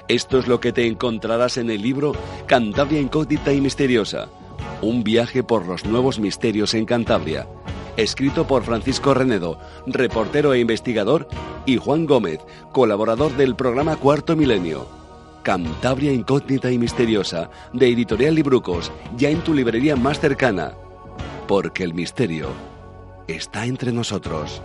[0.09, 2.11] Esto es lo que te encontrarás en el libro
[2.45, 4.27] Cantabria Incógnita y Misteriosa.
[4.81, 7.47] Un viaje por los nuevos misterios en Cantabria.
[7.95, 11.29] Escrito por Francisco Renedo, reportero e investigador,
[11.65, 12.41] y Juan Gómez,
[12.73, 14.85] colaborador del programa Cuarto Milenio.
[15.41, 20.73] Cantabria Incógnita y Misteriosa, de Editorial Librucos, ya en tu librería más cercana.
[21.47, 22.49] Porque el misterio
[23.25, 24.61] está entre nosotros.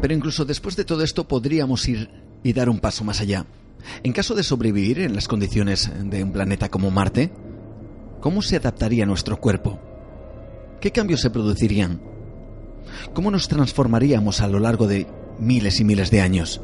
[0.00, 2.10] Pero incluso después de todo esto podríamos ir
[2.42, 3.46] y dar un paso más allá.
[4.02, 7.30] En caso de sobrevivir en las condiciones de un planeta como Marte,
[8.20, 9.78] ¿cómo se adaptaría nuestro cuerpo?
[10.80, 12.00] ¿Qué cambios se producirían?
[13.12, 15.06] ¿Cómo nos transformaríamos a lo largo de
[15.38, 16.60] miles y miles de años?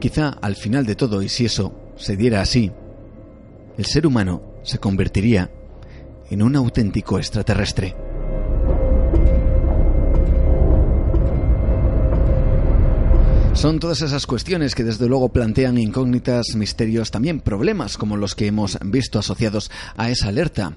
[0.00, 2.70] Quizá al final de todo, y si eso se diera así,
[3.76, 5.50] el ser humano se convertiría
[6.30, 7.94] en un auténtico extraterrestre.
[13.56, 18.46] Son todas esas cuestiones que desde luego plantean incógnitas, misterios, también problemas como los que
[18.46, 20.76] hemos visto asociados a esa alerta,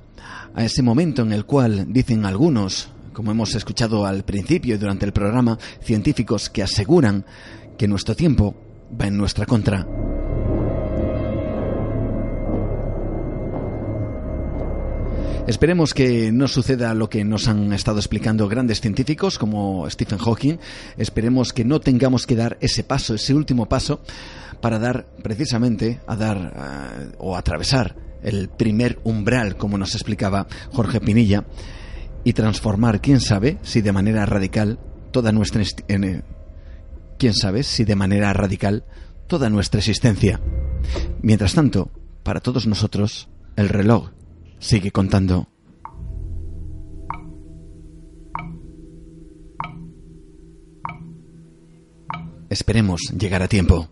[0.55, 5.05] a ese momento en el cual, dicen algunos, como hemos escuchado al principio y durante
[5.05, 7.25] el programa, científicos que aseguran
[7.77, 8.55] que nuestro tiempo
[8.99, 9.85] va en nuestra contra.
[15.49, 20.59] Esperemos que no suceda lo que nos han estado explicando grandes científicos como Stephen Hawking.
[20.95, 23.99] Esperemos que no tengamos que dar ese paso, ese último paso,
[24.61, 31.01] para dar precisamente a dar eh, o atravesar el primer umbral, como nos explicaba Jorge
[31.01, 31.45] Pinilla,
[32.23, 34.77] y transformar, quién sabe, si de manera radical
[35.09, 36.21] toda nuestra eh,
[37.17, 38.83] quién sabe si de manera radical
[39.25, 40.39] toda nuestra existencia.
[41.23, 41.89] Mientras tanto,
[42.21, 44.11] para todos nosotros, el reloj
[44.59, 45.47] Sigue contando.
[52.49, 53.89] Esperemos llegar a tiempo.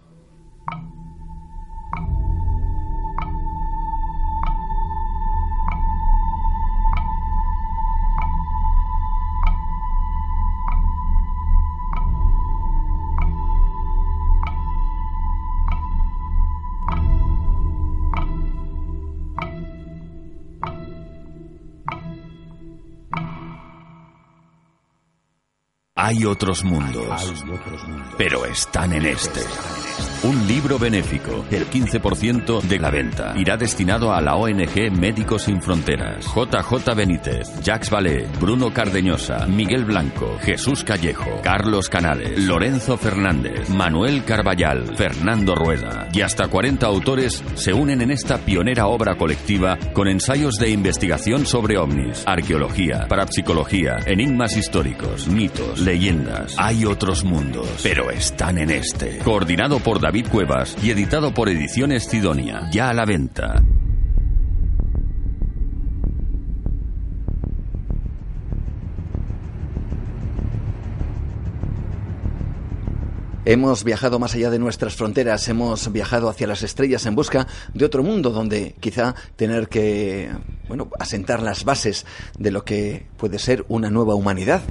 [26.00, 27.44] Hay otros mundos,
[28.20, 29.42] pero están en este.
[30.24, 35.62] Un libro benéfico, el 15% de la venta, irá destinado a la ONG Médicos Sin
[35.62, 36.26] Fronteras.
[36.26, 44.24] JJ Benítez, Jacques Vallée, Bruno Cardeñosa, Miguel Blanco, Jesús Callejo, Carlos Canales, Lorenzo Fernández, Manuel
[44.24, 50.08] Carballal, Fernando Rueda y hasta 40 autores se unen en esta pionera obra colectiva con
[50.08, 56.54] ensayos de investigación sobre ovnis, arqueología, parapsicología, enigmas históricos, mitos, leyendas.
[56.58, 59.20] Hay otros mundos, pero están en este.
[59.20, 62.70] Coordinado por David Cuevas y editado por Ediciones Cidonia.
[62.74, 63.64] Ya a la venta.
[73.46, 77.86] Hemos viajado más allá de nuestras fronteras, hemos viajado hacia las estrellas en busca de
[77.86, 80.30] otro mundo donde quizá tener que,
[80.68, 82.06] bueno, asentar las bases
[82.38, 84.64] de lo que puede ser una nueva humanidad.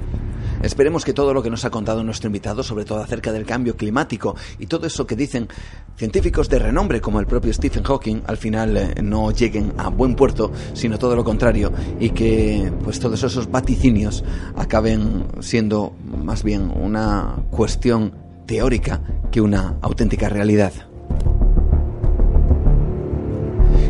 [0.61, 3.75] Esperemos que todo lo que nos ha contado nuestro invitado, sobre todo acerca del cambio
[3.75, 5.47] climático y todo eso que dicen
[5.95, 10.15] científicos de renombre como el propio Stephen Hawking, al final eh, no lleguen a buen
[10.15, 14.23] puerto, sino todo lo contrario, y que pues todos esos vaticinios
[14.55, 18.13] acaben siendo más bien una cuestión
[18.45, 19.01] teórica
[19.31, 20.73] que una auténtica realidad.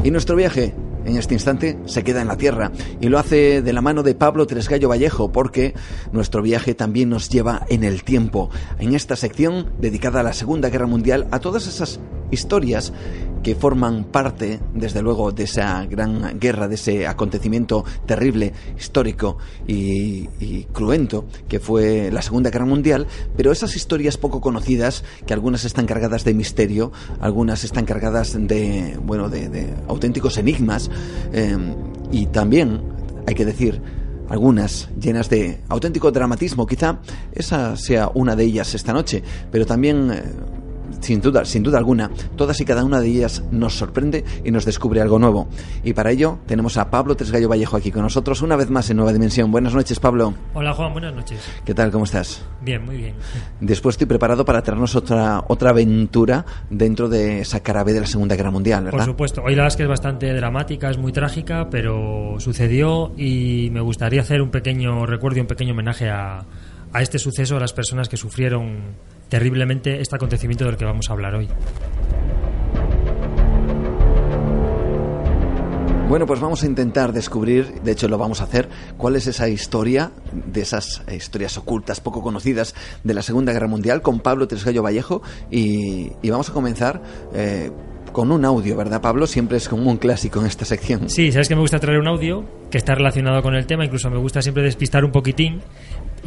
[0.04, 0.74] Y nuestro viaje
[1.08, 4.14] en este instante se queda en la Tierra y lo hace de la mano de
[4.14, 5.74] Pablo Tresgallo Vallejo porque
[6.12, 10.70] nuestro viaje también nos lleva en el tiempo, en esta sección dedicada a la Segunda
[10.70, 12.00] Guerra Mundial, a todas esas
[12.32, 12.94] historias
[13.44, 19.38] que forman parte, desde luego, de esa gran guerra, de ese acontecimiento terrible, histórico
[19.68, 20.28] y,
[20.74, 25.86] cruento que fue la Segunda Guerra Mundial, pero esas historias poco conocidas, que algunas están
[25.86, 30.90] cargadas de misterio, algunas están cargadas de, bueno, de, auténticos enigmas,
[31.32, 31.58] eh,
[32.12, 32.82] y también,
[33.26, 33.82] hay que decir,
[34.30, 36.66] algunas llenas de auténtico dramatismo.
[36.68, 37.00] Quizá
[37.34, 40.24] esa sea una de ellas esta noche, pero también eh,
[41.00, 44.66] sin duda, sin duda alguna, todas y cada una de ellas nos sorprende y nos
[44.66, 45.48] descubre algo nuevo.
[45.84, 48.98] Y para ello tenemos a Pablo Tresgallo Vallejo aquí con nosotros una vez más en
[48.98, 49.52] Nueva Dimensión.
[49.52, 50.34] Buenas noches, Pablo.
[50.54, 51.40] Hola, Juan, buenas noches.
[51.66, 51.92] ¿Qué tal?
[51.92, 52.46] ¿Cómo estás?
[52.62, 53.16] Bien, muy bien.
[53.60, 58.36] Después estoy preparado para traernos otra, otra aventura dentro de esa carabé de la Segunda
[58.36, 59.00] Guerra Mundial, ¿verdad?
[59.00, 59.42] Por supuesto.
[59.44, 63.82] Hoy la verdad es que es bastante dramática, es muy trágica, pero sucedió y me
[63.82, 66.46] gustaría hacer un pequeño recuerdo y un pequeño homenaje a,
[66.94, 68.96] a este suceso, a las personas que sufrieron
[69.30, 71.48] terriblemente este acontecimiento del que vamos a hablar hoy.
[76.10, 79.50] Bueno, pues vamos a intentar descubrir, de hecho lo vamos a hacer, cuál es esa
[79.50, 84.82] historia, de esas historias ocultas, poco conocidas, de la Segunda Guerra Mundial, con Pablo Tresgallo
[84.82, 87.02] Vallejo, y, vamos a comenzar
[87.34, 87.72] eh,
[88.14, 89.28] con un audio, ¿verdad, Pablo?
[89.28, 91.10] Siempre es como un clásico en esta sección.
[91.10, 94.10] Sí, sabes que me gusta traer un audio que está relacionado con el tema, incluso
[94.10, 95.62] me gusta siempre despistar un poquitín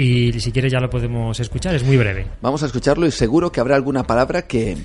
[0.00, 2.26] y si quieres ya lo podemos escuchar, es muy breve.
[2.40, 4.76] Vamos a escucharlo y seguro que habrá alguna palabra que,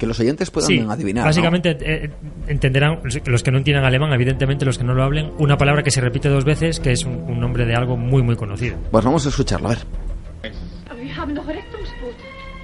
[0.00, 1.24] los oyentes puedan adivinar.
[1.24, 2.10] Básicamente eh,
[2.46, 5.90] entenderán, los que no entiendan alemán, evidentemente los que no lo hablen, una palabra que
[5.90, 8.76] se repite dos veces, que es un, nombre de algo muy, muy conocido.
[8.90, 9.78] Pues vamos a escucharlo, a ver.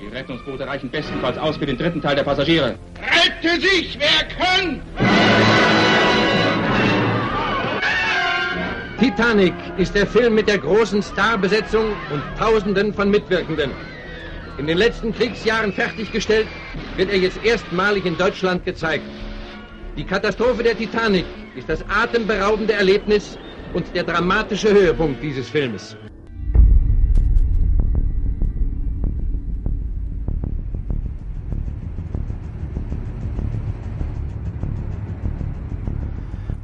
[0.00, 2.78] Die Rettungsboote reichen bestenfalls aus für den dritten Teil der Passagiere.
[2.96, 4.80] Rette sich, wer kann!
[9.00, 13.72] Titanic ist der Film mit der großen Starbesetzung und Tausenden von Mitwirkenden.
[14.58, 16.48] In den letzten Kriegsjahren fertiggestellt,
[16.96, 19.06] wird er jetzt erstmalig in Deutschland gezeigt.
[19.96, 21.24] Die Katastrophe der Titanic
[21.54, 23.38] ist das atemberaubende Erlebnis
[23.72, 25.96] und der dramatische Höhepunkt dieses Filmes.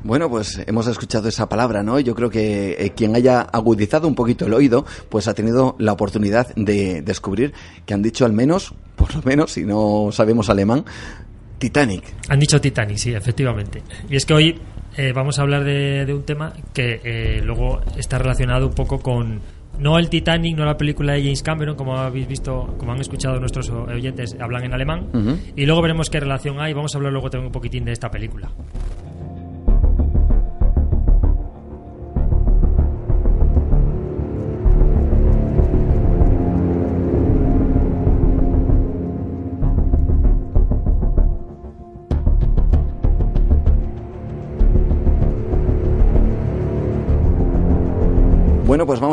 [0.07, 1.99] Bueno, pues hemos escuchado esa palabra, ¿no?
[1.99, 5.93] Yo creo que eh, quien haya agudizado un poquito el oído, pues ha tenido la
[5.93, 7.53] oportunidad de descubrir
[7.85, 10.85] que han dicho al menos, por lo menos, si no sabemos alemán,
[11.59, 12.05] Titanic.
[12.29, 13.83] Han dicho Titanic, sí, efectivamente.
[14.09, 14.61] Y es que hoy
[14.97, 19.41] eh, vamos a hablar de, un tema que eh, luego está relacionado un poco con
[19.81, 23.41] no el Titanic, no la película de James Cameron, como habéis visto, como han escuchado
[23.41, 25.09] nuestros oyentes, hablan en alemán.
[25.57, 26.73] Y luego veremos qué relación hay.
[26.75, 28.49] Vamos a hablar luego también un poquitín de esta película.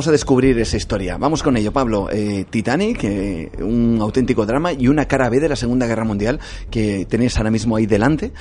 [0.03, 1.15] Vamos a descubrir esa historia.
[1.17, 2.09] Vamos con ello, Pablo.
[2.11, 6.41] Eh, Titanic, eh, un auténtico drama y una cara B de la Segunda Guerra Mundial
[6.69, 8.33] que tenéis ahora mismo ahí delante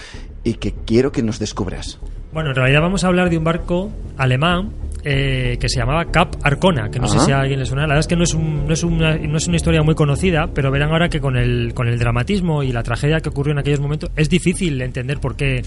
[0.42, 2.00] y que quiero que nos descubras.
[2.32, 4.70] Bueno, en realidad vamos a hablar de un barco alemán
[5.04, 7.26] eh, que se llamaba Cap Arcona, que no sé Ajá.
[7.26, 7.82] si a alguien le suena.
[7.82, 9.94] La verdad es que no es, un- no, es una, no es una historia muy
[9.94, 13.52] conocida, pero verán ahora que con el, con el dramatismo y la tragedia que ocurrió
[13.52, 15.62] en aquellos momentos es difícil entender por qué,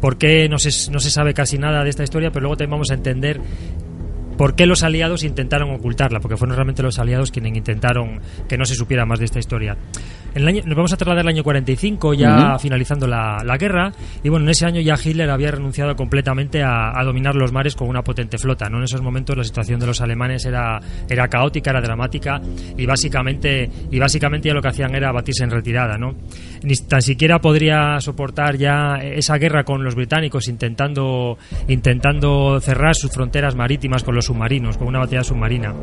[0.00, 2.72] por qué no, se, no se sabe casi nada de esta historia, pero luego también
[2.72, 3.40] vamos a entender
[4.38, 8.64] por qué los aliados intentaron ocultarla, porque fueron realmente los aliados quienes intentaron que no
[8.64, 9.76] se supiera más de esta historia.
[10.34, 12.58] En el año, nos vamos a trasladar al año 45, ya Ujú.
[12.60, 13.92] finalizando la, la guerra,
[14.22, 17.74] y bueno, en ese año ya Hitler había renunciado completamente a, a dominar los mares
[17.74, 18.68] con una potente flota.
[18.68, 18.78] ¿no?
[18.78, 20.78] En esos momentos la situación de los alemanes era,
[21.08, 22.40] era caótica, era dramática,
[22.76, 25.96] y básicamente, y básicamente ya lo que hacían era batirse en retirada.
[25.98, 26.14] ¿no?
[26.62, 31.38] Ni tan siquiera podría soportar ya esa guerra con los británicos intentando,
[31.68, 35.74] intentando cerrar sus fronteras marítimas con los submarinos, con una batalla submarina.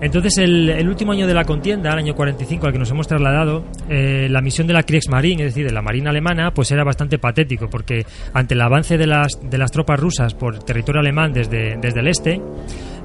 [0.00, 3.64] Entonces, el, último año de la contienda, el año 45 al que nos hemos trasladado,
[3.88, 7.18] eh, la misión de la Kriegsmarine, es decir, de la Marina alemana, pues era bastante
[7.18, 11.76] patético, porque ante el avance de las, de las tropas rusas por territorio alemán desde,
[11.76, 12.40] desde el este,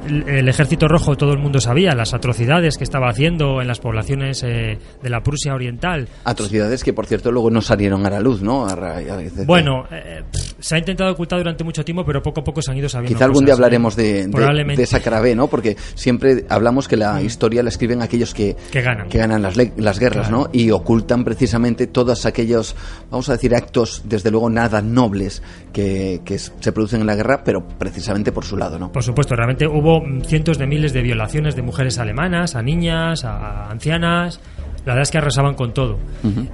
[0.07, 3.79] el, el ejército rojo, todo el mundo sabía las atrocidades que estaba haciendo en las
[3.79, 6.07] poblaciones eh, de la Prusia Oriental.
[6.23, 8.65] Atrocidades que, por cierto, luego no salieron a la luz, ¿no?
[8.65, 12.21] A ra- a- de- Bueno, eh, pff, se ha intentado ocultar durante mucho tiempo, pero
[12.21, 13.15] poco a poco se han ido sabiendo.
[13.15, 13.55] Quizá algún cosas, día ¿eh?
[13.55, 15.47] hablaremos de, de, de Sacrabé, ¿no?
[15.47, 19.09] Porque siempre hablamos que la historia la escriben aquellos que, Que ganan.
[19.09, 20.49] que ganan las, las guerras, ¿no?
[20.53, 22.75] Y ocultan precisamente todos aquellos,
[23.11, 25.41] vamos a decir, actos, desde luego, nada nobles
[25.73, 28.91] que, que se producen en la guerra, pero precisamente por su lado, ¿no?
[28.91, 33.23] Por supuesto, realmente hubo mm, cientos de miles de violaciones de mujeres alemanas, a niñas,
[33.25, 34.39] a ancianas.
[34.85, 35.97] La verdad es que arrasaban con todo.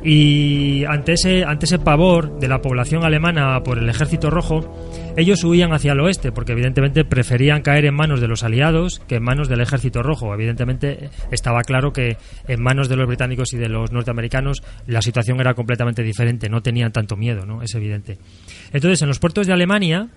[0.06, 4.74] Y ante ese, ante ese pavor de la población alemana por el ejército rojo,
[5.18, 9.16] ellos huían hacia el oeste, porque evidentemente preferían caer en manos de los aliados que
[9.16, 10.34] en manos del ejército rojo.
[10.34, 12.16] Evidentemente estaba claro que
[12.48, 16.62] en manos de los británicos y de los norteamericanos la situación era completamente diferente, no
[16.62, 17.62] tenían tanto miedo, ¿no?
[17.62, 18.18] Es evidente.
[18.72, 20.08] Entonces, en los puertos de Alemania,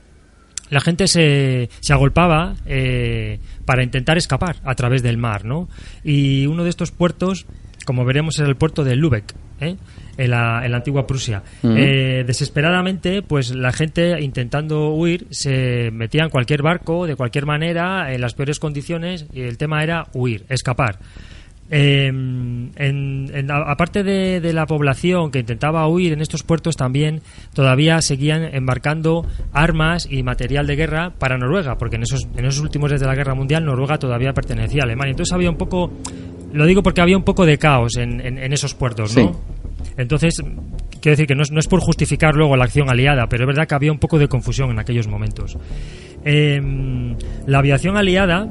[0.74, 5.68] la gente se, se agolpaba eh, para intentar escapar a través del mar, ¿no?
[6.02, 7.46] Y uno de estos puertos,
[7.86, 9.76] como veremos, era el puerto de Lübeck, ¿eh?
[10.16, 11.44] en, la, en la antigua Prusia.
[11.62, 18.12] Eh, desesperadamente, pues la gente intentando huir se metía en cualquier barco, de cualquier manera,
[18.12, 20.98] en las peores condiciones, y el tema era huir, escapar.
[21.70, 27.20] Eh, en- aparte de, de la población que intentaba huir en estos puertos, también
[27.54, 32.60] todavía seguían embarcando armas y material de guerra para Noruega, porque en esos, en esos
[32.62, 35.12] últimos días de la guerra mundial Noruega todavía pertenecía a Alemania.
[35.12, 35.90] Entonces había un poco,
[36.52, 39.32] lo digo porque había un poco de caos en, en- en esos puertos, ¿no?
[39.32, 39.38] Sí.
[39.96, 40.34] Entonces,
[41.00, 43.46] quiero decir que no es, no es por justificar luego la acción aliada, pero es
[43.46, 45.56] verdad que había un poco de confusión en aquellos momentos.
[46.24, 47.16] Em,
[47.46, 48.48] la aviación aliada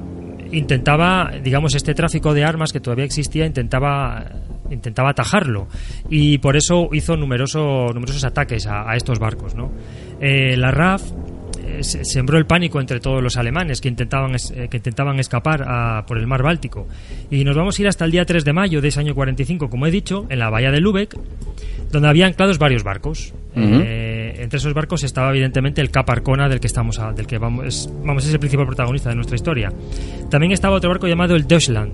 [0.54, 4.26] intentaba, digamos, este tráfico de armas que todavía existía, intentaba
[4.70, 5.68] intentaba atajarlo
[6.10, 9.56] y por eso hizo numeroso, numerosos ataques a, estos barcos.
[9.56, 9.72] ¿no?
[10.20, 11.04] Eh, la RAF
[11.82, 16.06] se- sembró el pánico entre todos los alemanes que intentaban, eh, que intentaban escapar a-
[16.06, 16.88] por el mar Báltico.
[17.32, 19.70] Y nos vamos a ir hasta el día 3 de mayo de ese año 45,
[19.70, 21.16] como he dicho, en la bahía de Lübeck,
[21.92, 23.34] donde había anclados varios barcos.
[23.56, 27.38] Eh, entre esos barcos estaba evidentemente el Cap Arcona del que estamos a- del que
[27.38, 29.72] vamos es, vamos es el principal protagonista de nuestra historia.
[30.30, 31.92] También estaba otro barco llamado el Deutschland.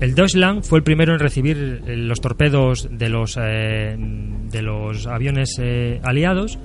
[0.00, 5.06] El Deutschland fue el primero en recibir eh, los torpedos de los eh, de los
[5.06, 6.58] aviones eh, aliados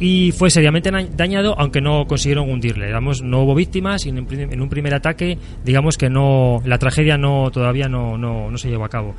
[0.00, 2.86] y fue seriamente dañado aunque no consiguieron hundirle.
[2.86, 6.60] Digamos, no hubo víctimas y en un, prim- en un primer ataque, digamos que no
[6.64, 9.14] la tragedia no todavía no, no, no se llevó a cabo.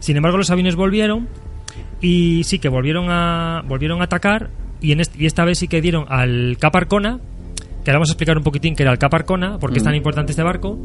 [0.00, 1.28] Sin embargo, los aviones volvieron
[2.00, 5.68] y sí que volvieron a volvieron a atacar y en este- y esta vez sí
[5.68, 7.20] que dieron al Cap Arcona
[7.84, 9.92] que ahora vamos a explicar un poquitín que era el Cap Arcona porque es tan
[9.92, 9.96] Mm.
[9.96, 10.78] importante este barco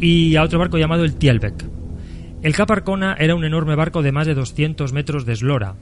[0.00, 1.64] y a otro barco llamado el Tielbeck
[2.42, 5.74] el Cap Arcona era un enorme barco de más de 200 metros de eslora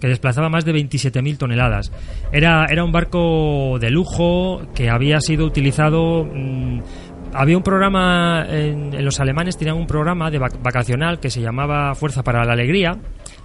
[0.00, 1.92] que desplazaba más de 27.000 toneladas.
[2.32, 6.24] Era, era un barco de lujo que había sido utilizado...
[6.24, 6.80] mm,
[7.34, 11.40] había un programa, en, en los alemanes tenían un programa de vac- vacacional que se
[11.42, 12.92] llamaba Fuerza para la Alegría,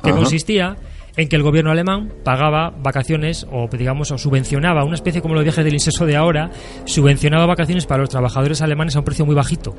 [0.02, 0.18] que Ajá.
[0.18, 0.76] consistía
[1.18, 5.44] en que el gobierno alemán pagaba vacaciones o digamos o subvencionaba una especie como los
[5.44, 6.52] viajes del inseso de ahora
[6.86, 9.76] subvencionaba vacaciones para los trabajadores alemanes a un precio muy bajito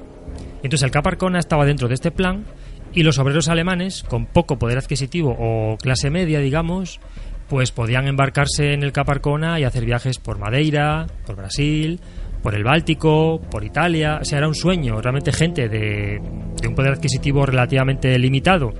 [0.62, 2.44] entonces el Cap Arcona estaba dentro de este plan
[2.93, 7.01] y los obreros alemanes con poco poder adquisitivo o clase media digamos
[7.48, 12.01] pues podían embarcarse en el Cap Arcona y hacer viajes por Madeira por Brasil
[12.43, 16.20] por el Báltico, por Italia, o sea, era un sueño, realmente gente de,
[16.60, 18.73] de un poder adquisitivo relativamente limitado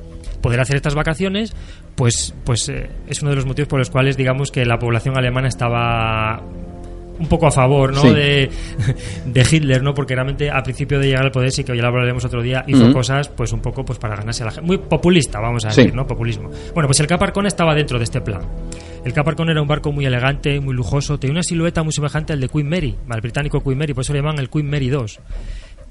[0.43, 1.55] poder hacer estas vacaciones,
[1.95, 5.17] pues, pues eh, es uno de los motivos por los cuales digamos que la población
[5.17, 6.43] alemana estaba
[7.23, 8.01] un poco a favor, ¿no?
[8.03, 8.11] Sí.
[8.11, 8.51] De,
[9.27, 9.95] de Hitler, ¿no?
[9.95, 12.65] Porque realmente a principio de llegar al poder, sí que ya lo hablaremos otro día,
[12.67, 14.67] hizo cosas, pues un poco, pues para ganarse a la gente.
[14.67, 15.81] Muy populista, vamos a Sí.
[15.83, 16.07] decir, ¿no?
[16.07, 16.51] Populismo.
[16.75, 18.43] Bueno, pues el Caparcón estaba dentro de este plan.
[19.05, 22.41] El Caparcón era un barco muy elegante, muy lujoso, tenía una silueta muy semejante al
[22.41, 25.21] de Queen Mary, al británico Queen Mary, por eso le llaman el Queen Mary 2.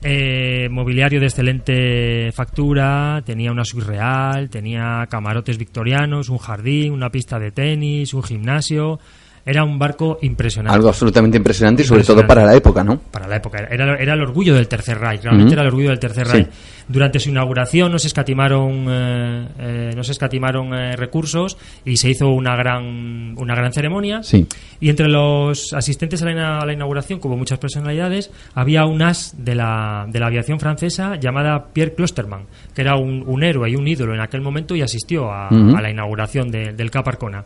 [0.04, 7.10] Eh, mobiliario de excelente factura, tenía una suite real, tenía camarotes victorianos, un jardín, una
[7.12, 9.00] pista de tenis, un gimnasio.
[9.46, 10.76] Era un barco impresionante.
[10.76, 12.98] Algo absolutamente impresionante y sobre todo para la época, ¿no?
[13.00, 13.60] Para la época.
[13.70, 15.24] Era, era el orgullo del Tercer Reich.
[15.24, 16.34] Realmente era el orgullo del Tercer Sí.
[16.34, 16.48] Reich.
[16.88, 22.10] Durante su inauguración no se escatimaron, eh, eh, no se escatimaron eh, recursos y se
[22.10, 24.22] hizo una gran, una gran ceremonia.
[24.24, 24.46] Sí.
[24.80, 29.34] Y entre los asistentes a la, a la inauguración, como muchas personalidades, había un as
[29.38, 32.44] de la, de la aviación francesa llamada Pierre Klosterman,
[32.76, 35.90] que era un, un héroe y un ídolo en aquel momento y asistió a, la
[35.90, 37.44] inauguración de- del Cap Arcona.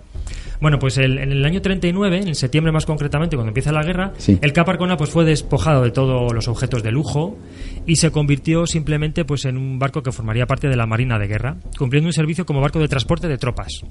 [0.61, 4.13] Bueno, pues el- en el año 39, en septiembre más concretamente, cuando empieza la guerra,
[4.17, 4.37] Sí.
[4.41, 7.37] el Cap Arcona pues, fue despojado de todos los objetos de lujo
[7.85, 11.27] y se convirtió simplemente pues, en un barco que formaría parte de la Marina de
[11.27, 13.81] Guerra, cumpliendo un servicio como barco de transporte de tropas.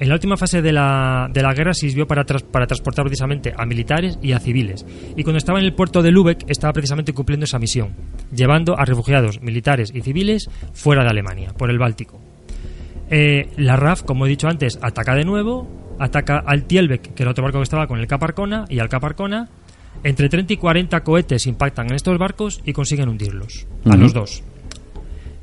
[0.00, 3.54] En la última fase de la, de la guerra sirvió para, tras- para transportar precisamente
[3.56, 4.84] a militares y a civiles.
[5.16, 7.90] Y cuando estaba en el puerto de Lübeck estaba precisamente cumpliendo esa misión,
[8.34, 12.20] llevando a refugiados militares y civiles fuera de Alemania, por el Báltico.
[13.10, 15.68] Eh, la RAF, como he dicho antes, ataca de nuevo,
[15.98, 19.48] ataca al Tielbeck, que era otro barco que estaba con el Caparcona, y al Caparcona.
[20.02, 24.42] Entre 30 y 40 cohetes impactan en estos barcos y consiguen hundirlos, a los dos.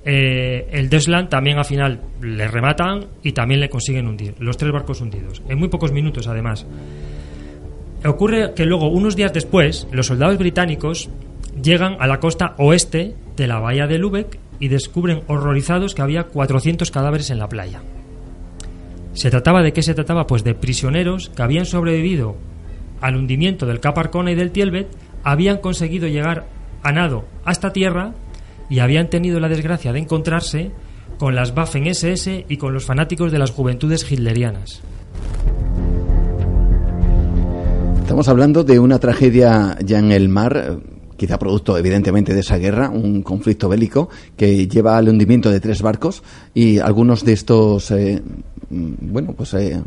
[0.04, 4.36] Eh, el Desland también al final le rematan y también le consiguen hundir.
[4.40, 5.42] Los tres barcos hundidos.
[5.48, 6.66] En muy pocos minutos, además.
[8.04, 11.10] Ocurre que luego, unos días después, los soldados británicos
[11.62, 16.26] llegan a la costa oeste de la bahía de Lübeck y descubren horrorizados que había
[16.26, 17.82] 400 cadáveres en la playa.
[19.14, 20.28] ¿Se trataba de qué se trataba?
[20.28, 22.38] Pues de prisioneros que habían sobrevivido
[23.02, 24.88] al hundimiento del Cap Arcona y del Tielbet,
[25.24, 26.46] habían conseguido llegar
[26.84, 28.14] a nado hasta tierra
[28.70, 30.72] y habían tenido la desgracia de encontrarse
[31.18, 34.82] con las Waffen SS y con los fanáticos de las juventudes hitlerianas.
[38.02, 40.80] Estamos hablando de una tragedia ya en el mar,
[41.22, 45.84] quizá producto evidentemente de esa guerra, un conflicto bélico que lleva al hundimiento de tres
[45.84, 46.24] barcos
[46.56, 48.24] y algunos de estos, eh,
[48.72, 49.84] mm, bueno, pues eh,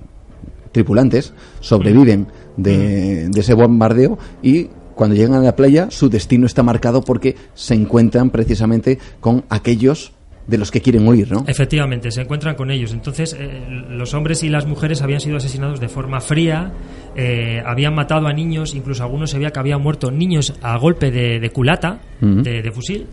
[0.70, 6.62] tripulantes sobreviven de, de ese bombardeo y cuando llegan a la playa su destino está
[6.62, 10.12] marcado porque se encuentran precisamente con aquellos
[10.46, 11.44] de los que quieren huir, ¿no?
[11.46, 12.92] Efectivamente, se encuentran con ellos.
[12.92, 16.72] Entonces, eh, los hombres y las mujeres habían sido asesinados de forma fría,
[17.16, 21.10] eh, habían matado a niños, incluso algunos se veía que habían muerto niños a golpe
[21.10, 23.06] de, de culata, de fusil.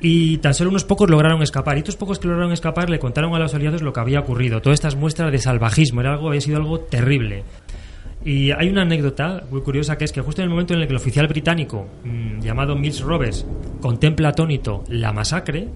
[0.00, 1.76] Y tan solo unos pocos lograron escapar.
[1.76, 4.62] Y estos pocos que lograron escapar le contaron a los aliados lo que había ocurrido.
[4.62, 6.00] Todas estas muestras de salvajismo.
[6.00, 7.42] Era algo, había sido algo terrible.
[8.24, 10.86] Y hay una anécdota muy curiosa que es que justo en el momento en el
[10.86, 13.46] que el oficial británico mm, llamado Mills Roberts
[13.80, 15.68] contempla atónito la masacre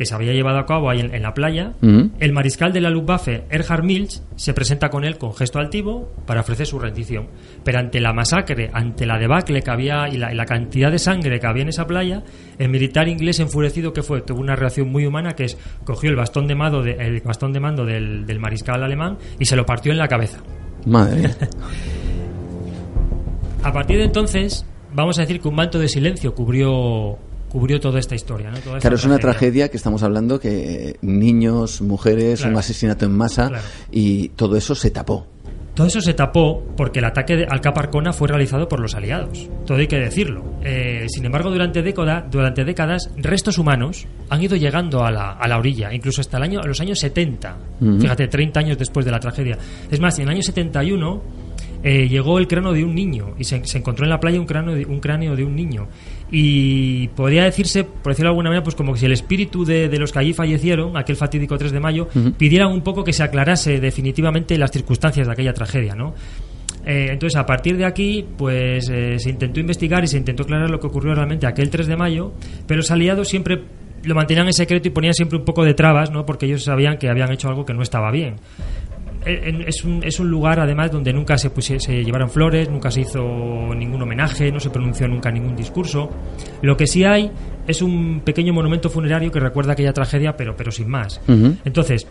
[0.00, 2.88] que se había llevado a cabo ahí en, en la playa, el mariscal de la
[2.88, 7.26] Luftwaffe, Erhard Milch, se presenta con él con gesto altivo para ofrecer su rendición.
[7.62, 10.98] Pero ante la masacre, ante la debacle que había y la, y la cantidad de
[10.98, 12.22] sangre que había en esa playa,
[12.58, 16.16] el militar inglés enfurecido que fue tuvo una reacción muy humana que es cogió el
[16.16, 19.66] bastón de mando, de- el bastón de mando del, del mariscal alemán y se lo
[19.66, 20.38] partió en la cabeza.
[20.86, 21.36] Madre mía.
[23.62, 24.64] A partir de entonces,
[24.94, 27.18] vamos a decir que un manto de silencio cubrió
[27.50, 28.50] cubrió toda esta historia.
[28.50, 28.58] ¿no?
[28.60, 32.52] Toda Claro, es una tragedia que estamos hablando que niños, mujeres, Claro.
[32.54, 33.64] un asesinato en masa Claro.
[33.90, 35.26] y todo eso se tapó.
[35.74, 39.48] Todo eso se tapó porque el ataque al Cap Arcona fue realizado por los aliados.
[39.66, 40.42] Todo hay que decirlo.
[40.62, 45.48] Eh, sin embargo, durante, década- durante décadas, restos humanos han ido llegando a la, a
[45.48, 47.56] la orilla, incluso hasta el año, a los años 70.
[47.80, 48.00] Ujú.
[48.00, 49.56] Fíjate, 30 años después de la tragedia.
[49.90, 51.22] Es más, en el año 71
[51.82, 54.46] eh, llegó el cráneo de un niño y se, se encontró en la playa un
[54.46, 55.86] cráneo, de, un cráneo de un niño.
[56.32, 59.98] Y podría decirse, por decirlo de alguna manera, pues como si el espíritu de, de
[59.98, 62.32] los que allí fallecieron, aquel fatídico 3 de mayo, Ujú.
[62.32, 66.14] pidieran un poco que se aclarase definitivamente las circunstancias de aquella tragedia, ¿no?
[66.86, 70.70] Eh, entonces, a partir de aquí, pues eh, se intentó investigar y se intentó aclarar
[70.70, 72.32] lo que ocurrió realmente aquel 3 de mayo,
[72.66, 73.60] pero los aliados siempre
[74.02, 76.24] lo mantenían en secreto y ponían siempre un poco de trabas, ¿no?
[76.24, 78.36] Porque ellos sabían que habían hecho algo que no estaba bien.
[79.24, 83.02] En- Es un, es un lugar, además, donde nunca se, se llevaron flores, nunca se
[83.02, 83.20] hizo
[83.74, 86.08] ningún homenaje, no se pronunció nunca ningún discurso.
[86.62, 87.30] Lo que sí hay
[87.66, 91.20] es un pequeño monumento funerario que recuerda aquella tragedia, pero, pero sin más.
[91.64, 92.06] Entonces,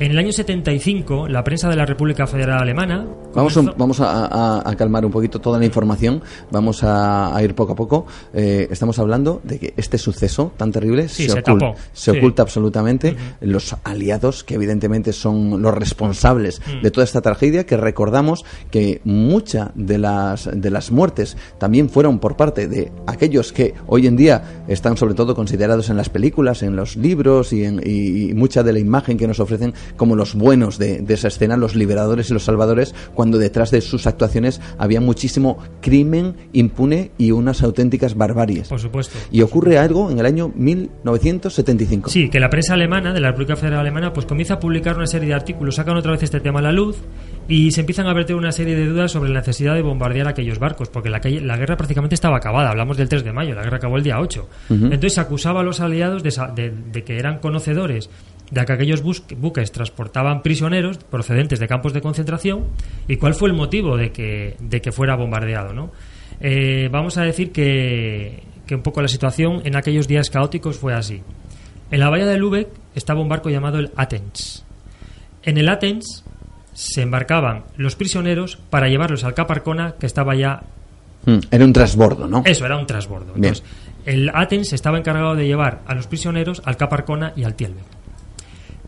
[0.00, 3.04] En el año 75, la prensa de la República Federal Alemana.
[3.34, 6.22] Vamos, a, vamos a, calmar un poquito toda la información,
[6.52, 8.06] vamos a, ir poco a poco.
[8.32, 11.28] Eh, estamos hablando de que este suceso tan terrible se,
[12.12, 13.16] oculta, absolutamente.
[13.40, 16.82] Los aliados, que evidentemente son los responsables mm.
[16.82, 22.20] de toda esta tragedia, que recordamos que muchas de las, de las muertes también fueron
[22.20, 26.62] por parte de aquellos que hoy en día están sobre todo considerados en las películas,
[26.62, 30.34] en los libros y, en, y mucha de la imagen que nos ofrecen como los
[30.34, 35.00] buenos de, esa escena, los liberadores y los salvadores, cuando detrás de sus actuaciones había
[35.00, 38.68] muchísimo crimen impune y unas auténticas barbaries.
[38.68, 39.18] Por supuesto.
[39.30, 42.10] Y ocurre algo en el año 1975.
[42.10, 45.06] Sí, que la prensa alemana, de la República Federal Alemana, pues comienza a publicar una
[45.06, 46.96] serie de artículos, sacan otra vez este tema a la luz
[47.48, 50.58] y se empiezan a verter una serie de dudas sobre la necesidad de bombardear aquellos
[50.58, 53.78] barcos, porque la, la guerra prácticamente estaba acabada, hablamos del 3 de mayo, la guerra
[53.78, 54.48] acabó el día 8.
[54.70, 58.10] Entonces se acusaba a los aliados de que eran conocedores
[58.50, 62.66] de que aquellos buques transportaban prisioneros procedentes de campos de concentración
[63.06, 65.72] y cuál fue el motivo de que, de que fuera bombardeado.
[65.72, 65.90] ¿no?
[66.40, 70.94] Eh, vamos a decir que, que un poco la situación en aquellos días caóticos fue
[70.94, 71.22] así.
[71.90, 74.64] En la bahía de Lübeck estaba un barco llamado el Athens.
[75.42, 76.24] En el Athens
[76.74, 80.62] se embarcaban los prisioneros para llevarlos al Caparcona, que estaba ya.
[81.24, 82.42] Hmm, era un trasbordo, ¿no?
[82.44, 83.32] Eso, era un trasbordo.
[83.34, 83.64] Entonces,
[84.04, 87.80] el Athens estaba encargado de llevar a los prisioneros al Caparcona y al Tielbe.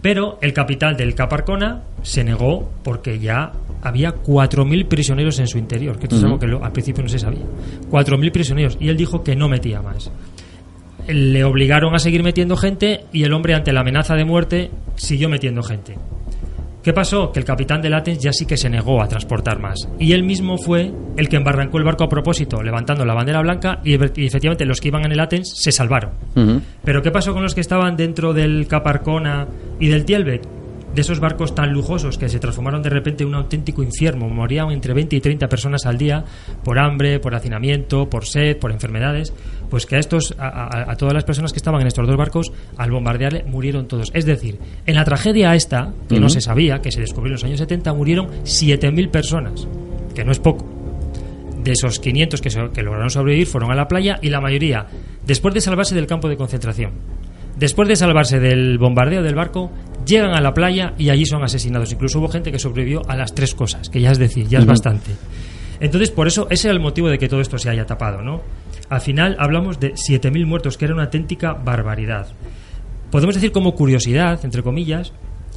[0.03, 3.53] Pero el capital del Caparcona se negó porque ya
[3.83, 7.19] había 4.000 prisioneros en su interior, que esto es algo que al principio no se
[7.19, 7.45] sabía.
[7.91, 8.79] 4.000 prisioneros.
[8.81, 10.11] Y él dijo que no metía más.
[11.07, 15.29] Le obligaron a seguir metiendo gente y el hombre, ante la amenaza de muerte, siguió
[15.29, 15.97] metiendo gente.
[16.82, 17.31] ¿Qué pasó?
[17.31, 19.89] Que el capitán del Athens ya sí que se negó a transportar más.
[19.98, 23.81] Y él mismo fue el que embarrancó el barco a propósito, levantando la bandera blanca,
[23.85, 26.12] y, efectivamente los que iban en el Athens se salvaron.
[26.82, 29.47] Pero ¿qué pasó con los que estaban dentro del Caparcona
[29.78, 30.60] y del Tielbeck?
[31.01, 34.29] De esos barcos tan lujosos que se transformaron de repente en un auténtico infierno.
[34.29, 36.27] Morían entre 20 y 30 personas al día
[36.63, 39.33] por hambre, por hacinamiento, por sed, por enfermedades.
[39.71, 42.91] Pues que a, estos, a, todas las personas que estaban en estos dos barcos, al
[42.91, 44.11] bombardearle, murieron todos.
[44.13, 47.45] Es decir, en la tragedia esta, que no se sabía, que se descubrió en los
[47.45, 49.67] años 70, murieron 7.000 personas,
[50.15, 50.67] que no es poco.
[51.65, 54.87] De esos 500 que, que lograron sobrevivir fueron a la playa y la mayoría,
[55.27, 56.93] después de salvarse del campo de concentración,
[57.61, 59.70] después de salvarse del bombardeo del barco,
[60.07, 61.93] llegan a la playa y allí son asesinados.
[61.93, 64.66] Incluso hubo gente que sobrevivió a las tres cosas, que ya es decir, ya es
[64.66, 65.11] bastante.
[65.78, 68.41] Entonces, por eso, ese era el motivo de que todo esto se haya tapado, ¿no?
[68.89, 72.28] Al final hablamos de 7.000 muertos, que era una auténtica barbaridad.
[73.11, 75.12] Podemos decir como curiosidad, entre comillas,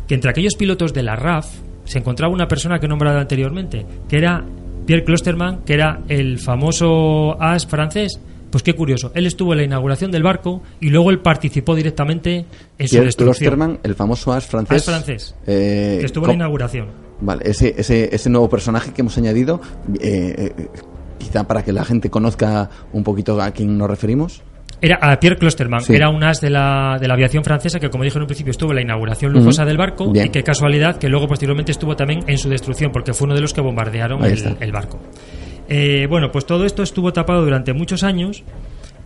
[0.07, 1.47] que entre aquellos pilotos de la RAF
[1.85, 4.43] se encontraba una persona que he nombrado anteriormente, que era
[4.85, 8.19] Pierre Klosterman, que era el famoso as francés,
[8.53, 12.45] pues qué curioso, él estuvo en la inauguración del barco y luego él participó directamente
[12.77, 13.79] en su destrucción.
[13.81, 14.77] el famoso as francés.
[14.77, 16.89] As francés, eh, que estuvo en la inauguración.
[17.19, 19.59] Vale, ese, ese, ese nuevo personaje que hemos añadido,
[19.99, 20.67] eh, eh,
[21.17, 24.43] quizá para que la gente conozca un poquito a quién nos referimos.
[24.79, 28.03] Era a Pierre Klosterman, era un as de la, de la aviación francesa que, como
[28.03, 31.09] dije en un principio, estuvo en la inauguración lujosa del barco y qué casualidad que
[31.09, 34.57] luego posteriormente estuvo también en su destrucción, porque fue uno de los que bombardearon el,
[34.59, 34.99] el, barco.
[35.69, 38.43] Eh, bueno, pues todo esto estuvo tapado durante muchos años,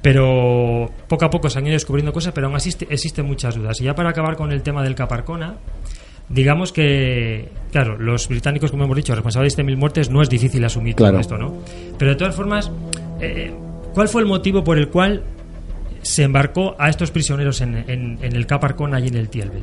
[0.02, 3.80] pero poco a poco se han ido descubriendo cosas, pero aún existe, existen muchas dudas.
[3.82, 5.56] Y ya para acabar con el tema del Caparcona,
[6.30, 10.64] digamos que, claro, los británicos, como hemos dicho, responsables de mil muertes, no es difícil
[10.66, 11.54] asumir todo esto, ¿no?
[11.98, 12.72] Pero de todas formas,
[13.22, 13.54] eh,
[13.94, 15.24] ¿cuál fue el motivo por el cual
[16.02, 19.62] se embarcó a estos prisioneros en, el Caparcona y en el Tielbe?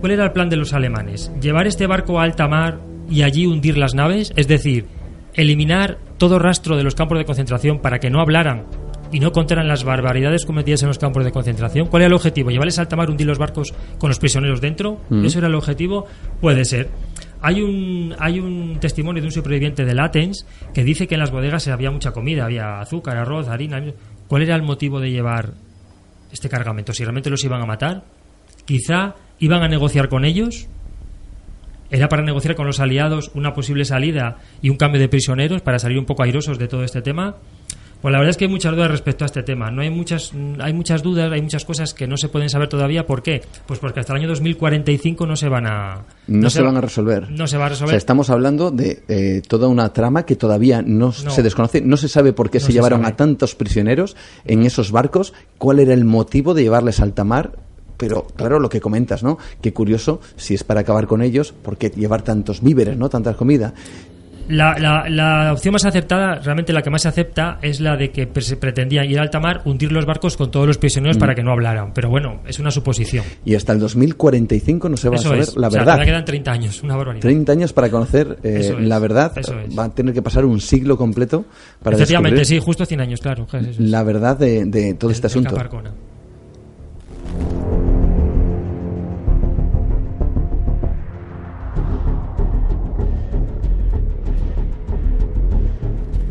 [0.00, 1.32] cuál era el plan de los alemanes?
[1.40, 4.32] ¿Llevar este barco a alta mar y allí hundir las naves?
[4.36, 4.86] Es decir,
[5.34, 8.66] eliminar todo rastro de los campos de concentración para que no hablaran
[9.12, 11.88] y no contaran las barbaridades cometidas en los campos de concentración.
[11.88, 12.50] ¿Cuál era el objetivo?
[12.50, 15.00] ¿Llevarles al mar, hundir los barcos con los prisioneros dentro?
[15.08, 15.24] Mm.
[15.24, 16.06] ¿Eso era el objetivo?
[16.40, 16.90] Puede ser.
[17.42, 21.30] Hay un, hay un testimonio de un superviviente de Latens que dice que en las
[21.30, 23.82] bodegas había mucha comida, había azúcar, arroz, harina.
[24.28, 25.54] ¿Cuál era el motivo de llevar
[26.30, 26.92] este cargamento?
[26.92, 28.04] ¿Si realmente los iban a matar?
[28.64, 30.68] ¿Quizá iban a negociar con ellos?
[31.90, 35.78] Era para negociar con los aliados una posible salida y un cambio de prisioneros para
[35.78, 37.36] salir un poco airosos de todo este tema.
[38.00, 39.70] Pues la verdad es que hay muchas dudas respecto a este tema.
[39.70, 43.04] No hay muchas, hay muchas dudas, hay muchas cosas que no se pueden saber todavía.
[43.04, 43.42] ¿Por qué?
[43.66, 47.30] Pues porque hasta el año 2045 no se van a no, se, van a resolver.
[47.30, 47.94] No se va a resolver.
[47.94, 51.82] estamos hablando de eh, toda una trama que todavía no, se desconoce.
[51.82, 55.34] No se sabe por qué se, llevaron a tantos prisioneros en esos barcos.
[55.58, 57.52] ¿Cuál era el motivo de llevarles a alta mar?
[58.00, 59.38] Pero claro, lo que comentas, ¿no?
[59.60, 63.08] Qué curioso, si es para acabar con ellos, ¿por qué llevar tantos víveres, ¿no?
[63.08, 63.72] Tanta comida.
[64.48, 68.10] La, la, la opción más aceptada, realmente la que más se acepta, es la de
[68.10, 71.20] que se pretendía ir a alta mar, hundir los barcos con todos los prisioneros Mm.
[71.20, 71.92] para que no hablaran.
[71.94, 73.24] Pero bueno, es una suposición.
[73.44, 75.56] Y hasta el 2045 no se va Eso a saber es.
[75.56, 75.92] la O sea, verdad.
[75.94, 77.22] todavía quedan 30 años, una barbaridad.
[77.22, 79.30] 30 años para conocer eh, Eso es, la verdad.
[79.36, 79.78] eso es.
[79.78, 81.44] Va a tener que pasar un siglo completo
[81.80, 83.46] para Efectivamente, sí, justo 100 años, claro.
[83.78, 85.50] la verdad de, de todo este asunto.
[85.50, 85.92] Caparcona.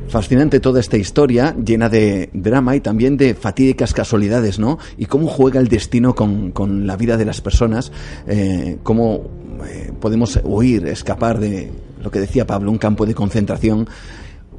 [0.09, 4.79] Fascinante toda esta historia, llena de drama y también de fatídicas casualidades, ¿no?
[4.97, 7.91] Y cómo juega el destino con, con la vida de las personas,
[8.25, 9.29] eh, cómo
[9.67, 11.69] eh, podemos huir, escapar de
[12.01, 13.87] lo que decía Pablo, un campo de concentración,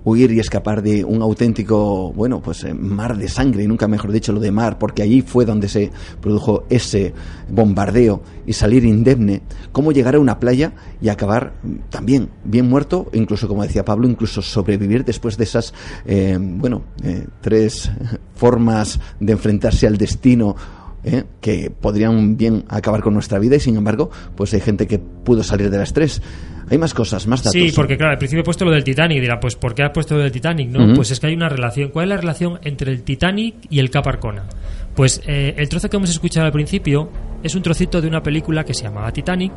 [0.04, 4.12] huir y escapar de un auténtico, bueno, pues eh, mar de sangre, y nunca mejor
[4.12, 5.90] dicho lo de mar, porque allí fue donde se
[6.20, 7.12] produjo ese
[7.48, 11.54] bombardeo y salir indemne, cómo llegar a una playa y acabar
[11.90, 15.74] también bien muerto, incluso como decía Pablo, incluso sobrevivir después de esas,
[16.06, 17.90] eh, bueno, eh, tres
[18.34, 20.56] formas de enfrentarse al destino
[21.04, 21.24] ¿eh?
[21.40, 25.42] que podrían bien acabar con nuestra vida y sin embargo pues hay gente que pudo
[25.42, 26.22] salir de las tres
[26.70, 29.18] hay más cosas más datos Sí, porque claro, al principio he puesto lo del Titanic
[29.18, 30.70] y dirá, pues ¿por qué has puesto lo del Titanic?
[30.70, 31.90] No, pues es que hay una relación.
[31.90, 34.44] ¿Cuál es la relación entre el Titanic y el Cap Arcona?
[34.94, 37.10] Pues eh, el trozo que hemos escuchado al principio
[37.42, 39.52] es un trocito de una película que se llamaba Titanic,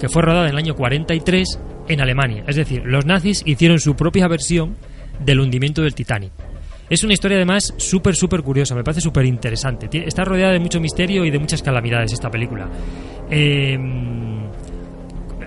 [0.00, 1.58] que fue rodada en el año 43
[1.88, 2.44] en Alemania.
[2.46, 4.76] Es decir, los nazis hicieron su propia versión
[5.24, 6.32] del hundimiento del Titanic.
[6.88, 9.88] Es una historia además súper, súper curiosa, me parece súper interesante.
[10.06, 12.68] Está rodeada de mucho misterio y de muchas calamidades esta película.
[13.30, 13.76] Eh,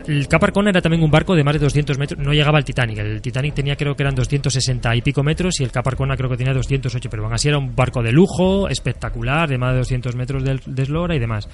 [0.07, 2.65] el Cap Arcona era también un barco de más de 200 metros, no llegaba al
[2.65, 2.97] Titanic.
[2.97, 6.29] El Titanic tenía creo que eran 260 y pico metros y el Cap Arcona creo
[6.29, 9.77] que tenía 208, pero aún así era un barco de lujo, espectacular, de más de
[9.79, 11.47] 200 metros de, de eslora y demás.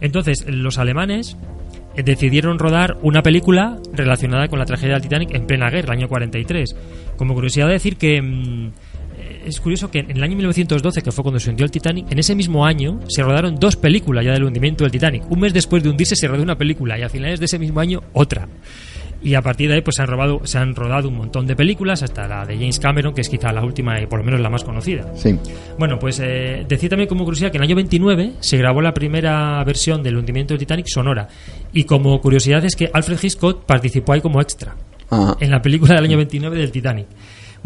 [0.00, 1.36] Entonces, los alemanes
[1.96, 6.08] decidieron rodar una película relacionada con la tragedia del Titanic en plena guerra, el año
[6.08, 6.76] 43.
[7.16, 8.70] Como curiosidad decir que mm,
[9.46, 12.18] es curioso que en el año 1912, que fue cuando se hundió el Titanic, en
[12.18, 15.30] ese mismo año se rodaron dos películas ya del hundimiento del Titanic.
[15.30, 17.80] Un mes después de hundirse se rodó una película y a finales de ese mismo
[17.80, 18.48] año otra.
[19.22, 21.56] Y a partir de ahí pues se han, robado, se han rodado un montón de
[21.56, 24.40] películas, hasta la de James Cameron, que es quizá la última y por lo menos
[24.40, 25.10] la más conocida.
[25.14, 25.38] sí
[25.78, 28.92] Bueno, pues eh, decir también como curiosidad que en el año 29 se grabó la
[28.92, 31.28] primera versión del hundimiento del Titanic sonora.
[31.72, 34.76] Y como curiosidad es que Alfred Hitchcock participó ahí como extra
[35.10, 37.06] Ah, en la película del año 29 del Titanic.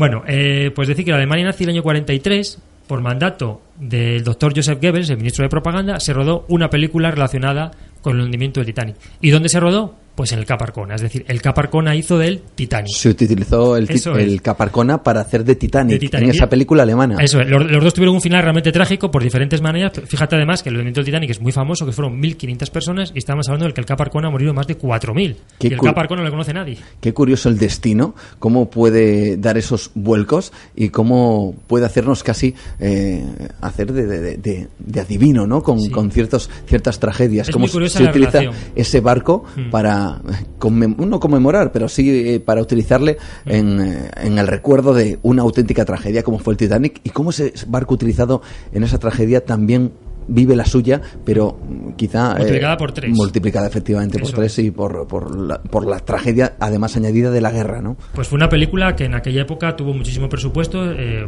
[0.00, 4.54] Bueno, eh, pues decir que la Alemania nazi el año 43, por mandato del doctor
[4.56, 7.70] Joseph Goebbels, el ministro de propaganda, se rodó una película relacionada
[8.00, 8.96] con el hundimiento del Titanic.
[9.20, 9.96] ¿Y dónde se rodó?
[10.14, 10.96] Pues en el Cap Arcona.
[10.96, 12.92] Es decir, el Cap Arcona hizo del Titanic.
[12.94, 14.04] se utilizó el, es.
[14.06, 16.28] el Caparcona para hacer de Titanic, De Titanic.
[16.28, 19.22] en esa película alemana Eso es, los, los dos tuvieron un final realmente trágico por
[19.22, 19.92] diferentes maneras.
[20.06, 23.18] Fíjate además que el hundimiento del Titanic es muy famoso, que fueron 1.500 personas y
[23.18, 25.36] estamos hablando del que el Cap Arcona ha morido más de 4.000.
[25.58, 26.76] Qué Y el cu- Cap Arcona no lo conoce nadie.
[27.00, 33.24] Qué curioso el destino, cómo puede dar esos vuelcos y cómo puede hacernos casi eh,
[33.60, 35.62] hacer de, de- de- de adivino, ¿no?
[35.62, 37.48] Con, con ciertos, ciertas tragedias.
[37.48, 38.54] Es cómo muy se la utiliza relación.
[38.76, 39.70] ese barco Mm.
[39.70, 39.99] para
[40.58, 43.50] conmem- no conmemorar, pero sí eh, para utilizarle Mm.
[43.50, 47.30] en, eh, en el recuerdo de una auténtica tragedia como fue el Titanic y cómo
[47.30, 49.92] ese barco utilizado en esa tragedia también
[50.32, 52.32] vive la suya, pero mm, quizá...
[52.34, 53.10] eh, Multiplicada por tres.
[53.16, 57.50] Multiplicada efectivamente por tres y por, por, la, por la tragedia además añadida de la
[57.50, 57.96] guerra, ¿no?
[58.14, 61.26] Pues fue una película que en aquella época tuvo muchísimo presupuesto, eh,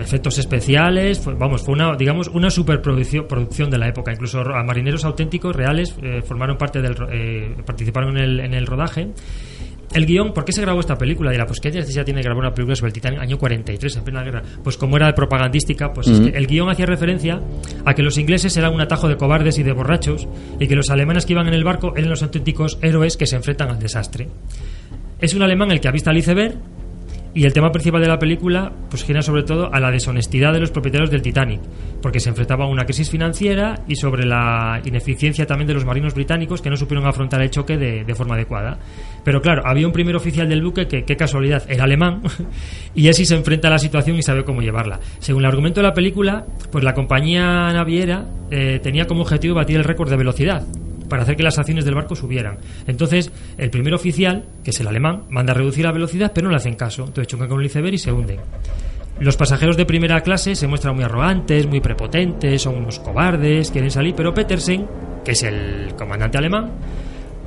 [0.00, 4.12] efectos especiales, fue- vamos, fue una, digamos, una superproducción producción de la época.
[4.12, 8.66] Incluso a marineros auténticos reales eh, formaron parte del, eh, participaron en el, en el
[8.66, 9.08] rodaje.
[9.92, 11.30] El guion, ¿por qué se grabó esta película?
[11.30, 14.02] Dirá, pues qué necesidad tiene de grabar una película sobre el Titanic año 43, en
[14.02, 14.42] plena guerra.
[14.64, 16.30] Pues como era propagandística, pues es Ujú.
[16.32, 17.40] que el guion hacía referencia
[17.84, 20.26] a que los ingleses eran un atajo de cobardes y de borrachos
[20.58, 23.36] y que los alemanes que iban en el barco eran los auténticos héroes que se
[23.36, 24.28] enfrentan al desastre.
[25.20, 26.56] Es un alemán el que avista al iceberg
[27.34, 30.60] y el tema principal de la película pues gira sobre todo a la deshonestidad de
[30.60, 31.60] los propietarios del Titanic,
[32.00, 36.14] porque se enfrentaban a una crisis financiera y sobre la ineficiencia también de los marinos
[36.14, 38.78] británicos que no supieron afrontar el choque de, de forma adecuada.
[39.24, 42.22] Pero claro, había un primer oficial del buque que, qué casualidad, era alemán,
[42.94, 45.00] y él sí se enfrenta a la situación y sabe cómo llevarla.
[45.18, 49.76] Según el argumento de la película, pues la compañía naviera eh, tenía como objetivo batir
[49.76, 50.64] el récord de velocidad
[51.08, 52.58] para hacer que las acciones del barco subieran.
[52.86, 56.50] Entonces, el primer oficial, que es el alemán, manda a reducir la velocidad, pero no
[56.50, 57.04] le hacen caso.
[57.04, 58.38] Entonces chocan con el iceberg y se hunden.
[59.20, 63.90] Los pasajeros de primera clase se muestran muy arrogantes, muy prepotentes, son unos cobardes, quieren
[63.90, 64.86] salir, pero Petersen,
[65.24, 66.72] que es el comandante alemán,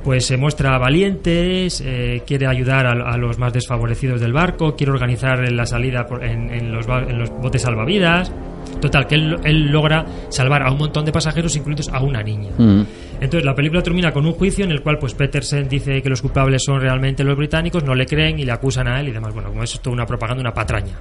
[0.02, 5.52] pues se muestra valientes, eh, quiere ayudar a, los más desfavorecidos del barco, quiere organizar
[5.52, 8.32] la salida en los botes salvavidas.
[8.80, 12.50] Total, que él, él logra salvar a un montón de pasajeros, incluidos a una niña.
[12.56, 12.82] Mm.
[13.20, 16.22] Entonces la película termina con un juicio en el cual pues Petersen dice que los
[16.22, 19.34] culpables son realmente los británicos, no le creen y le acusan a él y demás.
[19.34, 20.94] Bueno, como eso es toda una propaganda, una patraña.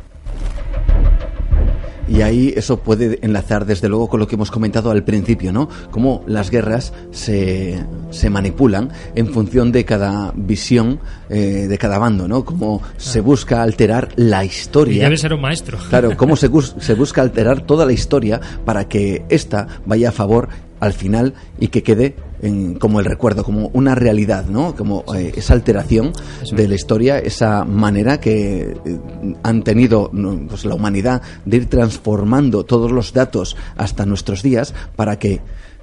[2.07, 5.67] Y ahí eso puede enlazar desde luego con lo que hemos comentado al principio, ¿no?
[5.91, 12.27] Cómo las guerras se, se manipulan en función de cada visión eh, de cada bando,
[12.27, 12.45] ¿no?
[12.45, 15.03] Cómo se busca alterar la Y historia.
[15.03, 15.77] debe ser un maestro.
[15.89, 20.49] Claro, cómo se, se busca alterar toda la historia para que ésta vaya a favor
[20.79, 24.75] al final y que quede en- como el recuerdo, como una realidad, ¿no?
[24.75, 26.13] Como eh, esa alteración
[26.51, 28.99] de la historia, esa manera que eh,
[29.43, 30.11] han tenido
[30.47, 35.41] pues, la humanidad de ir transformando todos los datos hasta nuestros días para que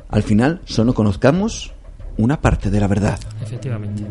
[0.08, 1.72] al final solo conozcamos
[2.16, 3.18] una parte de la verdad.
[3.42, 4.04] Efectivamente.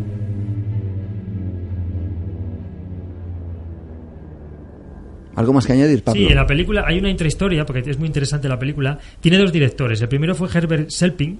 [5.35, 6.21] ¿Algo más que añadir, Pablo?
[6.21, 8.99] Sí, en la película hay una intrahistoria, porque es muy interesante la película.
[9.19, 9.99] Tiene dos directores.
[10.01, 11.39] El primero fue Herbert Selping.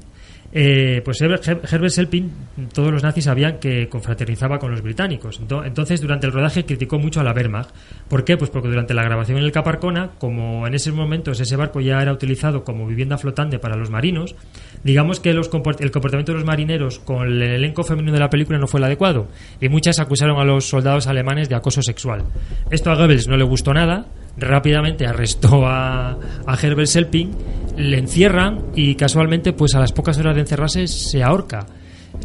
[0.56, 2.32] Eh, pues Herbert, Her- Herbert Selping,
[2.74, 5.42] todos los nazis sabían que confraternizaba con los británicos.
[5.42, 7.72] Ento- Entonces, durante el rodaje criticó mucho a la Wehrmacht.
[8.08, 8.38] ¿Por qué?
[8.38, 12.00] Pues porque durante la grabación en el Caparcona, como en esos momentos ese barco ya
[12.02, 14.36] era utilizado como vivienda flotante para los marinos,
[14.84, 18.30] digamos que los comport- el comportamiento de los marineros con el elenco femenino de la
[18.30, 19.28] película no fue el adecuado.
[19.60, 22.26] Y muchas acusaron a los soldados alemanes de acoso sexual.
[22.70, 24.06] Esto a Goebbels no le gustó nada
[24.38, 27.32] rápidamente arrestó a, a Herbert Selping,
[27.78, 31.66] le encierran y casualmente, pues a las pocas horas de encerrarse, se ahorca.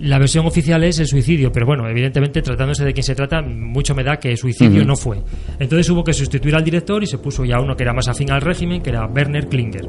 [0.01, 3.95] La versión oficial es el suicidio, pero bueno, evidentemente tratándose de quien se trata, mucho
[3.95, 5.23] me da que suicidio no fue.
[5.59, 8.31] Entonces hubo que sustituir al director y se puso ya uno que era más afín
[8.31, 9.87] al régimen, que era Werner Klinger.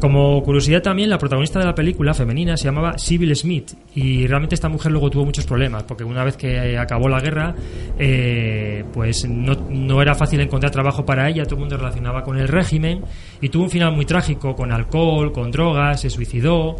[0.00, 4.54] Como curiosidad también, la protagonista de la película femenina se llamaba Sybil Smith y realmente
[4.54, 7.52] esta mujer luego tuvo muchos problemas porque una vez que acabó la guerra,
[7.98, 12.38] eh, pues no, no era fácil encontrar trabajo para ella, todo el mundo relacionaba con
[12.38, 13.00] el régimen
[13.40, 16.76] y tuvo un final muy trágico con alcohol, con drogas, se suicidó.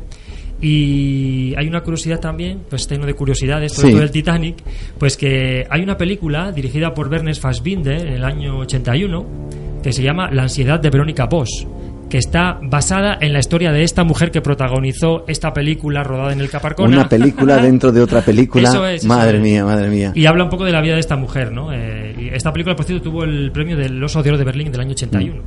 [0.61, 3.93] Y hay una curiosidad también, pues tengo de curiosidades, sobre Sí.
[3.95, 4.57] todo del Titanic,
[4.99, 9.25] pues que hay una película dirigida por Werner Fassbinder en el año 81
[9.83, 11.65] que se llama La ansiedad de Verónica Bosch
[12.09, 16.41] que está basada en la historia de esta mujer que protagonizó esta película rodada en
[16.41, 16.97] el Caparcona.
[16.97, 18.69] Una película dentro de otra película.
[18.69, 19.43] Eso es, eso madre es.
[19.43, 20.13] mía, madre mía.
[20.15, 21.73] Y habla un poco de la vida de esta mujer, ¿no?
[21.73, 24.73] Eh, y esta película, por cierto, tuvo el premio del Oso de Oro de Berlín
[24.73, 25.43] del año 81.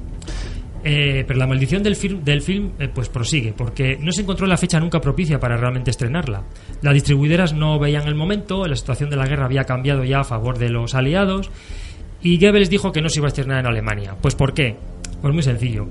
[0.84, 4.48] Eh, pero la maldición del film, del film eh, pues prosigue, porque no se encontró
[4.48, 6.44] la fecha nunca propicia para realmente estrenarla.
[6.82, 10.24] Las distribuidoras no veían el momento, la situación de la guerra había cambiado ya a
[10.24, 11.52] favor de los aliados,
[12.24, 14.16] y Goebbels dijo que no se iba a estrenar en Alemania.
[14.20, 14.76] ¿Pues por qué?
[15.22, 15.88] Pues muy sencillo.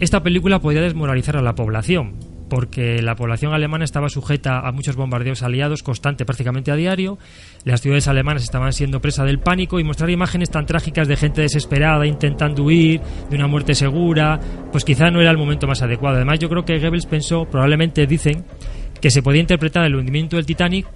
[0.00, 2.14] Esta película podía desmoralizar a la población,
[2.48, 7.18] porque la población alemana estaba sujeta a muchos bombardeos aliados constante prácticamente a diario,
[7.64, 11.42] las ciudades alemanas estaban siendo presa del pánico y mostrar imágenes tan trágicas de gente
[11.42, 14.38] desesperada intentando huir, de una muerte segura,
[14.70, 16.14] pues quizá no era el momento más adecuado.
[16.14, 18.44] Además yo creo que Goebbels pensó, probablemente dicen,
[19.00, 20.86] que se podía interpretar el hundimiento del Titanic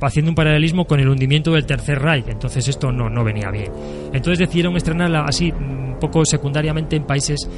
[0.00, 3.70] haciendo un paralelismo con el hundimiento del Tercer Reich, entonces esto no, no venía bien.
[4.12, 7.48] Entonces decidieron estrenarla así, un poco secundariamente en países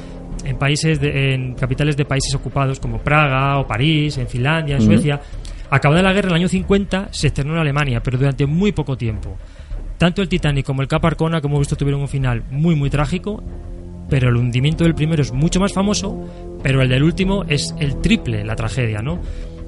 [0.45, 4.81] en países de- en capitales de países ocupados como Praga o París, en Finlandia, en
[4.83, 4.93] Ujú.
[4.93, 5.19] Suecia.
[5.69, 8.97] Acabada la guerra en el año 50 se estrenó en Alemania, pero durante muy poco
[8.97, 9.37] tiempo.
[9.97, 12.89] Tanto el Titanic como el Cap Arcona, como hemos visto, tuvieron un final muy muy
[12.89, 13.41] trágico,
[14.09, 16.27] pero el hundimiento del primero es mucho más famoso,
[16.63, 19.19] pero el del último es el triple la tragedia, ¿no?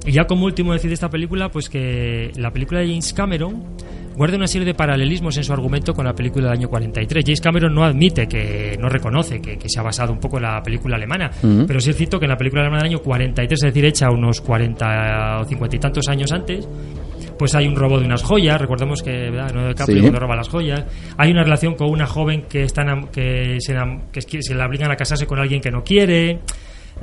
[0.05, 3.63] Y ya como último decir de esta película, pues que la película de James Cameron
[4.15, 7.23] guarda una serie de paralelismos en su argumento con la película del año 43.
[7.25, 10.43] James Cameron no admite que, no reconoce que, que se ha basado un poco en
[10.43, 11.31] la película alemana,
[11.67, 14.09] pero sí es cierto que en la película alemana del año 43, es decir, hecha
[14.11, 16.67] unos 40 o 50 y tantos años antes,
[17.37, 19.47] pues hay un robo de unas joyas, recordemos que ¿verdad?
[19.49, 20.01] Leonardo DiCaprio Sí.
[20.01, 20.85] cuando roba las joyas,
[21.17, 23.75] hay una relación con una joven que está enam- que se,
[24.11, 26.39] que se la obligan a casarse con alguien que no quiere,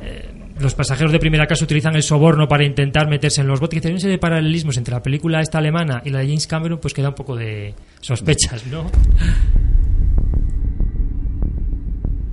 [0.00, 0.28] eh,
[0.60, 3.92] los pasajeros de primera clase utilizan el soborno para intentar meterse en los botes, hay
[3.92, 6.94] una serie de paralelismos entre la película esta alemana y la de James Cameron, pues
[6.94, 8.90] queda un poco de sospechas, ¿no?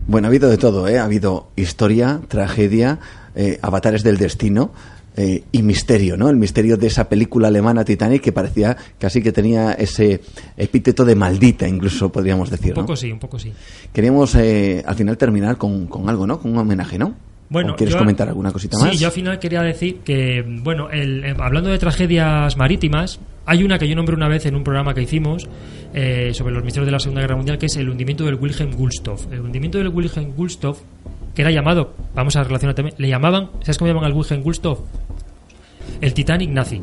[0.08, 1.00] Bueno, ha habido de todo, ¿eh?
[1.00, 3.00] Ha habido historia, tragedia,
[3.36, 4.72] eh, avatares del destino
[5.18, 6.30] eh, y misterio, ¿no?
[6.30, 10.22] El misterio de esa película alemana Titanic que parecía casi que tenía ese
[10.56, 12.82] epíteto de maldita, incluso podríamos decir, Un ¿no?
[12.84, 13.52] poco sí, un poco sí.
[13.92, 16.40] Queríamos eh, al final terminar con, con algo, ¿no?
[16.40, 17.16] Con un homenaje, ¿no?
[17.50, 18.92] Bueno, ¿O ¿Quieres yo- comentar alguna cosita más?
[18.92, 23.64] Sí, yo al final quería decir que, bueno, el- eh, hablando de tragedias marítimas, hay
[23.64, 25.48] una que yo nombré una vez en un programa que hicimos
[25.94, 28.72] eh, sobre los misterios de la Segunda Guerra Mundial, que es el hundimiento del Wilhelm
[28.76, 29.32] Gulstoff.
[29.32, 30.80] El hundimiento del Wilhelm Gulstoff,
[31.34, 34.80] que era llamado, vamos a relacionar también, le llamaban, ¿sabes cómo llaman al Wilhelm Gulstoff?
[36.02, 36.82] El Titanic nazi.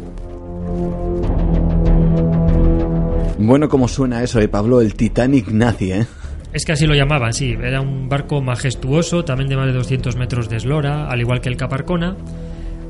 [3.39, 4.81] Bueno, ¿cómo suena eso, eh, Pablo?
[4.81, 6.07] El Titanic nazi, ¿eh?
[6.55, 7.56] Es que así lo llamaban, sí.
[7.60, 11.48] Era un barco majestuoso, también de más de 200 metros de eslora, al igual que
[11.48, 12.16] el Caparcona.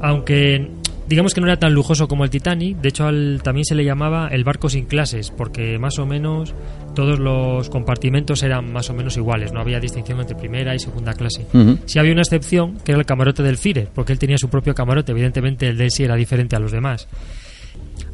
[0.03, 0.69] Aunque
[1.07, 3.09] digamos que no era tan lujoso como el Titanic, de hecho
[3.43, 6.55] también se le llamaba el barco sin clases, porque más o menos
[6.95, 11.13] todos los compartimentos eran más o menos iguales, no había distinción entre primera y segunda
[11.13, 11.47] clase.
[11.87, 14.75] Sí había una excepción, que era el camarote del Fire, porque él tenía su propio
[14.75, 17.09] camarote, evidentemente el de él sí era diferente a los demás.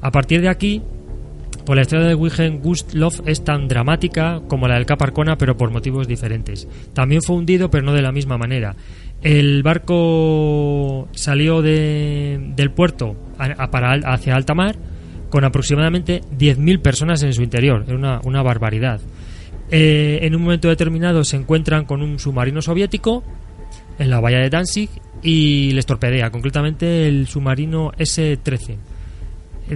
[0.01, 0.83] A partir de aquí,
[1.65, 5.71] pues la historia de Wilhelm Gustloff es tan dramática como la del Caparcona, pero por
[5.71, 6.67] motivos diferentes.
[6.93, 8.75] También fue hundido, pero no de la misma manera.
[9.23, 13.17] El barco salió de, del puerto
[13.71, 14.77] para, hacia alta mar
[15.29, 17.85] con aproximadamente 10.000 personas en su interior.
[17.87, 19.01] Era una, una barbaridad.
[19.71, 23.23] Eh, en un momento determinado se encuentran con un submarino soviético
[23.99, 24.91] en la bahía de Danzig
[25.23, 28.79] y les torpedea, concretamente el submarino S-13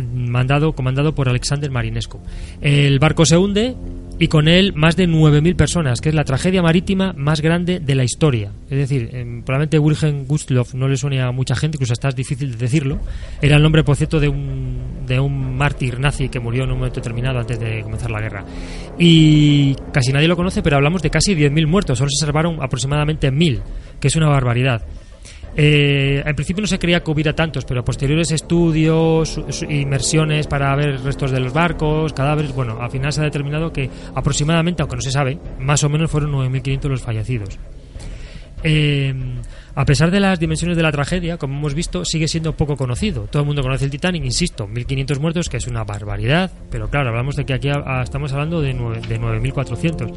[0.02, 2.20] mandado, comandado por Alexander Marinesco.
[2.60, 3.74] El barco se hunde
[4.18, 7.94] y con él más de 9.000 personas, que es la tragedia marítima más grande de
[7.94, 8.52] la historia.
[8.70, 12.16] Es decir, em, probablemente Wilhelm Gustloff no le suene a mucha gente, incluso hasta es
[12.16, 13.00] difícil de decirlo.
[13.42, 16.78] Era el nombre, por cierto, de un, de un mártir nazi que murió en un
[16.78, 18.44] momento determinado antes de comenzar la guerra.
[18.98, 21.98] Y casi nadie lo conoce, pero hablamos de casi 10.000 muertos.
[21.98, 23.62] Solo se salvaron aproximadamente 1.000,
[24.00, 24.82] que es una barbaridad.
[25.56, 31.00] Eh, en principio no se creía que hubiera tantos, pero posteriores estudios, inmersiones para ver
[31.02, 35.02] restos de los barcos, cadáveres, bueno, al final se ha determinado que aproximadamente, aunque no
[35.02, 37.58] se sabe, más o menos fueron 9.500 los fallecidos.
[38.64, 39.14] Eh,
[39.76, 43.26] a pesar de las dimensiones de la tragedia, como hemos visto, sigue siendo poco conocido.
[43.30, 47.10] Todo el mundo conoce el Titanic, insisto, 1.500 muertos, que es una barbaridad, pero claro,
[47.10, 47.68] hablamos de que aquí
[48.02, 50.12] estamos hablando de 9.400.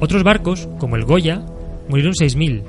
[0.00, 1.44] Otros barcos, como el Goya,
[1.88, 2.62] murieron 6.000.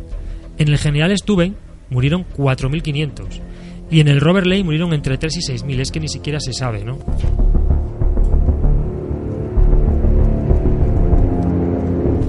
[0.57, 1.55] En el General Stuben
[1.89, 3.41] murieron 4.500.
[3.89, 5.79] Y en el Robert Lane murieron entre 3 y 6.000.
[5.79, 6.97] Es que ni siquiera se sabe, ¿no?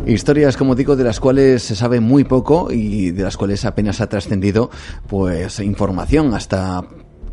[0.07, 4.01] Historias, como digo, de las cuales se sabe muy poco y de las cuales apenas
[4.01, 4.71] ha trascendido
[5.09, 6.85] pues información hasta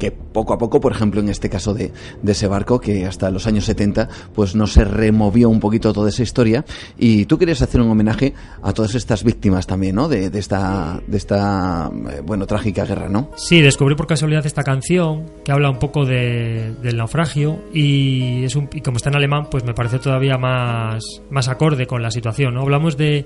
[0.04, 1.94] que poco a poco, por ejemplo, en este caso de,
[2.28, 6.24] ese barco, que hasta los años 70, pues no se removió un poquito toda esa
[6.24, 6.66] historia.
[6.98, 10.10] Y tú querías hacer un homenaje a todas estas víctimas también, ¿no?
[10.10, 13.30] De, esta, de esta, eh, bueno, trágica guerra, ¿no?
[13.38, 18.58] Sí, descubrí por casualidad esta canción que habla un poco de, del naufragio y, es
[18.58, 22.12] un, y como está en alemán, pues me parece todavía más, más acorde con la
[22.12, 22.62] situación, ¿no?
[22.62, 23.26] Hablamos de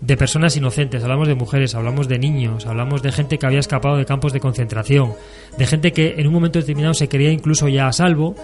[0.00, 3.96] de personas inocentes, hablamos de mujeres, hablamos de niños, hablamos de gente que había escapado
[3.96, 5.14] de campos de concentración,
[5.56, 8.34] de gente que en un momento determinado se quería incluso ya a salvo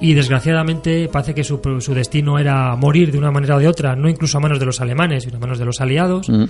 [0.00, 3.94] y desgraciadamente parece que su, su destino era morir de una manera o de otra,
[3.96, 6.28] no incluso a manos de los alemanes, sino a manos de los aliados.
[6.30, 6.44] Mm.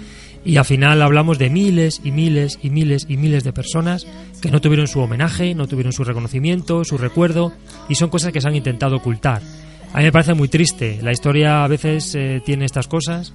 [0.45, 4.07] Y al final hablamos de miles y miles y miles y miles de personas
[4.41, 7.53] que no tuvieron su homenaje, no tuvieron su reconocimiento, su recuerdo,
[7.89, 9.43] y son cosas que se han intentado ocultar.
[9.93, 11.01] A mí me parece muy triste.
[11.03, 13.35] La historia a veces eh, tiene estas cosas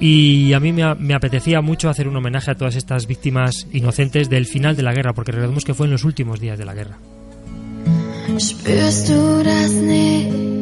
[0.00, 4.46] y a mí me, apetecía mucho hacer un homenaje a todas estas víctimas inocentes del
[4.46, 6.98] final de la guerra, porque recordemos que fue en los últimos días de la guerra.
[8.38, 10.52] Spürst du das nicht?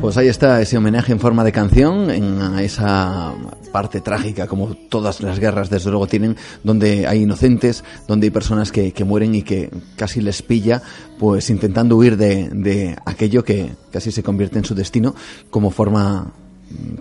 [0.00, 3.34] Pues ahí está ese homenaje en forma de canción en esa
[3.72, 8.72] parte trágica como todas las guerras desde luego tienen donde hay inocentes donde hay personas
[8.72, 10.80] que, mueren y que casi les pilla
[11.18, 15.14] pues intentando huir de, aquello que casi se convierte en su destino
[15.50, 16.32] como forma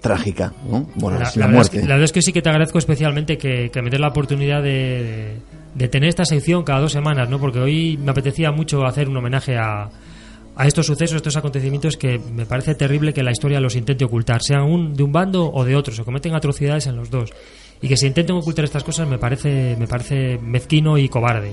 [0.02, 0.88] trágica, ¿no?
[0.96, 1.80] Bueno, la, muerte.
[1.82, 5.38] la, verdad es que sí que te agradezco especialmente que, me des la oportunidad de,
[5.74, 7.40] de tener esta sección cada dos semanas, ¿no?
[7.40, 9.90] Porque hoy me apetecía mucho hacer un homenaje a,
[10.56, 14.42] a estos sucesos, estos acontecimientos que me parece terrible que la historia los intente ocultar,
[14.42, 17.32] sean un, de un bando o de otro, se cometen atrocidades en los dos.
[17.82, 21.52] Y que se intenten ocultar estas cosas me parece, me parece mezquino y cobarde.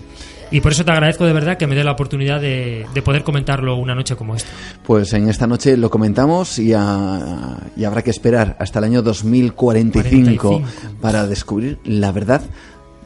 [0.52, 3.24] Y por eso te agradezco de verdad que me dé la oportunidad de, de poder
[3.24, 4.50] comentarlo una noche como esta.
[4.84, 10.62] Pues en esta noche lo comentamos y, y habrá que esperar hasta el año 2045
[11.00, 12.42] para descubrir la verdad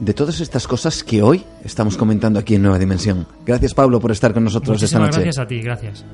[0.00, 3.26] de todas estas cosas que hoy estamos comentando aquí en Nueva Dimensión.
[3.46, 5.20] Gracias Pablo por estar con nosotros esta noche.
[5.20, 6.04] Gracias a ti, gracias.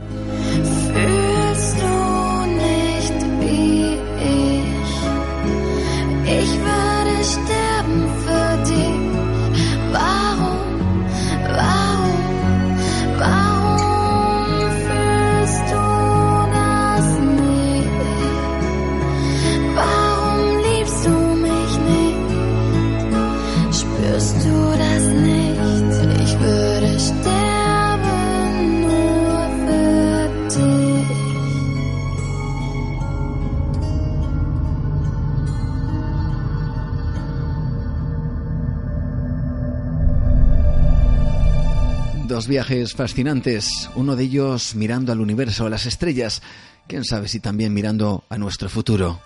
[42.48, 46.42] Viajes fascinantes, uno de ellos mirando al universo, a las estrellas,
[46.86, 49.20] quién sabe si también mirando a nuestro futuro.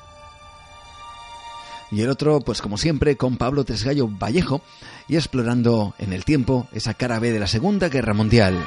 [1.91, 4.63] Y el otro, pues como siempre, con Pablo Tresgallo Vallejo
[5.09, 8.65] y explorando en el tiempo esa cara B de la Segunda Guerra Mundial.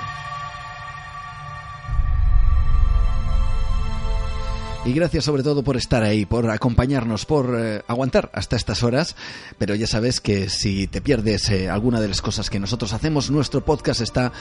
[4.86, 9.16] Y gracias sobre todo por estar ahí, por acompañarnos, por eh, aguantar hasta estas horas.
[9.58, 13.30] Pero ya sabes que si te pierdes eh, alguna de las cosas que nosotros hacemos,
[13.30, 14.32] nuestro podcast está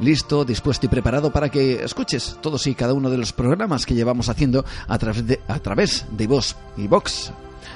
[0.00, 3.94] listo, dispuesto y preparado para que escuches todos y cada uno de los programas que
[3.94, 7.30] llevamos haciendo a través de, a través de iVox, iVox,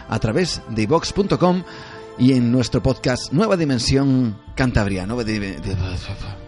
[0.08, 1.64] a través de iVox.com
[2.18, 5.06] y en nuestro podcast Nueva Dimensión Cantabria.
[5.06, 6.45] Nueva Dimensión...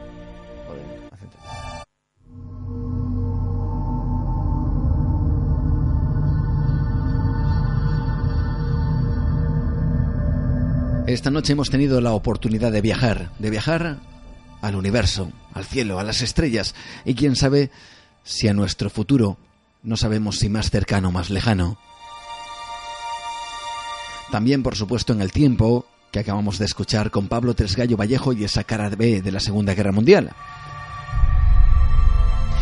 [11.08, 13.96] Esta noche hemos tenido la oportunidad de viajar, de viajar
[14.60, 16.74] al universo, al cielo, a las estrellas,
[17.06, 17.70] y quién sabe
[18.24, 19.38] si a nuestro futuro
[19.82, 21.78] no sabemos si más cercano o más lejano.
[24.30, 28.44] También, por supuesto, en el tiempo que acabamos de escuchar con Pablo Tresgallo Vallejo y
[28.44, 30.32] esa cara B de la Segunda Guerra Mundial.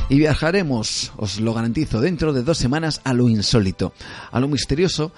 [0.09, 3.93] Y viajaremos, os lo garantizo, dentro de dos semanas a lo insólito,
[4.31, 5.11] a lo misterioso,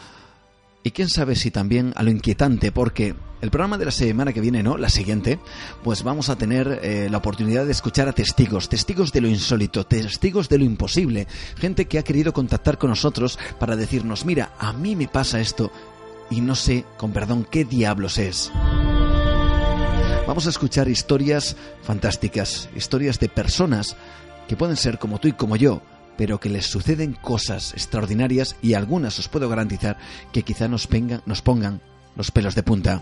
[0.88, 4.40] y quién sabe si también a lo inquietante, porque el programa de la semana que
[4.40, 4.78] viene, ¿no?
[4.78, 5.38] La siguiente,
[5.84, 9.84] pues vamos a tener eh, la oportunidad de escuchar a testigos, testigos de lo insólito,
[9.84, 11.26] testigos de lo imposible,
[11.58, 15.70] gente que ha querido contactar con nosotros para decirnos, mira, a mí me pasa esto
[16.30, 18.50] y no sé, con perdón, qué diablos es.
[20.26, 23.94] Vamos a escuchar historias fantásticas, historias de personas
[24.48, 25.82] que pueden ser como tú y como yo,
[26.18, 29.96] pero que les suceden cosas extraordinarias y algunas os puedo garantizar
[30.32, 31.80] que quizá nos, pongan
[32.16, 33.00] los pelos de punta.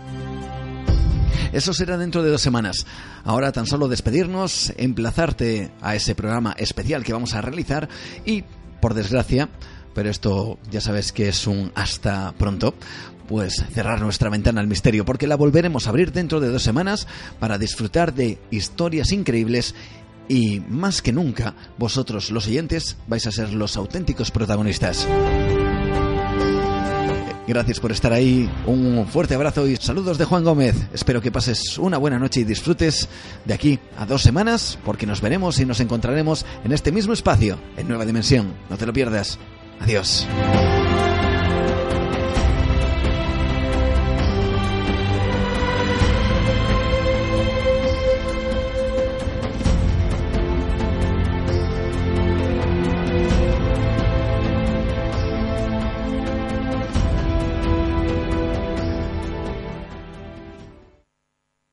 [1.51, 2.85] Eso será dentro de dos semanas.
[3.23, 7.89] Ahora tan solo despedirnos, emplazarte a ese programa especial que vamos a realizar
[8.23, 8.43] y,
[8.79, 9.49] por desgracia,
[9.95, 12.75] pero esto ya sabes que es un hasta pronto,
[13.27, 17.07] pues cerrar nuestra ventana al misterio, porque la volveremos a abrir dentro de dos semanas
[17.39, 19.73] para disfrutar de historias increíbles
[20.27, 25.07] y más que nunca, vosotros los oyentes vais a ser los auténticos protagonistas.
[27.47, 30.75] Gracias por estar ahí, un fuerte abrazo y saludos de Juan Gómez.
[30.93, 33.07] Espero que pases una buena noche y disfrutes
[33.45, 37.57] de aquí a dos semanas, porque nos veremos y nos encontraremos en este mismo espacio,
[37.77, 38.53] en Nueva Dimensión.
[38.69, 39.39] No te lo pierdas.
[39.79, 40.27] Adiós.